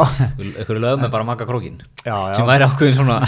[0.64, 2.34] Ykkur lög með bara maka krókin Já, já.
[2.40, 3.20] sem væri ákveðin svona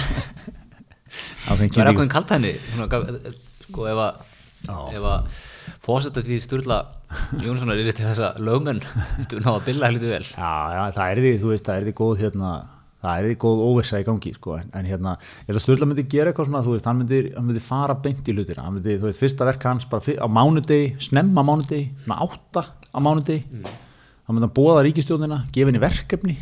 [1.52, 3.38] væri ákveðin svona, gaf-
[3.68, 5.40] sko ef að
[5.82, 6.78] fórseta því Sturla
[7.44, 8.80] Jónssonar er til þessa lögmenn
[9.30, 10.24] þú ná að billa heldur vel?
[10.32, 12.52] Já, já, það er því, þú veist, það er því góð hérna,
[13.02, 15.88] það er því góð óvissa í gangi sko, en, en hérna, ég held að Sturla
[15.90, 18.78] myndi gera eitthvað svona, þú veist, hann myndi, hann myndi fara beint í hlutina, hann
[18.78, 23.64] myndi, þú veist, fyrsta verk hans bara á mánudegi, snemma mánudegi svona átta á mánudegi.
[24.28, 26.38] Hann myndi að bóða ríkistjóðina, gefa henni verkefni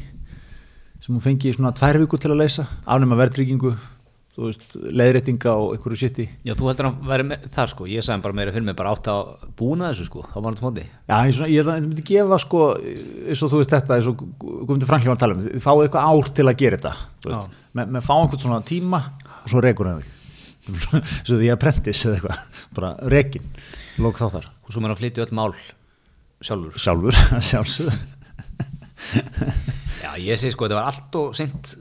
[0.99, 3.71] sem hún fengi svona tvær viku til að leysa, afnema verðtryggingu
[4.39, 7.87] þú veist, leiðréttinga og einhverju sitti Já, þú heldur að vera með það sko.
[7.91, 10.23] Ég sagði bara meira fyrir mig bara átt að búna þessu sko.
[10.31, 10.85] Þá hann til móti.
[11.09, 14.89] Já, ég, svona, ég myndi gefa sko, eins og þú veist þetta, eins og Guðmundur
[14.89, 17.57] Franklín var að tala um, þið fáið eitthvað ár til að gera þetta, þú veist,
[17.79, 19.01] með, með fá einhvern svona tíma
[19.39, 20.15] og svo rekur hann þig.
[21.25, 23.45] Svo því að prentis eða eitthvað, bara rekin,
[24.03, 24.49] lók þáttar.
[24.67, 25.53] Og svo mér að flytja öll mál
[26.45, 26.75] sjálfur.
[26.77, 27.17] Sjálfur,
[27.49, 27.95] sjálfsögðu.
[30.03, 31.73] Já, ég segi sko, þetta var allt og seint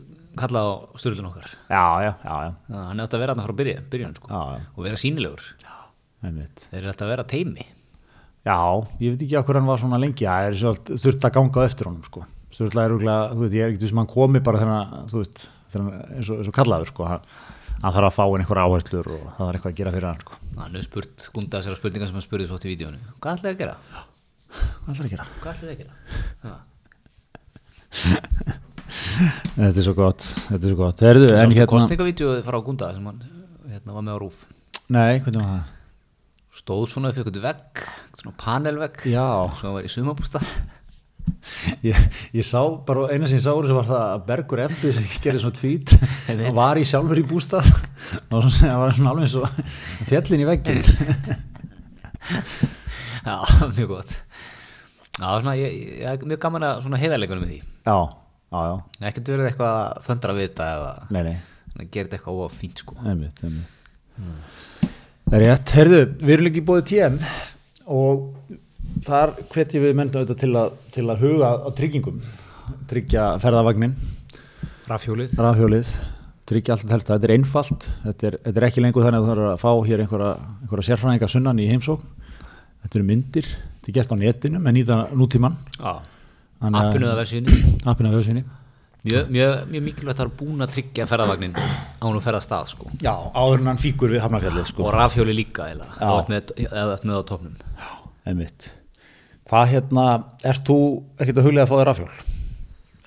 [0.43, 1.51] kallað á styrlun okkar.
[1.69, 4.41] Já, já, já, já, hann átti að vera þarna frá byrja, byrjun sko.
[4.77, 5.45] Og vera sínilegur
[6.19, 7.67] þeir eru alltaf að vera teimi
[8.49, 8.57] Já,
[9.03, 10.25] ég veit ekki að hvernig hann var svona lengi.
[10.25, 12.23] Það er svo þurft að ganga á eftir honum sko.
[12.55, 15.45] Sturla er rúglega, þú veit, ég er ekkert sem hann komi bara hann, þú veist,
[15.69, 17.27] eins og, eins og kallaður, sko, hann,
[17.83, 20.23] hann þarf að fá inn einhver áherslur og það var eitthvað að gera fyrir hann,
[20.25, 20.39] sko.
[20.59, 23.61] hann hefur spurt gunda þessara spurningar sem hann spurði svo til vídjónu hvað ætlaði að
[23.63, 23.77] gera?
[25.43, 25.93] hvað ætlaði að gera?
[29.57, 31.03] Þetta er svo gott, þetta er svo gott.
[31.09, 33.21] Herðu, en hérna, kostningavídeóið frá gunda sem hann
[33.69, 34.41] hérna, var með á rúf
[34.89, 35.75] nei, hvernig var það?
[36.59, 37.85] stóð svona upp í eitthvað vegg
[38.19, 39.29] svona panelvegg Já,
[39.61, 40.49] sem var í sumabústað
[41.87, 41.99] ég,
[42.35, 45.09] ég sá bara, eina sem ég sá úr þessu var það að Bergur Ebbi sem
[45.25, 45.95] gerði svona tvít
[46.49, 47.69] og var í sjálfur í bústað.
[48.29, 49.61] Og svona, það var svona alveg eins og
[50.11, 50.81] fjallin í veggin.
[53.29, 53.37] já,
[53.77, 54.15] mjög gott.
[55.19, 57.61] Já, svona, ég, ég, mjög gaman að svona heiðarleikunum með því.
[57.89, 57.99] Já,
[58.49, 60.93] ekkert verið eitthvað að föndra að vita eða
[61.93, 62.97] gera þetta eitthvað fínt sko.
[63.05, 63.75] Einmitt, einmitt.
[65.29, 67.19] Það er rétt, heyrðu, við erum líka í bóði TM
[67.93, 68.23] og
[69.05, 72.23] þar hvetjum við menna auðvitað til að, til að huga á tryggingum,
[72.89, 73.95] tryggja ferðavagnin,
[74.89, 75.37] rafhjólið.
[75.39, 75.93] Rafhjólið,
[76.49, 79.27] tryggja allt þetta helst, þetta er einfalt, þetta er, þetta er ekki lengur þannig að
[79.27, 80.35] þú þarf að fá hér einhverja,
[80.65, 82.15] einhverja sérfræðinga sunnan í heimsókn,
[82.83, 85.93] þetta eru myndir, þetta er gert á netinu með nýta nútíman, já.
[85.93, 86.18] Þannig
[86.61, 87.59] að- appinu það versinu
[87.93, 88.45] appina vefsynni
[89.09, 92.41] mjög, mjög, mjög mikilvægt að það er búin að tryggja ferðavagnin á hún að ferða
[92.43, 92.89] stað sko.
[93.01, 94.83] Já, áður en hann fíkur við Hafnarfjallið sko.
[94.89, 96.11] og rafhjóli líka eða Já.
[96.29, 96.51] með,
[97.15, 97.55] á topnum
[98.27, 98.73] Einmitt.
[99.49, 102.11] Hvað hérna, ert þú ekkert að huglega að fá þér rafhjól?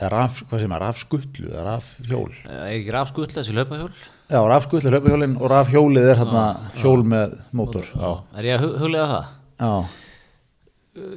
[0.01, 2.31] Eða raf, hvað sem er, rafskutlu eða rafhjól?
[2.49, 3.91] Eh, ekki rafskull þessi hlaupahjól
[4.31, 6.45] Já, rafskutlu er hlaupahjólin og rafhjólið er hérna
[6.79, 7.85] hjól með mótor.
[7.93, 8.23] Já.
[8.39, 9.25] er ég að hu- huglega það
[9.59, 9.73] Já.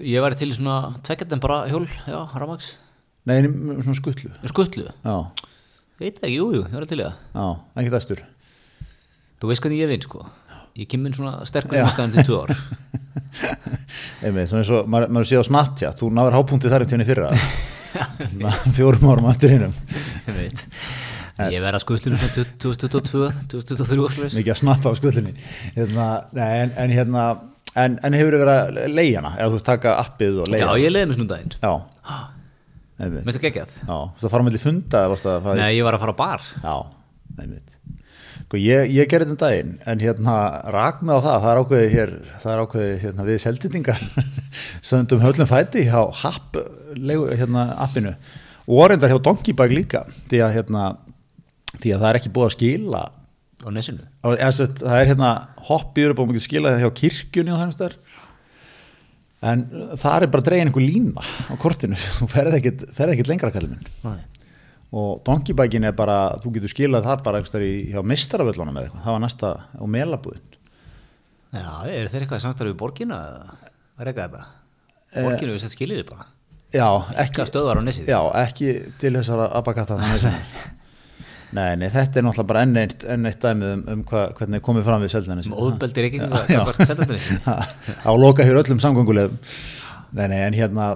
[0.04, 2.72] Ég væri til í svona tveggjandum bara hjól já, rafmags
[3.24, 4.30] Nei, en svona skutlu.
[4.50, 5.14] skutlu, Já,
[5.96, 7.46] ég veit ekki, jú, jú, ég væri til í það já,
[7.80, 8.20] ekkert æstur.
[9.40, 10.24] þú veist hvernig ég vinn sko
[10.78, 12.54] ég kemur svona sterkur í markaðan til tvö ár
[14.24, 17.30] Einmitt, eins og maður, maður sé á Snapchat, þú náður hápunktið þar um tíðinni fyrra.
[18.76, 19.74] Fjórum árum aftur hinnum.
[20.28, 20.62] ég veit
[21.50, 25.32] ég verði að skutlunum svona 2022 2023 okkur Mikið að snappa á skutlunni.
[25.74, 26.06] Hérna,
[26.46, 27.24] en, en hérna,
[27.82, 29.34] en, en hefur þið verið að leiða hana?
[29.38, 30.78] Eða þú veist taka appið og já, leiða?
[30.82, 31.54] ég leiði mig svona um daginn.
[31.60, 31.74] Já.
[32.94, 33.24] Einmitt.
[33.26, 33.78] minnst það geggjað?
[33.88, 36.14] Já, þú fara með til funda eða varstu að fara nei, ég var að fara
[36.14, 36.50] á bar.
[36.62, 36.74] Já,
[37.42, 37.80] einmitt
[38.54, 40.34] Sko, ég, ég gerði þetta um daginn en hérna
[40.70, 44.02] rak mig á það, það er ákveðið hér, það er ákveðið hérna við seldýtingar
[44.86, 46.58] stöndum höllum fæti hjá Happ
[46.94, 48.12] hérna appinu.
[48.70, 50.84] Og reyndar hjá Donkeybag líka því að hérna
[51.80, 53.02] því að það er ekki búið að skila
[53.64, 54.04] á nesinu.
[54.22, 55.32] Það er hérna
[55.68, 57.98] hoppið upp og maður getur skilað hjá kirkjunni og þannig stöðar
[59.44, 59.64] en
[60.00, 63.52] það er bara dregin einhver lína á kortinu, þú ferð ekkit lengra
[64.04, 64.18] Nei.
[64.94, 69.06] og donkeybækin er bara, þú getur skilað það bara einhverstaðar í, hjá mistaraföllunum eða eitthvað,
[69.06, 70.60] það var næsta á melabúðin.
[71.54, 73.58] Já, eru þeir eitthvað í samstarfi við borgina eða
[73.94, 76.30] var eitthvað þetta borginu við sett skilir þið bara.
[76.74, 76.88] já,
[77.22, 77.44] ekki,
[78.40, 80.40] ekki til þessara abakata þannig sem
[81.54, 84.60] nei, nei, þetta er náttúrulega bara enn eitt, enn eitt dæmið um, um hva, hvernig
[84.60, 86.60] er komið fram við seldanis um óðbeldi reykingu Já.
[86.66, 87.40] hvert seldanesi
[88.08, 89.40] á loka hér öllum samgöngulegum
[90.14, 90.94] nei, nei, en hérna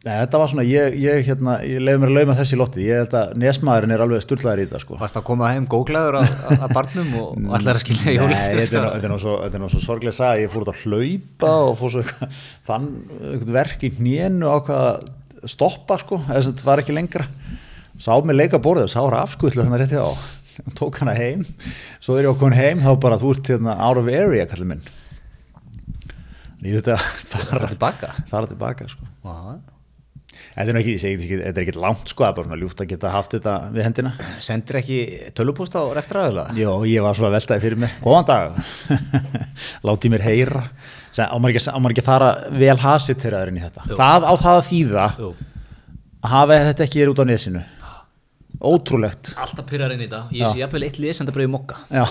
[0.00, 3.02] nei, þetta var svona, ég, ég hérna ég leiði mér að lauma þessi lotti, ég
[3.02, 4.96] held að nesmaðurinn er alveg sturlaður í þetta sko.
[5.00, 8.92] Varst að koma heim góklaður að, barnum og, allar að skilja Nei, þetta er, nú-
[8.94, 11.94] þetta er nú svo, er sorglega að sagja, ég fór út að hlaupa og fór
[11.94, 12.38] svo eitthvað,
[12.70, 12.88] fann
[13.34, 17.28] eitthvað verk í hnénu á hvað að stoppa sko, að þetta var ekki lengra
[18.00, 20.08] sá mig leika borðið og sá rafskullu hann rétti á,
[20.78, 21.44] tók hana heim.
[22.00, 24.86] Svo er ég okkur heim, þá bara þú ert hérna out of area, kallið minn.
[26.60, 27.04] Ég þurfti að
[27.48, 28.14] fara tilbaka?
[28.28, 29.06] Fara tilbaka sko.
[29.24, 29.60] Já.
[30.54, 32.90] þetta er ekki, ekki, þetta er ekki langt sko, það er bara svona ljúft að
[32.90, 34.12] geta haft þetta við hendina.
[34.44, 34.98] Sendir ekki
[35.36, 37.96] tölupúst á rekstraðulega Jó, ég var svona veltaði fyrir mér.
[38.04, 38.60] Góðan dag.
[39.88, 40.64] Láti mér heyra.
[41.16, 42.30] Sæ, á, maður ekki, ekki að fara
[42.60, 43.88] vel hasið til aðurinn í þetta?
[43.88, 43.96] Jú.
[43.98, 45.30] Það á það að þýða Jú.
[46.20, 47.64] að hafa þetta ekki er út á nesinu
[48.60, 49.32] Ótrúlegt.
[49.40, 50.26] Alltaf pyrrar inn í þetta.
[50.36, 51.78] Ég sé jafnvel eitt liðsendabröð í mokka.
[51.88, 52.04] Já.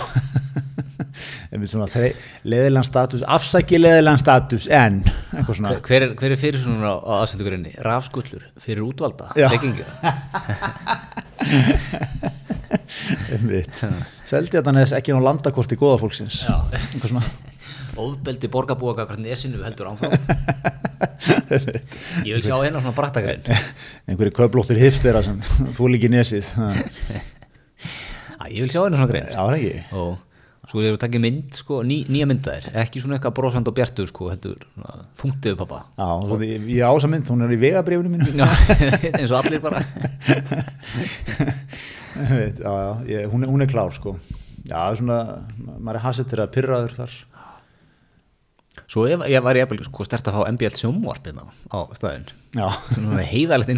[1.50, 5.00] Leðilegan status Afsæki leðilegan status en
[5.34, 9.48] hver er, hver er fyrir svona á, aðsendugrinni rafskullur fyrir útvalda Já.
[9.50, 9.84] reykingu
[13.34, 13.82] einmitt.
[14.28, 16.44] Seldi þetta neðs ekki ná landakorti góða fólksins.
[16.46, 16.56] Já.
[18.00, 20.16] Óðbeldi borgarbúa hvert nesinu heldur áfram.
[22.26, 23.42] Ég vil sjá hérna svona brattakrein
[24.08, 25.36] einhverju köflóttir hipstera sem
[25.76, 26.46] þú líki nesið.
[28.50, 29.28] Ég vil sjá hérna svona grein.
[29.30, 29.74] Já, er ekki?
[30.00, 30.10] Og
[30.70, 34.06] svo erum við takkið mynd sko, ný, nýja myndaðir, ekki svona eitthvað brosand og bjartur
[34.10, 34.60] sko, heldur
[35.18, 38.26] þungtiðu pappa Já, svo ég ég á þessa mynd, hún er í vegabrifinu mínu.
[38.38, 38.48] Já,
[39.10, 39.80] eins og allir bara.
[42.20, 44.10] Já, já, ég, hún, er, hún er klár sko.
[44.68, 45.18] Já, svona,
[45.80, 47.12] maður er hasið til að pyrraður þar
[48.90, 52.26] svo ég, ég var ég sko, stert að fá MBL sjómvarpið á, á staðin
[53.30, 53.70] heiðalegt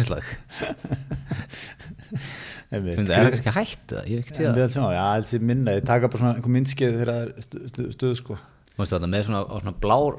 [2.73, 2.97] einmitt.
[2.97, 4.57] Finnst er það kannski hætt ég hef En það.
[4.57, 7.61] við ætlum, já, þessi minna, ég taka bara svona einhver myndskeið þegar er stu,
[7.93, 8.37] stu, sko.
[8.79, 10.17] Þetta með svona, svona blár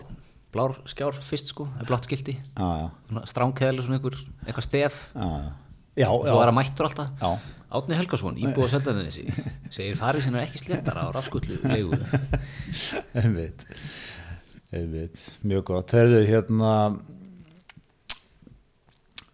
[0.54, 2.68] blár skjár fyrst sko, blátt skildi já,
[3.88, 5.00] svona einhver, eitthvað stef.
[5.98, 7.10] Já, og svo er að mættur alltaf.
[7.18, 7.32] Já.
[7.74, 9.24] Átni Helgason, íbúið á Seldanessi
[9.74, 11.96] segir farið sinna ekki sléttara á rafskullu leigu
[14.74, 15.92] einmitt, mjög gott.
[15.92, 16.72] Þegar þau hérna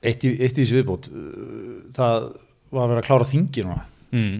[0.00, 2.28] eitt í, eitt í þessi viðbót uh, það
[2.70, 3.86] var að vera að klára þingi núna.
[4.10, 4.36] Mm.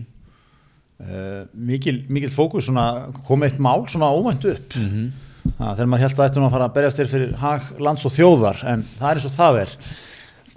[1.05, 1.41] uh,
[1.71, 2.87] mikil, mikil fókus svona,
[3.27, 4.77] kom eitt mál svona óvænt upp.
[4.77, 4.93] Mm.
[4.93, 5.59] -hmm.
[5.59, 8.65] þegar maður held að ættum að fara að berjast þér fyrir hag lands og þjóðar
[8.73, 9.77] en það er eins og það er.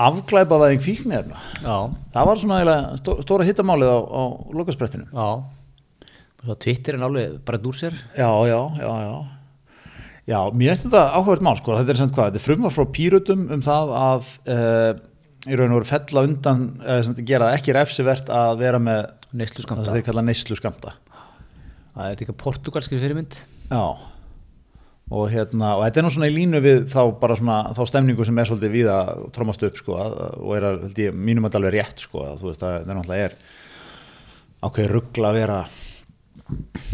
[0.04, 4.24] Afglæpavæðing fíknefna Já, það var svona stó, stóra hittamálið á, á
[4.58, 5.28] lokasprettinu já.
[6.44, 7.94] Svo Twitter er alveg bara úr sér.
[8.18, 9.43] Já, já, já, já
[10.30, 12.86] já, mér finnst þetta áhugavert mál sko, þetta er sem hvað, þetta er frumvar frá
[12.98, 14.92] pýrutum um það að uh,
[15.44, 19.06] í raun og veru fella undan uh, sem, gera það ekki refsivert að vera með
[19.34, 20.98] Neyslu það skamta sem þeir kalla neyslu skamta
[21.94, 23.36] Það er líka portugalskir fyrirmynd.
[23.70, 23.84] Já,
[25.14, 28.26] og hérna, og þetta er nú svona í línu við þá bara svona, þá stemningu
[28.26, 31.46] sem er svolítið við að trómast upp sko að, og er að, held ég, mínum
[31.50, 33.36] að alveg rétt sko að þú veist að það náttúrulega er
[34.64, 35.60] ákveði ruggla að vera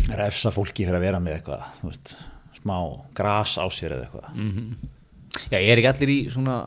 [0.09, 2.15] vera að efsa fólki fyrir að vera með eitthvað, þú veist,
[2.60, 2.78] smá
[3.18, 4.32] gras á sér eða eitthvað.
[5.49, 6.62] Já, ég er ekki allir í svona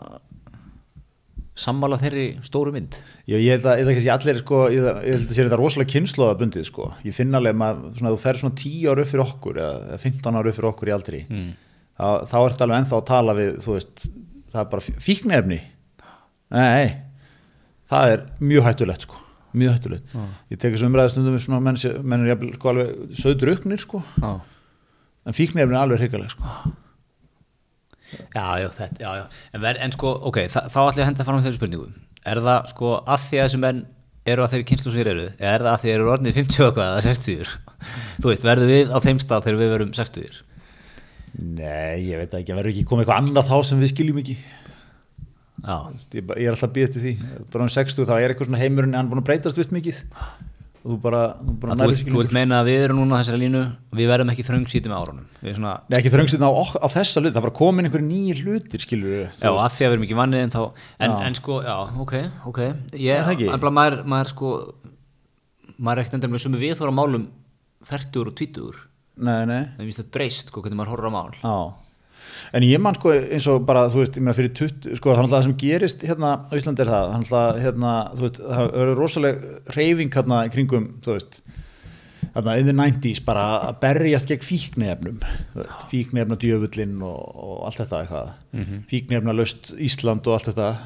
[1.63, 2.97] sammála þeirri stóru mynd?
[3.29, 5.59] Já, ég held að, ég held að allir sko, ég, ég held að sé þetta
[5.61, 7.59] rosalega kynnslóða bundið sko, ég finn alveg
[7.99, 10.71] svona, þú fer svona 10 ára upp fyrir okkur eða eða 15 ára upp fyrir
[10.71, 11.23] okkur í aldri.
[11.29, 11.51] Mm.
[11.99, 14.07] þá, þá ertu alveg ennþá að tala við þú veist,
[14.53, 15.61] það er bara fíknefni
[16.53, 16.87] nei
[17.93, 19.21] það er mjög hættulegt sko.
[19.53, 20.15] Mjög hættulegt,
[20.49, 21.79] ég tek þessu umræðu stundum við svona menn,
[22.09, 24.31] menn er jafnvel sko alveg söðdruknir sko, Já,
[25.27, 26.53] en fíknefni er alveg hrikaleg sko.
[28.13, 29.43] Já, já, þetta, já, já.
[29.53, 31.89] En, ver, en sko, ok, þa þá ætlum ég að henda fram þessu spurningu.
[32.29, 33.85] Er það sko að því að þessu menn
[34.29, 36.69] eru að þeirri kynslu sér eru eða er það að því eru orðnið 50 og
[36.69, 37.55] eitthvað eða 60
[38.23, 40.37] Þú veist, verður við á þeim stað þegar við verum 60
[41.33, 44.37] Nei, ég veit ekki, verður ekki komið eitthvað annað þá sem við skiljum ekki?
[45.63, 45.77] Já,
[46.13, 47.13] ég, ég er alltaf býða til því.
[47.53, 50.03] Bara um 60 þá er eitthvað svona heimurinn hann búin að breytast vist mikið
[50.83, 53.63] þú bara, þú bara þú, þú vilt meina að við erum núna á þessari línu
[53.99, 55.27] við verðum ekki þröngsýti með árunum.
[55.43, 58.83] Svona, Nei, ekki þröngsinn á, á þessa hlut, það er bara komin einhverju nýjir hlutir,
[58.83, 59.19] skilur.
[59.39, 60.63] Já, að því að við erum ekki vannið en þá
[61.07, 61.77] en, en sko, já,
[62.07, 62.15] ok,
[62.51, 62.63] ok.
[62.67, 64.55] Er ég, en bara maður, maður sko
[65.79, 67.29] maður er ekkert endur með sumu við þóra málum
[67.87, 68.83] 30 og 20
[69.23, 71.35] Nei, nei, það er mjög þetta breyst, sko, hvernig maður horfir á mál.
[71.37, 71.57] Já.
[72.53, 75.31] En ég man sko eins og bara, þú veist, ég meina fyrir 20, sko þannig
[75.31, 78.79] að það sem gerist hérna á Íslandi er það, þannig að hérna, þú veist, það
[78.85, 79.45] eru rosaleg
[79.77, 81.39] reyfing hérna kringum, þú veist,
[82.33, 85.23] hérna in the 90s bara að berjast gegn fíknefnum,
[85.93, 88.83] fíknefna djöfullin og, og allt þetta eitthvað, mm -hmm.
[88.91, 90.77] fíknefna löst Ísland og allt þetta.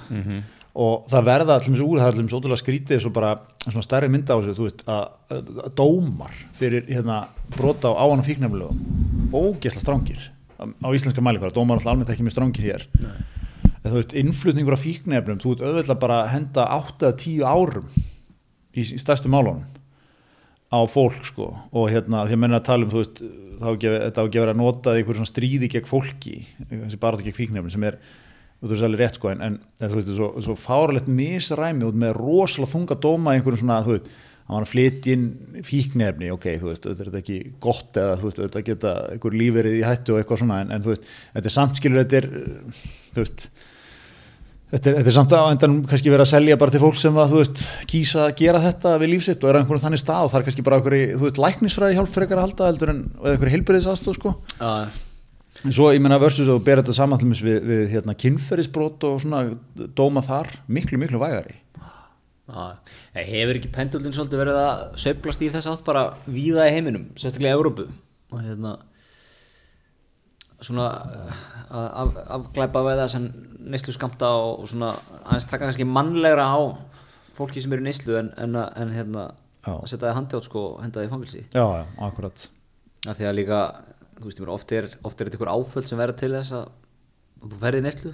[0.76, 4.34] Og það verða allir úr, það er allir ótrúlega skrítið svo bara svona stærri mynda
[4.36, 8.76] á þessu, þú veist, að, að, að dómar fyrir hérna brota á áan og fíknefnulegu,
[9.32, 12.86] ógesla strángir á, íslenska mælikvara, dómar alltaf almennt ekki mjög strángir hér.
[13.82, 17.88] En þú veist, innflutningur af fíknefnum þú veist, auðvitað bara að henda 8-10 árum
[18.74, 19.64] í, í stærstu málunum
[20.72, 21.50] á fólk sko.
[21.76, 23.22] Og hérna því að menna að tala um þú veist
[23.56, 27.98] þá ekki að nota einhverjum svona stríði gegn fólki þessi bara gegn fíknefnum sem er
[28.60, 29.30] þú veist alveg rétt sko.
[29.32, 33.38] En, en en þú veist svo, svo fáralegt misræmi út með rosalega þunga dóma í
[33.38, 34.10] einhverjum svona þú veist
[34.46, 38.28] hann var að flytja inn fíknefni ok, þú veist, þetta er ekki gott eða þú
[38.28, 41.50] veist, þetta geta einhver lífverið í hættu og eitthvað svona en, en þú veist, þetta
[41.50, 42.28] er samt skilur þetta er,
[43.14, 43.48] þú veist
[44.66, 46.96] Þetta er, þetta er samt að á endan kannski verið að selja bara til fólk
[46.98, 50.24] sem að, þú veist, kýsa að gera þetta við lífsitt og er einhvern þannig stað
[50.26, 52.98] og það er kannski bara einhverju, þú veist, læknisfræði hjálp fyrir að halda heldur en
[53.14, 54.32] og einhverju heilbyrðis aðstóð, sko.
[54.58, 54.72] Já,
[55.64, 58.12] En svo, ég meina, versus að þú ber þetta saman til dæmis við, við hérna,
[62.46, 67.08] Nei, hefur ekki penduldin svolítið verið að söflast í þess átt bara víða í heiminum
[67.18, 67.86] sérstaklega í Európu
[68.30, 68.76] og hérna
[70.62, 73.26] svona að af, afglæpa veða sem
[73.66, 74.92] neyslu skamta og, og svona
[75.26, 76.58] aðeins taka kannski mannlegra á
[77.36, 79.24] fólki sem eru neyslu en, en, að- en hérna
[79.66, 79.72] Já.
[79.74, 82.46] að setja það handi átt sko og henda það í fangilsi Já, já, akkurat.
[83.10, 83.58] af því að líka,
[84.20, 86.54] þú veist, ég meina, oft er, oft er þetta ykkur áföll sem verður til þess
[86.60, 86.70] að
[87.46, 88.12] þú ferði í neyslu.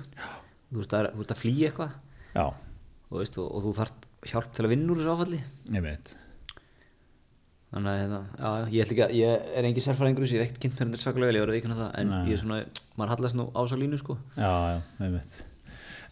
[0.72, 1.92] Þú ert að, þú ert að flýja eitthvað.
[2.34, 5.40] Já, og, veist, og, og þú þarft hjálp til að vinna úr þessu áfalli
[5.76, 6.12] ég veit.
[7.72, 10.92] þannig að hérna, já, ég, ekki ég er engin sérfæringur ég hef ekkert kynnt mér
[10.92, 12.60] þetta svakalega ég var að veikina það, en ég er svona
[13.00, 15.40] maður hallast nú á þessa línu sko Já, já, ég veit.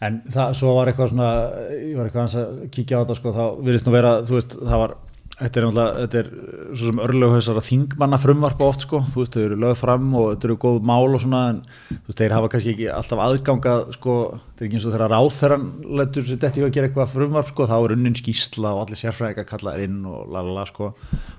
[0.01, 1.29] En það, svo var eitthvað svona,
[1.77, 4.81] ég var eitthvað að kíkja á þetta, sko, þá virðist nú vera, þú veist, það
[4.81, 4.95] var,
[5.41, 9.35] þetta er náttúrulega, þetta er uh, svo sem örlöghausara þingmanna frumvarpa oft, sko, þú veist,
[9.35, 12.35] þau eru lögð fram og þetta eru góð mál og svona, en þú veist, þeir
[12.37, 15.67] hafa kannski ekki alltaf aðgangað, sko, þetta er ekki eins og þegar ráþæran
[16.01, 19.49] letur sér detti að gera eitthvað frumvarp, sko, þá er unnin skýsla og allir sérfræðingar
[19.49, 20.93] kallaðir inn og lalala, sko,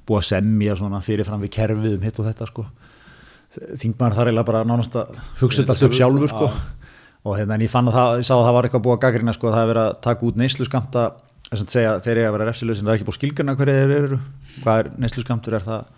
[0.08, 2.68] búið að semja svona fyrirfram við kerfið um hitt og þetta, sko.
[3.52, 6.46] Þingmaður þar eiginlega bara nánast að hugsa þetta upp sjálfur sko.
[7.28, 9.02] og hérna en ég fann að það, ég sá að það var eitthvað búið að
[9.02, 11.02] gaggrina sko, að það er verið að taka út neyslu skamta
[11.52, 13.78] þess að segja þeir eru að vera refsileg sem það er ekki búið skilgjörna hverju
[13.80, 14.20] þeir eru.
[14.62, 15.88] Hvað er neyslu skamtur, er það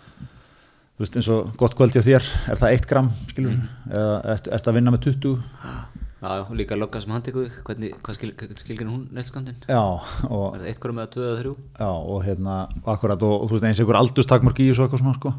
[0.95, 3.55] þú veist eins og gott kvöldi á þér er það 1 gram skilur
[3.91, 8.15] eða ert, ert að vinna með 20 já, og líka lokka sem hann tekur hvað
[8.15, 8.31] skil,
[8.61, 11.53] skilgir hún næstkandinn já og, er það eitt hverjum eða tvö eða þrjú?
[11.81, 12.55] Já, og hérna
[12.95, 15.35] akkurat og, og þú veist eins og einhver aldurstakmörk í þessu eitthvað svona sko.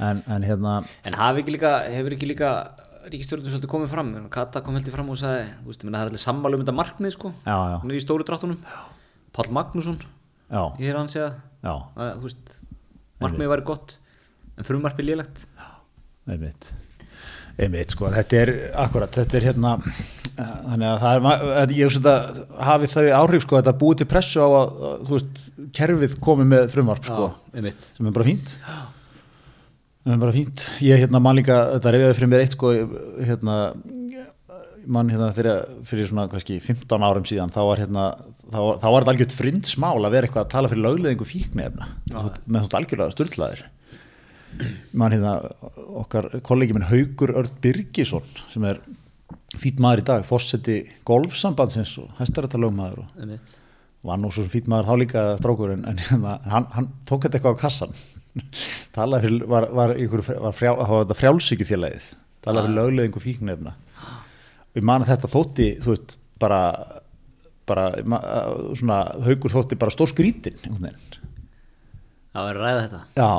[0.00, 2.56] En, en hérna en hafi ekki líka, hefur ekki líka
[3.04, 4.16] ríkistjórnum svolítið komið fram?
[4.32, 7.14] Kata kom heldur fram og sagði, þú veist, það er allir sammála um þetta markmið
[7.18, 8.56] sko, já, já, hún er í stóru dráttunum
[9.34, 9.98] Páll Magnússon,
[10.46, 10.98] já, ég er
[11.64, 12.56] já, að, þú veist,
[13.22, 13.96] markmið væri gott
[14.54, 15.46] en frumarpið lélegt.
[16.30, 16.70] Einmitt.
[17.54, 19.76] Einmitt sko, þetta er akkurat, þetta er hérna
[20.34, 24.42] þannig að það er, ég hugsa þetta hafi þau áhrif sko, þetta búið til pressu
[24.42, 25.44] á að, að þú veist,
[25.78, 28.56] kerfið komið með frumvarp sko, já, sem er bara fínt.
[30.04, 30.66] Það er bara fínt.
[30.84, 32.72] Ég hérna man líka, þetta reyfiði fyrir mér eitt sko,
[33.24, 33.54] hérna,
[34.90, 38.04] mann hérna fyrir, fyrir svona kannski 15 árum síðan, þá var hérna,
[38.48, 41.88] þá þá var þetta algjört frindsmál að vera eitthvað að tala fyrir lögleðingu fíknefna,
[42.44, 43.64] með þótt algjörlega styrlaðir.
[44.94, 45.34] Mann hérna,
[46.04, 48.80] okkar kollegi minn Haugur Örd Birgisson, sem er
[49.58, 53.54] fýtt maður í dag, fórseti golfsambandsins og hæstarættalögmaður og einmitt.
[54.04, 57.40] var nú svo fýtt maður þá líka strákur en, en hérna, hann, hann tók þetta
[57.40, 57.96] eitthvað á kassan.
[58.96, 62.10] Talaði fyrir, var, var, var var þetta frjálsíkjufélagið.
[62.44, 63.74] Talaði fyrir lögleðingu fíknefna
[64.74, 66.60] og ég man að þetta þótti þú veist, bara
[67.64, 67.84] bara,
[68.76, 70.58] svona, haugur þótti bara stór skrítin.
[72.34, 73.04] Það var ræða þetta.
[73.16, 73.30] já,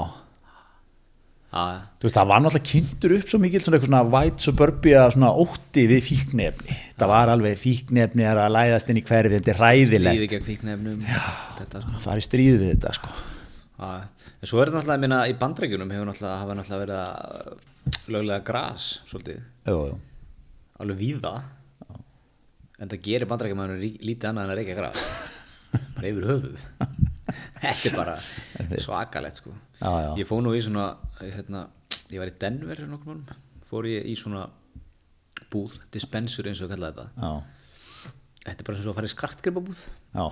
[1.55, 1.81] Já, já.
[2.03, 5.86] veist, það var náttúrulega kynntur upp svo mikil svona eitthvað svona white suburbia svona ótti
[5.88, 10.17] við fíknefni það var alveg fíknefni er að læðast inn í hverfi þetta er ræðilegt
[10.17, 11.05] Stríði gegn fíknefnum.
[11.05, 11.93] Þetta, sko.
[11.95, 13.13] að fara í stríð við þetta sko
[13.75, 13.88] Já,
[14.41, 18.89] en svo er þetta náttúrulega, minna, í bandrækjunum hefur náttúrulega, náttúrulega verið að löglega gras,
[19.07, 19.97] svolítið, jú, jú.
[20.82, 21.34] Alveg víða,
[22.80, 25.05] en það gerir bandrækjumæður lítið annað en að reykja gras,
[25.95, 26.65] bara yfir höfuð.
[27.61, 28.15] Þetta er bara
[28.84, 29.53] svakalegt, sko.
[29.80, 30.09] Já, já.
[30.21, 30.89] Ég fóð nú í svona,
[31.23, 31.65] hérna,
[32.13, 32.84] ég var í Denver
[33.65, 34.45] fór ég í svona
[35.51, 37.09] búð, dispensur eins og kallaði þetta.
[37.19, 38.11] já,
[38.45, 39.80] Þetta er bara og að fara í skartgripabúð.
[40.13, 40.26] já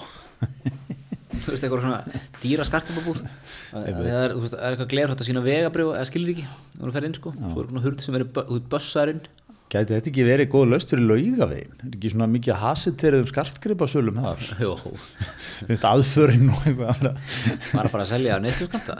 [1.33, 4.33] þú veist, eitthvað svona dýra skarkababúð það er, það er
[4.69, 6.43] eitthvað glerhætt að sína vegabrif eða skilur ekki,
[6.77, 8.27] þú fer inn sko svo er svona hurð sem veist,
[8.69, 9.23] bössarinn
[9.73, 11.71] Gæti þetta ekki verið góð laust fyrir laugavegin?
[11.81, 14.43] Er ekki svona mikið hasiterið um skartgripasölum þar?
[14.67, 14.73] Jó,
[15.65, 17.21] Finnst aðförin og eitthvað annað.
[17.73, 18.99] var bara að selja neysluskamta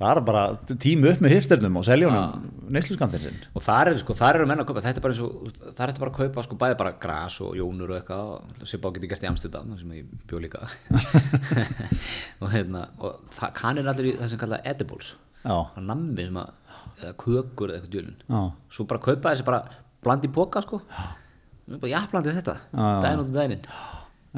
[0.00, 0.40] Var bara
[0.82, 3.36] tími upp með hipsternum og selja honum neysluskamtinn sinn.
[3.54, 5.84] og þar eru sko, þar eru menn að kaupa þetta er bara eins og, þar
[5.84, 8.88] er þetta bara að kaupa sko bæði bara gras og jónur og eitthvað sem bá
[8.96, 10.62] geti gert í Amsterdam þar sem ég bjó líka
[12.42, 13.20] og hérna, og
[13.58, 15.12] kannir allir í það sem kallað edibles
[15.44, 16.50] Já, það nammi sem að,
[17.02, 19.62] eða kökur eða eitthvað djölun svo bara kaupa þessi bara
[20.04, 20.80] blandi í boka sko
[21.88, 23.66] já, blandi þetta, daginn út daginn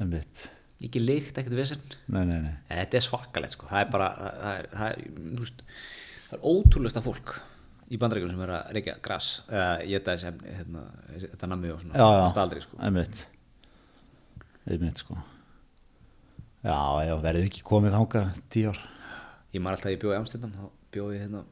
[0.00, 0.46] einmitt.
[0.82, 1.82] ekki lykt, ekkert vesen
[2.12, 2.54] Nei, nei, nei.
[2.68, 5.02] þetta er svakalegt sko það er bara, það er, það er,
[6.28, 7.34] það er ótrúlegsta fólk
[7.92, 10.82] í bandaríkjum sem er að reykja gras eða efni, hérna,
[11.26, 13.26] þetta nammi og svona, staldri sko einmitt.
[14.70, 15.16] Einmitt, sko.
[16.62, 18.78] Já, já, verðið ekki komið þangað tíu ár.
[19.52, 21.42] ég maður alltaf ég bjóði í Amsterdam þá bjóði ég hérna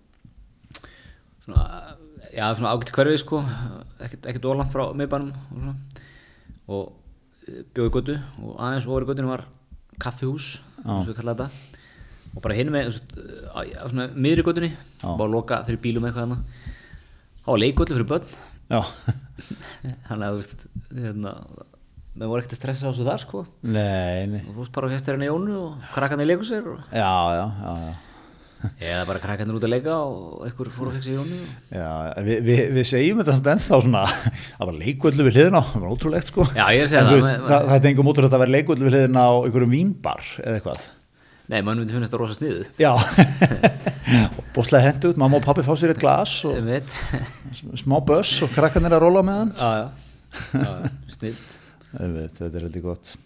[1.44, 1.64] svona,
[2.41, 3.43] já svona ágætt hverfi sko.
[4.01, 5.32] Ekkert, ólant frá miðbænum
[6.70, 6.93] og og
[7.49, 9.45] eh, bjóði í götu og aðeins ofar í göttunum var
[10.01, 11.78] kaffihús eins og við kallaði þetta.
[12.30, 13.16] Og bara hinn með þú veist,
[13.91, 14.70] svona miðri göttunni
[15.03, 16.38] bara að loka fyrir bílum eitthvað hérna.
[17.41, 18.38] Þá var leikvöldu fyrir börn.
[20.07, 20.64] Þannig að þú veist
[20.95, 21.34] hérna
[22.20, 23.41] með voru ekkert að stressa á þessu þar sko.
[23.66, 24.41] Nei, nei.
[24.45, 27.74] og fórst bara á hesturinn í Jónu og krakkarnir leikur sér og Já, já, já,
[27.86, 27.93] já.
[28.80, 31.38] Eða bara krakkarnir út að leika og einhver fór að feksa í Jónu.
[31.72, 31.90] Já,
[32.26, 34.02] við, við, við segjum þetta samt ennþá svona,
[34.58, 36.46] það var leikvöldu við hliðina á, það var ótrúlegt sko.
[36.56, 38.54] Já, ég að En það, Veist, með- það, það er engum út þetta að vera
[38.56, 40.88] leikvöldu við hliðina á einhverjum vínbar eða eitthvað.
[41.50, 42.92] Nei, mann myndi finnast það rosa sniðut Já,
[44.54, 46.61] bóstlega hendugt, mamma og pappi fá sér eitt glas og
[47.80, 49.50] smá böss og krakkarnir að róla með hann.
[49.58, 51.32] Já, já, já,
[51.90, 53.16] Veit, þetta er heldur gott.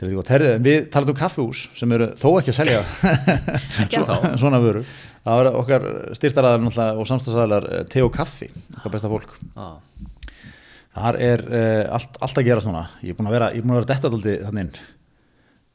[0.00, 2.82] Er en við talaðum um kaffihús sem eru þó ekki að selja
[3.84, 4.18] ennþá.
[4.40, 4.84] svona vöru.
[5.20, 8.48] Það var okkar styrtaraðar og samstagsæðalar Teo Kaffi,
[8.78, 9.34] okkar besta fólk.
[9.52, 9.66] Já,
[10.90, 12.86] Þar er uh, allt, allt að gerast núna.
[13.04, 14.80] Ég er búin að vera, er að vera dettaldi þannig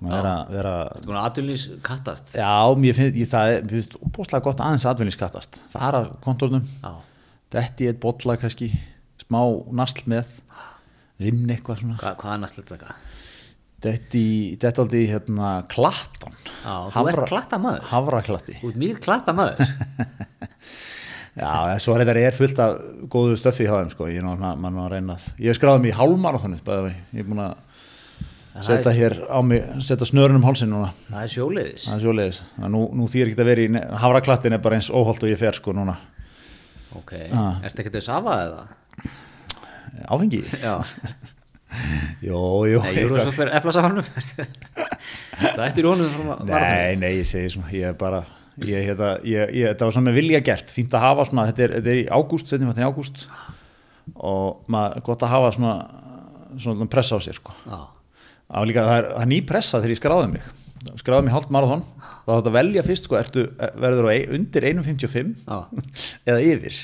[0.03, 2.49] að vera, vera, þú búin að aðdunlýs kattast já,
[2.83, 5.61] mér finnst, það er, óbúslega gott aðeins aðvinningskattast.
[5.71, 6.91] Fara kontórnum, Já,
[7.55, 8.67] detti eitt bolla kannski,
[9.23, 9.39] smá
[9.79, 10.33] nasl með,
[11.21, 11.97] vinn eitthvað svona.
[12.01, 12.97] Hva, hvað er næstlegt þetta?
[13.85, 14.25] Detti,
[14.61, 16.33] dettaldi hérna klattan.
[16.63, 17.83] Já, þú ert klattamaður.
[17.91, 18.55] Havraklatti.
[18.61, 19.59] Þú ert mjög klattamaður
[21.35, 22.77] Já, svo er þetta er fullt af
[23.11, 24.07] góðu stöffi hjá þeim, sko.
[24.07, 26.61] Ég er ég hef skráðið mig í hálmarathonið.
[27.11, 27.57] Ég er búin að
[28.63, 30.93] setja hér á mig, setja snörun um hálsin núna.
[31.09, 32.39] Það er sjóleiðis Það er sjóleiðis.
[32.71, 35.59] Nú, nú þýr ekki að vera í, hafraklattin er bara eins óholt og ég fer,
[35.59, 35.97] sko, núna.
[36.95, 37.59] Ok, Ah.
[37.67, 38.63] ertu ekkert að safa eða?
[40.07, 40.39] Áfengi?
[40.63, 40.79] Já,
[42.23, 42.39] Jó,
[42.69, 42.79] jú.
[42.85, 44.05] nei, svo fyrir eplasafanum
[45.55, 46.29] Það ættir í honum.
[46.47, 48.21] Nei, nei, ég segi svona, ég er bara,
[48.63, 51.65] ég, hérna, ég, ég, þetta var svona með vilja gert, fínt að hafa svona, þetta
[51.65, 53.25] er, þetta er í ágúst, setjum þetta í ágúst
[54.15, 55.75] og maður, gott að hafa svona,
[56.55, 57.55] svona pressa á sér, sko.
[57.65, 57.81] Já,
[58.45, 60.49] Það er, er ný pressa þegar ég skráði mig,
[61.01, 63.45] skráði mig hálft marathon, þá þátt að velja fyrst, sko, ertu,
[63.81, 65.57] verður á undir 1.55 Já.
[66.29, 66.77] eða yfir,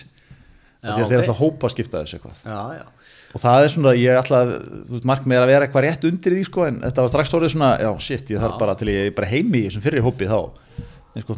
[0.81, 1.23] því að þeir ok.
[1.25, 2.37] ætla að hópa skipta þessu eitthvað.
[2.45, 2.85] já, já
[3.31, 4.17] Og það er svona, ég
[4.89, 7.35] þú veist, markmið er að vera eitthvað rétt undir því, sko, en þetta var strax
[7.37, 10.01] orðið svona, já, shit, ég þarf bara til ég er bara heimi í þessum fyrri
[10.03, 10.39] hópi þá,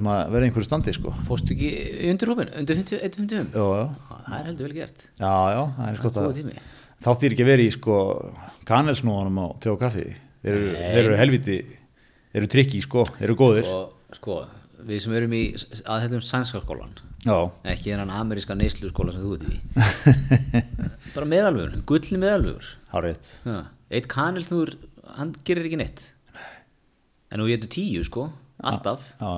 [0.05, 1.69] maður verið einhverju standi sko Fórstu ekki
[2.11, 3.53] undir hópin, undir 50, 155?
[3.53, 5.05] já, já, Já, það er heldur vel gert.
[5.19, 6.57] já, já, það er eins gott Góða að tími.
[7.03, 7.95] þá þýr ekki verið í sko
[8.69, 10.05] kanelsnúanum á og kaffi
[10.43, 14.37] þeir eru, eru helviti þeir eru trikki sko, þeir eru góðir Og sko,
[14.85, 15.43] við sem erum í
[15.89, 19.59] aðhættum sænskaskólan, ekki þennan ameríska neyslu skóla sem þú ert í,
[21.15, 21.27] bara
[22.91, 23.29] hár rétt.
[23.47, 23.59] Já,
[23.95, 24.59] eitt kanil þú,
[25.17, 26.05] hann gerir ekki neitt.
[27.31, 28.27] En þú getur tíu sko,
[28.61, 29.31] alltaf, já,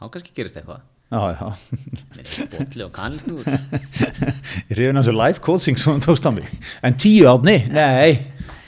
[0.00, 0.82] þá kannski gerist eitthvað.
[1.08, 2.48] já, já.
[2.52, 3.46] Bolli og kanilsnúr.
[3.48, 6.48] ég hrifin þessu live coaching sem þú tókst á mig.
[6.84, 8.18] En tíu átni, nei,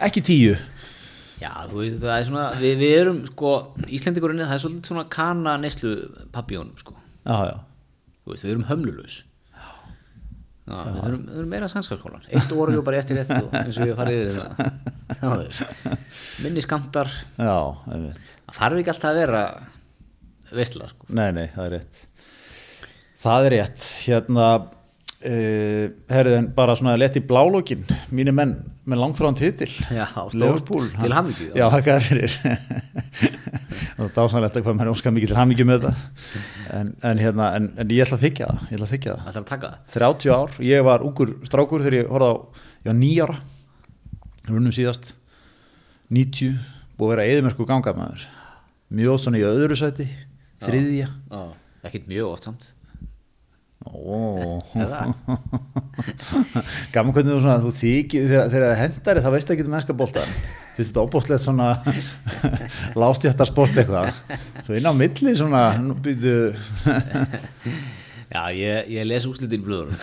[0.00, 0.54] ekki tíu.
[1.40, 3.50] Já, þú veist, það er svona, við, við erum sko,
[3.88, 5.92] Íslendingurinn, það er svolítið svona kana neyslu
[6.32, 6.96] pappjónum sko.
[7.24, 7.56] já, já,
[8.28, 9.16] veist, við erum hömlulaus.
[9.56, 12.26] Já, við þurfum, við þurfum meira sannskapskólan.
[12.30, 15.62] Eitt orðjó bara eftir rétt og eins og hef farið yfir veist.
[16.44, 18.04] Minni skamtar, það
[18.54, 19.42] þarf ekki alltaf að vera
[20.54, 21.08] veistla sko.
[21.16, 22.04] Nei, nei, það er rétt
[23.20, 24.46] Það er rétt Hérna
[25.26, 27.82] uh, Herriðin, bara svona lett í blálókin
[28.16, 28.54] Mínir menn
[28.88, 30.06] með langþráðan titil Já.
[30.34, 31.60] Liverpool, Til hamingju, já.
[31.60, 32.36] Já, þakkaði fyrir
[33.90, 35.92] Það var dásanlegt að hvað menn óskar mikið til hamingju með þetta
[36.80, 39.24] en, en, hérna, en, en ég ætla að þykja það Ég ætla að þykja það
[39.26, 39.94] Það þarf að taka það.
[39.94, 42.34] 30 ár, ég var ungur strákur þegar ég horfði á,
[42.80, 43.36] ég var nýjára
[44.50, 45.12] runnum síðast
[46.10, 46.56] 90,
[46.98, 48.24] búið að vera eðimerku ganga maður
[48.90, 50.06] mjög oft svona í öðru sæti
[50.64, 51.06] þriðja.
[51.86, 52.64] Ekkert mjög oft samt.
[53.80, 54.60] Ó,
[56.94, 60.28] gaman hvernig þú svona, þú þykir þegar, það hendari þá veist ekki um ennska boltan
[60.76, 61.68] finnst þetta óbúslegt svona
[63.00, 64.06] lástjættar sport eitthvað?
[64.66, 65.62] Svo inn á milli svona
[66.04, 66.34] býtu.
[68.30, 69.90] Já, ég, ég les úslitin blöður.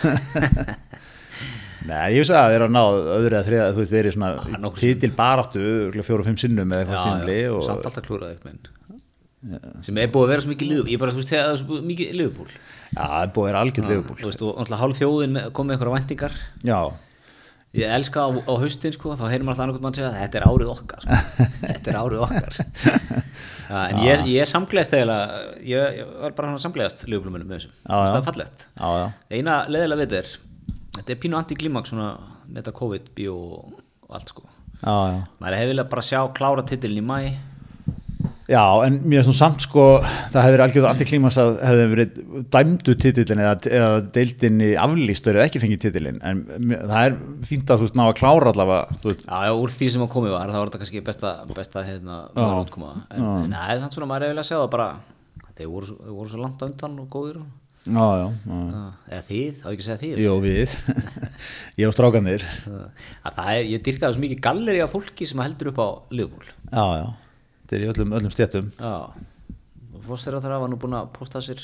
[1.88, 4.14] Nei, ég veist að það er að ná öðru eða þriða, þú veist, verið Ah,
[4.18, 4.30] svona
[4.64, 5.62] nokkuð titil baráttu,
[6.04, 8.62] fjóra og fimm sinnum eða eitthvað stímli og samt alltaf klúrað eitthvað minn.
[9.86, 10.92] Sem er búið að vera svo mikið liðbúl.
[10.92, 12.48] Ég bara, þú veist, þegar það er svo mikið liðbúl.
[12.48, 15.68] já, það er búið að vera algjörð liðbúl Þú veist, og alltaf hálf þjóðin kom
[15.68, 16.40] með eitthvað væntingar.
[16.66, 16.80] Já,
[17.76, 20.44] Ég elska á, á haustin sko, þá heyrum alltaf annarkot mann segja að þetta er
[20.48, 21.16] árið okkar sko.
[21.68, 22.54] þetta er árið okkar
[23.68, 25.16] ja, en ég, ég samgleðist eða
[25.60, 28.06] ég, ég var bara hann að samgleðast liðbúlumunum með þessu, Já, já.
[28.08, 29.04] það er fallegt já, já,
[29.36, 30.30] eina leðilega við er
[30.96, 32.08] þetta er pínu anti-klimak svona
[32.48, 37.04] með þetta COVID, og allt sko já, já maður hefði viljað bara sjá klára titilin
[37.04, 37.20] í mæ
[38.48, 42.20] Já, en mér er svona samt sko það hefur verið algjörð antiklímaks að hefði verið
[42.54, 46.40] dæmdu titillin eða, eða deildinni aflýst verið ekki fengið titillin en
[46.70, 47.18] mér- það er
[47.50, 50.10] fínt að þú veist ná að klára allavega veist, já, já, úr því sem að
[50.16, 52.94] komið var, þá var þetta kannski besta, besta hérna, maður útkoma.
[53.12, 54.88] En, það er svona, maður hefði viljað sjá það bara
[55.58, 57.40] þeir voru, þeir voru svo langt á undan og góðir
[57.88, 58.56] Já, já, já.
[58.68, 58.80] Já,
[59.12, 60.18] eða þið, þá ekki að segja þið.
[60.24, 60.72] Jó, við.
[61.78, 62.42] Ég og strákanir
[62.74, 66.44] að það er, ég dyrkaði svo mikið galleri af fólki sem heldur upp á liðbúl
[66.72, 67.06] Já, já,
[67.68, 68.32] þetta er í öllum, öllum
[69.98, 71.60] og fórst þeirra þar var nú búin að posta sér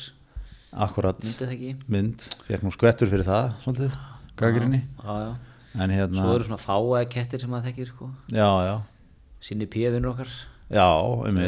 [0.74, 1.72] Akkurat myndið það ekki?
[1.94, 3.92] Mynd, fekk nú skvettur fyrir það svolítið.
[5.74, 8.09] En hérna, svo eru svona fáaði kettir sem maður þekkir sko.
[8.34, 8.74] já, já.
[9.44, 10.34] Sinni píðvinur okkar.
[10.74, 10.88] Já,
[11.30, 11.38] um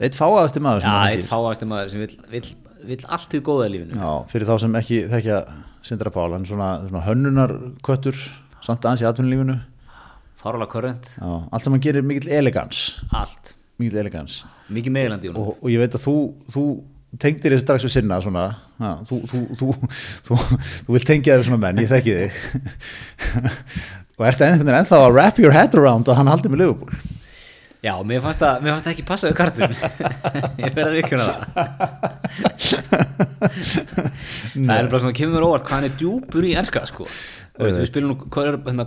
[0.00, 2.50] eitt fáaðasti maður já, eitt fáaðasti maður sem vill, vill,
[2.92, 3.98] vill allt til góða í lífinu.
[4.00, 5.40] Já, fyrir þá sem ekki þekkja
[5.84, 8.20] Sindra Pál, hann er svona, svona hönnunarköttur
[8.64, 9.58] samt aðeins í atvinnulífinu.
[10.40, 14.42] Fáralega körrent, Já, allt sem hann gerir mikill elegans allt mikill elegans
[14.72, 16.16] mikið meðlandi og, og ég veit að þú,
[16.52, 16.64] þú
[17.20, 18.44] tengdir þér strax við sinna svona,
[18.80, 19.72] ja, þú, þú, þú,
[20.28, 20.38] þú,
[20.86, 22.32] þú vilt tengja þér svona menn, ég þekki þig.
[24.20, 27.02] Og ertu ennþá, ennþá að wrap your head around að hann haldi með Liverpool?
[27.82, 29.72] Já, mér fannst það, ekki passa við kartun
[30.62, 31.42] ég verði að vikuna það.
[34.52, 37.08] Það er bara svona kemur óvart hvað hann er djúpur í enska sko
[37.60, 38.18] veist, við spilum nú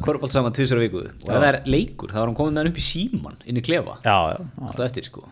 [0.02, 1.06] körbált saman tvisar á viku.
[1.06, 3.60] Og ef það er leikur þá er hann komið með hann upp í síman inn
[3.60, 5.26] í klefa, Já, já, alltaf eftir sko.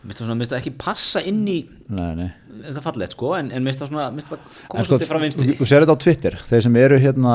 [0.00, 1.58] Mér finnst það ekki passa inn í
[1.90, 2.30] mér
[2.62, 5.56] finnst það fallegt sko, en, en mér finnst það koma sko, svolítið frá vinstri.
[5.58, 6.36] þú sér þetta á Twitter.
[6.48, 7.34] Þeir sem eru hérna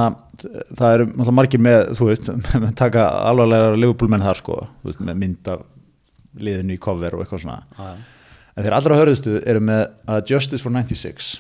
[0.79, 4.59] það eru margir með, þú veist með taka alvarlega Liverpool menn þar sko.
[4.87, 5.65] Veist, með mynd af
[6.41, 7.59] liðinu í cover og eitthvað svona.
[7.77, 8.47] Já, já.
[8.55, 11.35] en þeir allra hörðustu eru með uh, Justice for 96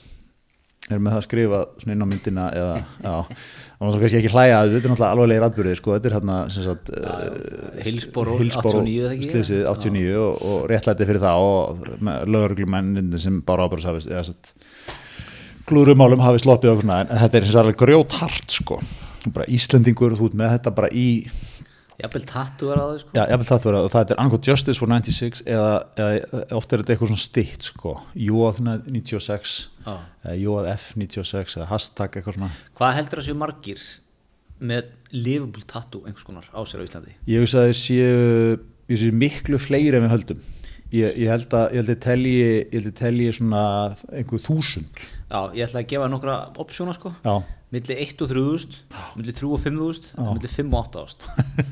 [0.89, 2.75] eru með það að skrifa svona inn á myndina eða,
[3.05, 3.15] já,
[3.77, 6.67] það var kannski ekki hlæja þetta er náttúrulega alvarlegir atbyrðið sko, þetta er hérna sem
[6.67, 6.91] sagt
[7.87, 9.31] Hillsborough 89 eða ekki?
[9.33, 11.89] slysið 89 og, og réttlæti fyrir það og
[12.35, 14.53] lögurglumennin sem bara ábyrðs hafi eða satt
[15.69, 17.01] klúrumálum hafi sloppið og svona.
[17.05, 18.79] En þetta er eins og alveg grjót hart sko.
[19.33, 21.07] Bara Íslendingur, þú ert með þetta bara í
[22.01, 23.11] Jafnvel tattu er á þau sko.
[23.15, 26.75] Já, ég vil það vera og það er annarkoð Justice for 96 eða, eða ofta
[26.75, 29.53] er þetta eitthvað svona stitt sko, Jóð 96
[29.85, 29.93] Já.
[30.25, 32.51] eða Jóð F 96 eða hashtag eitthvað svona.
[32.75, 33.85] Hvað heldur það séu margir
[34.59, 37.15] með Liverpool tattoo einhvers konar á sér á Íslandi?
[37.31, 38.59] ég veist að þeir séu,
[38.99, 40.45] séu miklu fleiri en við höldum.
[40.95, 43.61] Ég, ég held að ég að telji, ég held að telji svona
[44.13, 44.99] einhver þúsund.
[45.31, 47.11] Já, ég ætla að gefa nokkra opsjóna sko.
[47.25, 47.33] Já,
[47.75, 48.75] Milli 1 og 3000,
[49.19, 51.25] milli 3 og 5000 milli 5 og 8000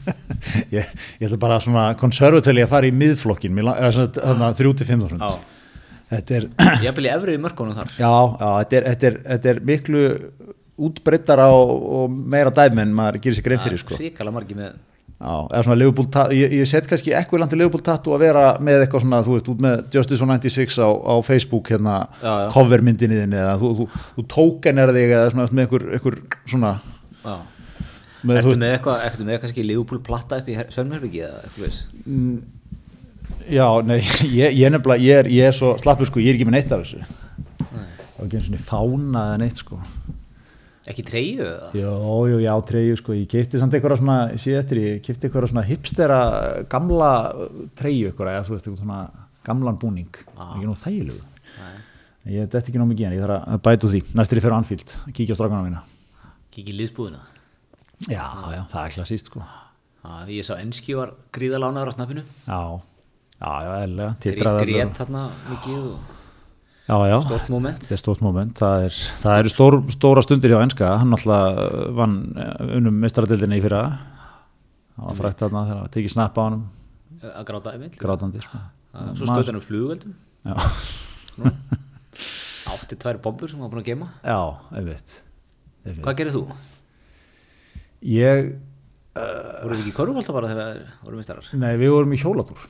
[0.76, 4.49] ég, ég ætla bara svona konservatöli að fara í miðflokkin mér la- eða svona þarna
[4.60, 5.24] þrjú til fimm þúsund.
[5.24, 5.62] Já,
[6.14, 6.47] þetta er,
[6.84, 7.93] ég er í efri mörkunum þar.
[7.95, 10.04] Já, já, þetta er, þetta er, þetta er miklu
[10.84, 13.97] útbreyttara og, og meira dæmi en maður gerir sér grein fyrir sko.
[14.01, 14.76] Ríkala margi með
[15.24, 18.82] Já, eða svona Liverpool tattoo, ég, ég set kannski til Liverpool tattoo að vera með
[18.84, 22.47] eitthvað svona, þú veist, út með Justice for 96 á, á Facebook hérna, Já, já.
[22.51, 23.86] covermyndinni þinni eða þú, þú,
[24.17, 26.74] þú tókenar þig eða svona með einhver, einhver svona
[27.24, 27.38] Já.
[28.24, 31.65] með, Ertu þú með eitthvað, ertu með kannski Liverpool platta upp í Svönmjörnbyggi eða eitthvað
[31.69, 31.88] veist?
[33.47, 33.99] Já, nei,
[34.41, 36.76] ég, ég nefnilega, ég er, ég er svo slappur sko, ég er ekki með neitt
[36.76, 39.80] af þessu Það var ekki eins og fána eða neitt sko
[40.91, 41.67] Ekki treyju eða?
[41.79, 41.91] Jó,
[42.27, 45.63] jú, já, treyju sko, ég kefti samt eitthvað svona, sé eftir, ég kefti eitthvað svona
[45.67, 46.17] hipstera
[46.71, 47.11] gamla
[47.79, 51.21] treyju eitthvað, eða þú veist, eitthvað svona gamlan búning, ekki nú þægilegu
[52.23, 54.53] Ég þetta ekki ná mikið en ég þarf að bæta úr því, næstir ég fer
[54.55, 55.81] á Anfield, kíkja á strákana mína.
[56.55, 57.19] Kiki liðsbúðina?
[58.07, 58.23] Já,
[58.53, 59.43] já, það er klassíst sko.
[59.43, 62.23] Já, ég sá enski var gríðalánaður á snappinu.
[62.47, 62.61] Já,
[63.41, 66.13] já, já, eðlega, titraði grét þarna mikið og
[66.84, 67.79] Já, já, stort moment.
[67.79, 68.57] Þetta er stórt moment.
[68.59, 70.89] Það, er, það eru stór, stóra stundir hjá enska.
[70.99, 71.61] Hann alltaf
[71.95, 73.84] vann eh, unnum mestaradildinni í fyrra.
[74.97, 76.57] Það var frækt þarna þegar það tekið snapp á hann
[77.23, 77.95] að gráta einmitt.
[78.01, 78.59] Grátandi sko.
[79.15, 80.11] Svo skaut hann um flugveldum
[82.73, 84.38] Átti tvær bombur sem hann var búin að gema já,
[84.75, 85.15] einmitt.
[86.03, 86.43] Hvað gerir þú?
[88.11, 88.51] ég,
[89.13, 91.49] Voruð þið ekki í korfbalta bara þegar þeir voru mistarar?
[91.53, 92.63] nei við vorum í hjólatúr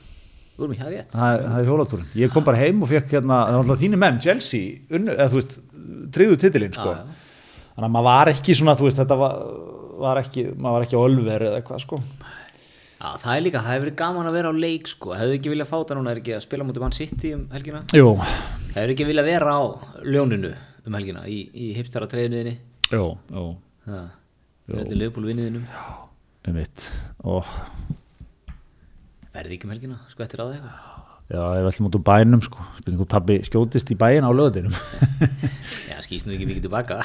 [0.54, 3.40] Þú vorum í það rétt það, er hjólatúrin, ég kom bara heim og fekk hérna,
[3.48, 5.56] það var alltaf þínu menn, Chelsea unnu, eða þú veist,
[6.14, 6.94] tryggðu titilinn sko.
[6.94, 7.64] Já, já.
[7.74, 9.40] þannig að maður var ekki svona, þú veist, þetta var,
[10.04, 12.00] var ekki, maður var ekki á ölver eða eitthvað sko.
[13.04, 15.16] Já, það er líka, það hefur verið gaman að vera á leik sko.
[15.18, 17.82] Hefðu ekki viljað fá það núna, er ekki að spila mútið mann City um helgina?
[17.98, 18.14] Jú,
[18.74, 19.62] Hefur ekki viljað vera á
[20.06, 20.54] ljóninu
[20.88, 22.56] um helgina í, í hipstara treyðinuðinni
[22.92, 23.44] jú, jú.
[23.86, 24.08] Það,
[24.80, 25.68] öllu lögbúl vinniðinum
[26.48, 26.88] einmitt
[27.24, 27.48] og
[29.34, 30.74] Verði ekki um helgina, sko eftir eitthvað?
[31.34, 34.32] Já, ef við ætlum út úr bænum sko, spyrir þú pabbi skjótist í bæin á
[34.36, 34.76] löðinum
[35.90, 37.00] Já, skýst nú ekki mikið tilbaka.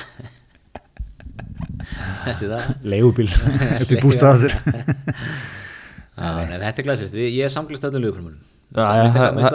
[2.27, 2.67] Þetta er það.
[2.93, 3.29] Leigubíl
[3.81, 4.57] upp í bústaðastur
[6.19, 8.05] þetta er glæsilegt, ég er samglist öllum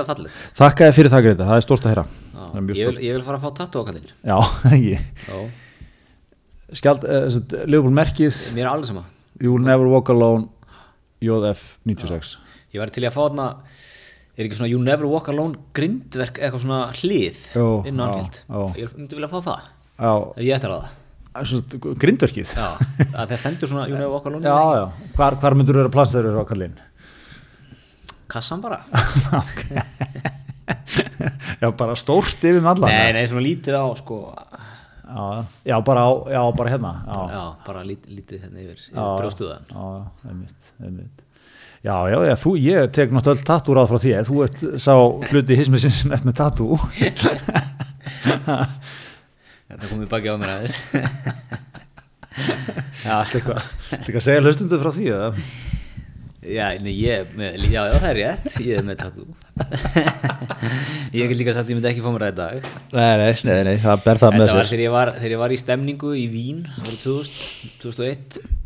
[0.08, 0.46] fallegt.
[0.58, 1.94] Þakka þér fyrir það Greta, það er stórt að
[2.58, 4.38] er mjög ég, vil, ég vil fara að fá tattu á kallinu Já,
[4.74, 5.44] ekki.
[6.80, 7.28] Skjald, uh,
[7.70, 8.40] leigubíl merkið.
[8.58, 9.06] Mér er alveg sama.
[9.38, 10.50] You will never walk alone.
[11.24, 12.43] JF 96
[12.74, 13.48] Ég var til að fá þarna
[14.34, 18.40] Er ekki svona You Never Walk Alone grindverk eitthvað svona hlið Jú, inn á Anfield.
[18.82, 19.68] Ég myndi vilja fá það.
[19.94, 20.88] Já, ef ég ættir að
[21.50, 21.60] Svo,
[22.02, 22.50] grindverkið.
[22.58, 22.68] Já,
[23.18, 24.84] að það stendur svona You Never Walk Alone já, já.
[25.18, 26.76] Hvar, hvar myndur þú vera þegar þú eru á kallinn?
[28.34, 28.80] Kassan bara.
[31.62, 34.18] Já, bara stórt yfir með allan Nei, nei, svona lítið á sko.
[35.04, 35.26] Já,
[35.70, 36.92] já, bara, á, já, bara hérna.
[37.06, 39.84] Já, Já, bara lítið, lítið hérna yfir, yfir brjóstuðan já,
[40.32, 41.24] einmitt, einmitt.
[41.84, 45.58] Já, já, já, þú, ég tek náttúrulega tattúr á frá þér, þú ert sá hluti
[45.60, 46.68] hismisins sem ert með tattú.
[49.68, 50.78] Þetta komið baki á mér aðeins
[53.04, 53.68] Já, alltaf eitthvað,
[53.98, 55.30] alltaf að segja hlustundu frá því, eða?
[56.44, 59.28] Já, nei, ég með, já, já, það er rétt Ég er með tattoo
[61.20, 62.66] Ég get líka sagt að ég myndi ekki fá mér í dag
[62.96, 64.72] Nei, nei, nei, nei, það ber það með Þetta var sér.
[64.74, 68.63] þegar ég var, þegar ég var í stemningu í Vín árið 2000, 2001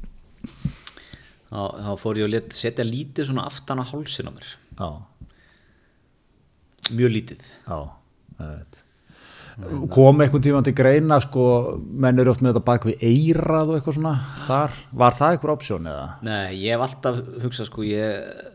[1.51, 4.89] þá, þá fór ég að setja lítið svona aftan á hálsin á mér Já,
[6.97, 7.47] mjög lítið
[8.37, 8.83] veit.
[9.89, 11.43] Kom einhvern tíma til greina, sko,
[11.81, 14.11] menn eru oft með þetta bak við eirað og eitthvað svona,
[14.45, 16.03] þar, var það eitthvað opsjón eða?
[16.27, 18.53] Nei, ég hef alltaf hugsað sko ég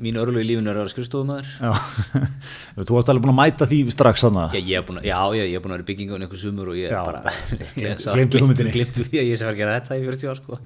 [0.00, 1.72] mín örlu í lífinu er að vera skrifstofumæður Já,
[2.88, 4.56] þú varst alveg búin að mæta því strax þannig.
[4.56, 7.00] Já, ég hef búin að, vera í byggingu um einhver sumur og ég Já.
[7.06, 7.20] bara
[8.16, 10.60] gleymdu því að ég sé fara að gera þetta í 40 ár sko.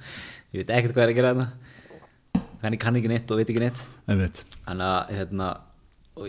[0.54, 1.32] Ég veit ekkert hvað er að gera
[2.64, 5.48] kann ég kann ekki neitt og veit ekki neitt þannig að hérna,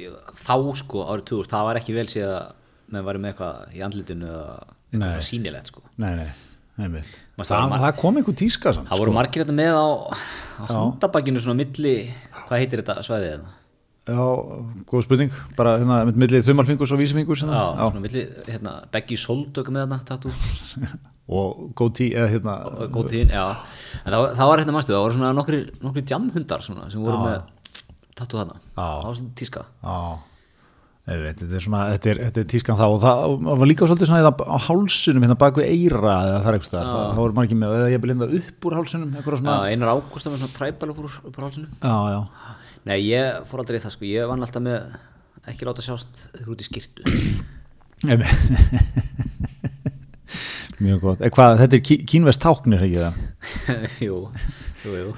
[0.01, 2.49] ég, þá sko árið 2000, það var ekki vel séð að
[2.91, 4.57] menn varum með eitthvað í andlitinu eða
[4.99, 5.21] Nei.
[5.25, 6.27] sýnilegt sko Nei, nei,
[6.79, 7.07] einmitt.
[7.35, 8.87] Maður Það, staðar- það kom einhver tíska samt.
[8.91, 9.87] það voru margir þetta með á,
[10.59, 11.95] á handabakinu svona milli,
[12.45, 13.51] hvað heitir þetta svæðið þetta?
[14.05, 14.21] Já,
[14.85, 17.89] góð spurning, bara hérna með millið þumalfingus og vísifingus Já, hérna.
[17.89, 20.31] svona milli, hérna, beggi sóldöku með þarna, tattoo
[21.25, 22.55] og eða hérna
[22.93, 23.45] góð tíðin, já.
[24.03, 27.17] En það, það var hérna mæstu, það voru svona nokkri, nokkri jamhundar svona, sem voru
[27.23, 27.37] með
[28.15, 28.85] tattoo þarna, Já.
[28.85, 29.65] það var svona tíska.
[31.05, 32.85] Veit, þetta er svona þetta er, þetta er tískan þá.
[32.89, 36.49] Og það var líka svolítið svona hérna á hálsunum hérna bak við eira eða það
[36.49, 39.41] er eitthvað, það, voru margir með eða ég byrði hérna upp úr hálsunum eitthvað já,
[39.43, 41.69] svona, einar ágúst með svona træbæl upp úr, upp úr hálsinu.
[41.77, 42.21] Já, já,
[42.85, 44.97] Nei, ég fór aldrei í það sko, ég vann alltaf með
[45.49, 47.01] ekki láta sjást út í skýrtu
[50.83, 51.21] Mjög gott.
[51.23, 53.19] Eh, Hvað, þetta er kí, kínvest táknir, ekki það?
[54.05, 54.15] Jú,
[54.85, 55.11] jú, jú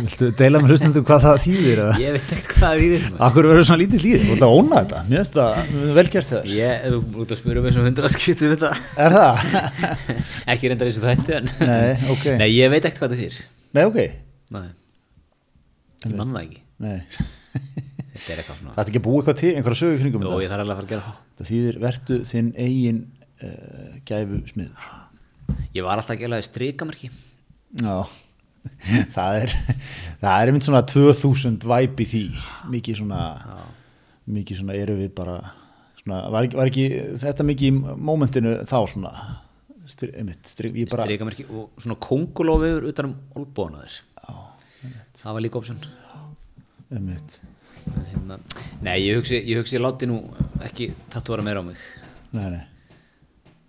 [0.00, 1.82] Viltu deila með hlustendur hvað það þýðir?
[1.84, 1.94] eða?
[2.02, 4.24] Ég veit ekkert hvað það þýðir Akkur verður svona lítið líðið?
[4.24, 5.02] Þú ert að óna þetta?
[5.08, 6.48] Mér finnst það vel gert þér.
[6.58, 8.72] Ég, þú út að spura mig sem hundra skiptum þetta
[9.06, 9.32] Er það?
[10.54, 12.26] Ekki reyndar eins og þetta en Nei, ok.
[12.42, 13.38] Nei, ég veit ekkert hvað það þýðir
[13.78, 14.00] Nei, ok.
[14.58, 14.66] Nei,
[16.04, 16.98] ég manna það ekki Nei.
[18.14, 20.30] Þetta er eitthvað svona Það er ekki að búa eitthvað til, einhverja sögu kringum Jó,
[20.34, 20.42] þetta.
[20.44, 23.00] ég þarf alveg að fara að gera það Það þýðir vertu þinn eigin
[23.44, 24.90] uh, gæfu smiður.
[25.74, 27.10] Ég var alltaf að í strikamerki
[27.82, 28.06] Já,
[29.16, 29.54] það er,
[30.20, 32.24] það er einmitt svona 2000 væp í því,
[32.70, 33.22] mikið svona,
[34.30, 35.40] mikið svona eru við bara,
[36.02, 36.84] svona, var ekki, var ekki
[37.24, 39.12] þetta mikið í mómentinu þá svona,
[39.90, 44.02] styr, einmitt, styr, ég bara, Strikamerki og svona kongulófiður utan um olbónaður
[45.24, 45.78] Það var líka option
[46.92, 47.38] einmitt,
[48.12, 48.38] hérna,
[48.84, 50.20] Nei, ég hugsi, ég hugsi ég láti nú
[50.64, 51.80] ekki tattuara meira á mig.
[52.36, 52.62] Nei, nei,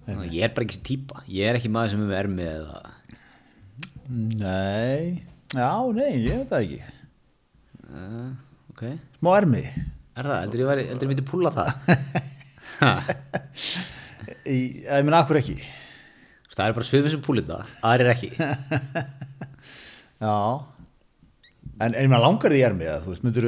[0.06, 1.23] Þannig að Ég er bara ekki þessi típa.
[1.32, 2.84] Ég er ekki maður sem er með eða
[4.07, 5.23] nei,
[5.56, 6.82] já, nei, ég veit það ekki,
[7.90, 8.27] uh,
[8.69, 8.84] Ok,
[9.18, 9.64] smá ermi,
[10.14, 10.41] er það?
[10.44, 11.69] Heldur ég, ég myndi púla það?
[14.52, 15.57] ég menn, akkur ekki,
[16.56, 18.30] Það er bara svöfum sem púlið það Aðrir ekki.
[20.23, 20.36] Já,
[21.84, 23.45] en en maður langar því ermi, þú veist, myndur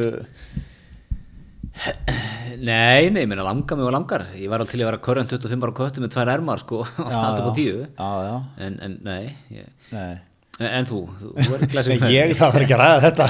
[2.62, 4.26] Nei, nei, meina langar og langar.
[4.38, 7.42] Ég var alveg til að vera körran 25 ára köttu með tvær ermar sko, allt
[7.42, 7.84] upp á tíu.
[7.86, 8.36] Já, já,
[8.68, 9.22] en, en nei
[9.54, 10.18] ég, nei,
[10.60, 11.30] en, en þú, þú,
[12.14, 13.26] ég það var ekki að ræða þetta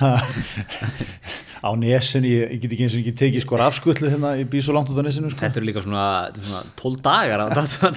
[1.60, 4.62] á nesinni, ég, ég get ekki eins og ekki tekið sko rafskullu hérna, ég bý
[4.64, 5.42] svo langt út á nesinu sko.
[5.42, 7.50] Þetta eru líka svona, þetta er svona 12 dagar að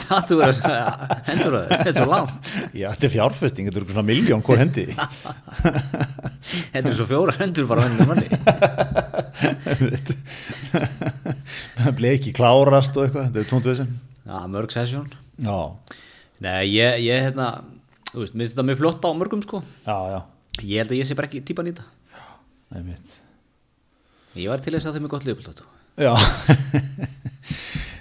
[0.03, 0.81] tatu vera
[1.29, 2.51] hendur að þetta er svo langt.
[2.75, 4.85] Já, þetta er fjárfesting, þetta er svona miljón hvort hendi.
[6.73, 8.27] Þetta er svo fjóra hendur bara hendur manni.
[11.77, 13.93] Það bleið ekki klárast og eitthvað, þetta er tónt vesen.
[14.23, 15.07] Já, mörg sesjón
[15.43, 15.55] Já,
[16.43, 17.47] Nei, ég, ég hérna,
[18.13, 19.63] þú veist, minnst þetta mjög flott á mörgum sko.
[19.83, 20.21] Já, já,
[20.61, 21.85] Ég held að ég sé bara ekki þetta.
[22.73, 23.19] Er mitt
[24.33, 25.65] Ég var til þess að þeim er gott liðbúltatu
[26.01, 26.13] Já.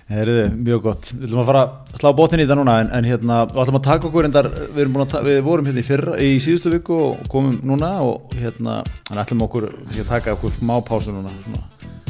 [0.08, 0.30] Það er
[0.68, 3.42] mjög gott, við ætlum að fara að slá bóttin í þetta núna en, en hérna,
[3.50, 4.88] við ætlum að taka okkur endar, við,
[5.26, 8.78] við vorum hérna í, fyrra, í síðustu viku og komum núna og hérna,
[9.12, 11.62] en ætlum okkur að taka okkur smá pásu núna svona,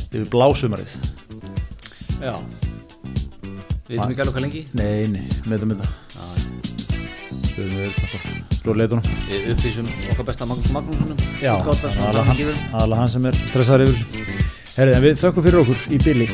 [0.05, 0.95] yfir blásumarið.
[2.23, 2.37] Já.
[3.03, 4.65] Við veitum ekki alveg hvað lengi.
[4.79, 5.91] Nei, nei, meðum þetta.
[5.91, 6.02] Við
[7.59, 13.01] erum við þetta Slúr leitunum Við upplýsum okkar besta Magnús Magnússonum Já, útgáta sem aðalega
[13.03, 14.43] hann sem er stressaður yfir
[14.73, 16.29] Herrið, en við þökkum fyrir okkur í bili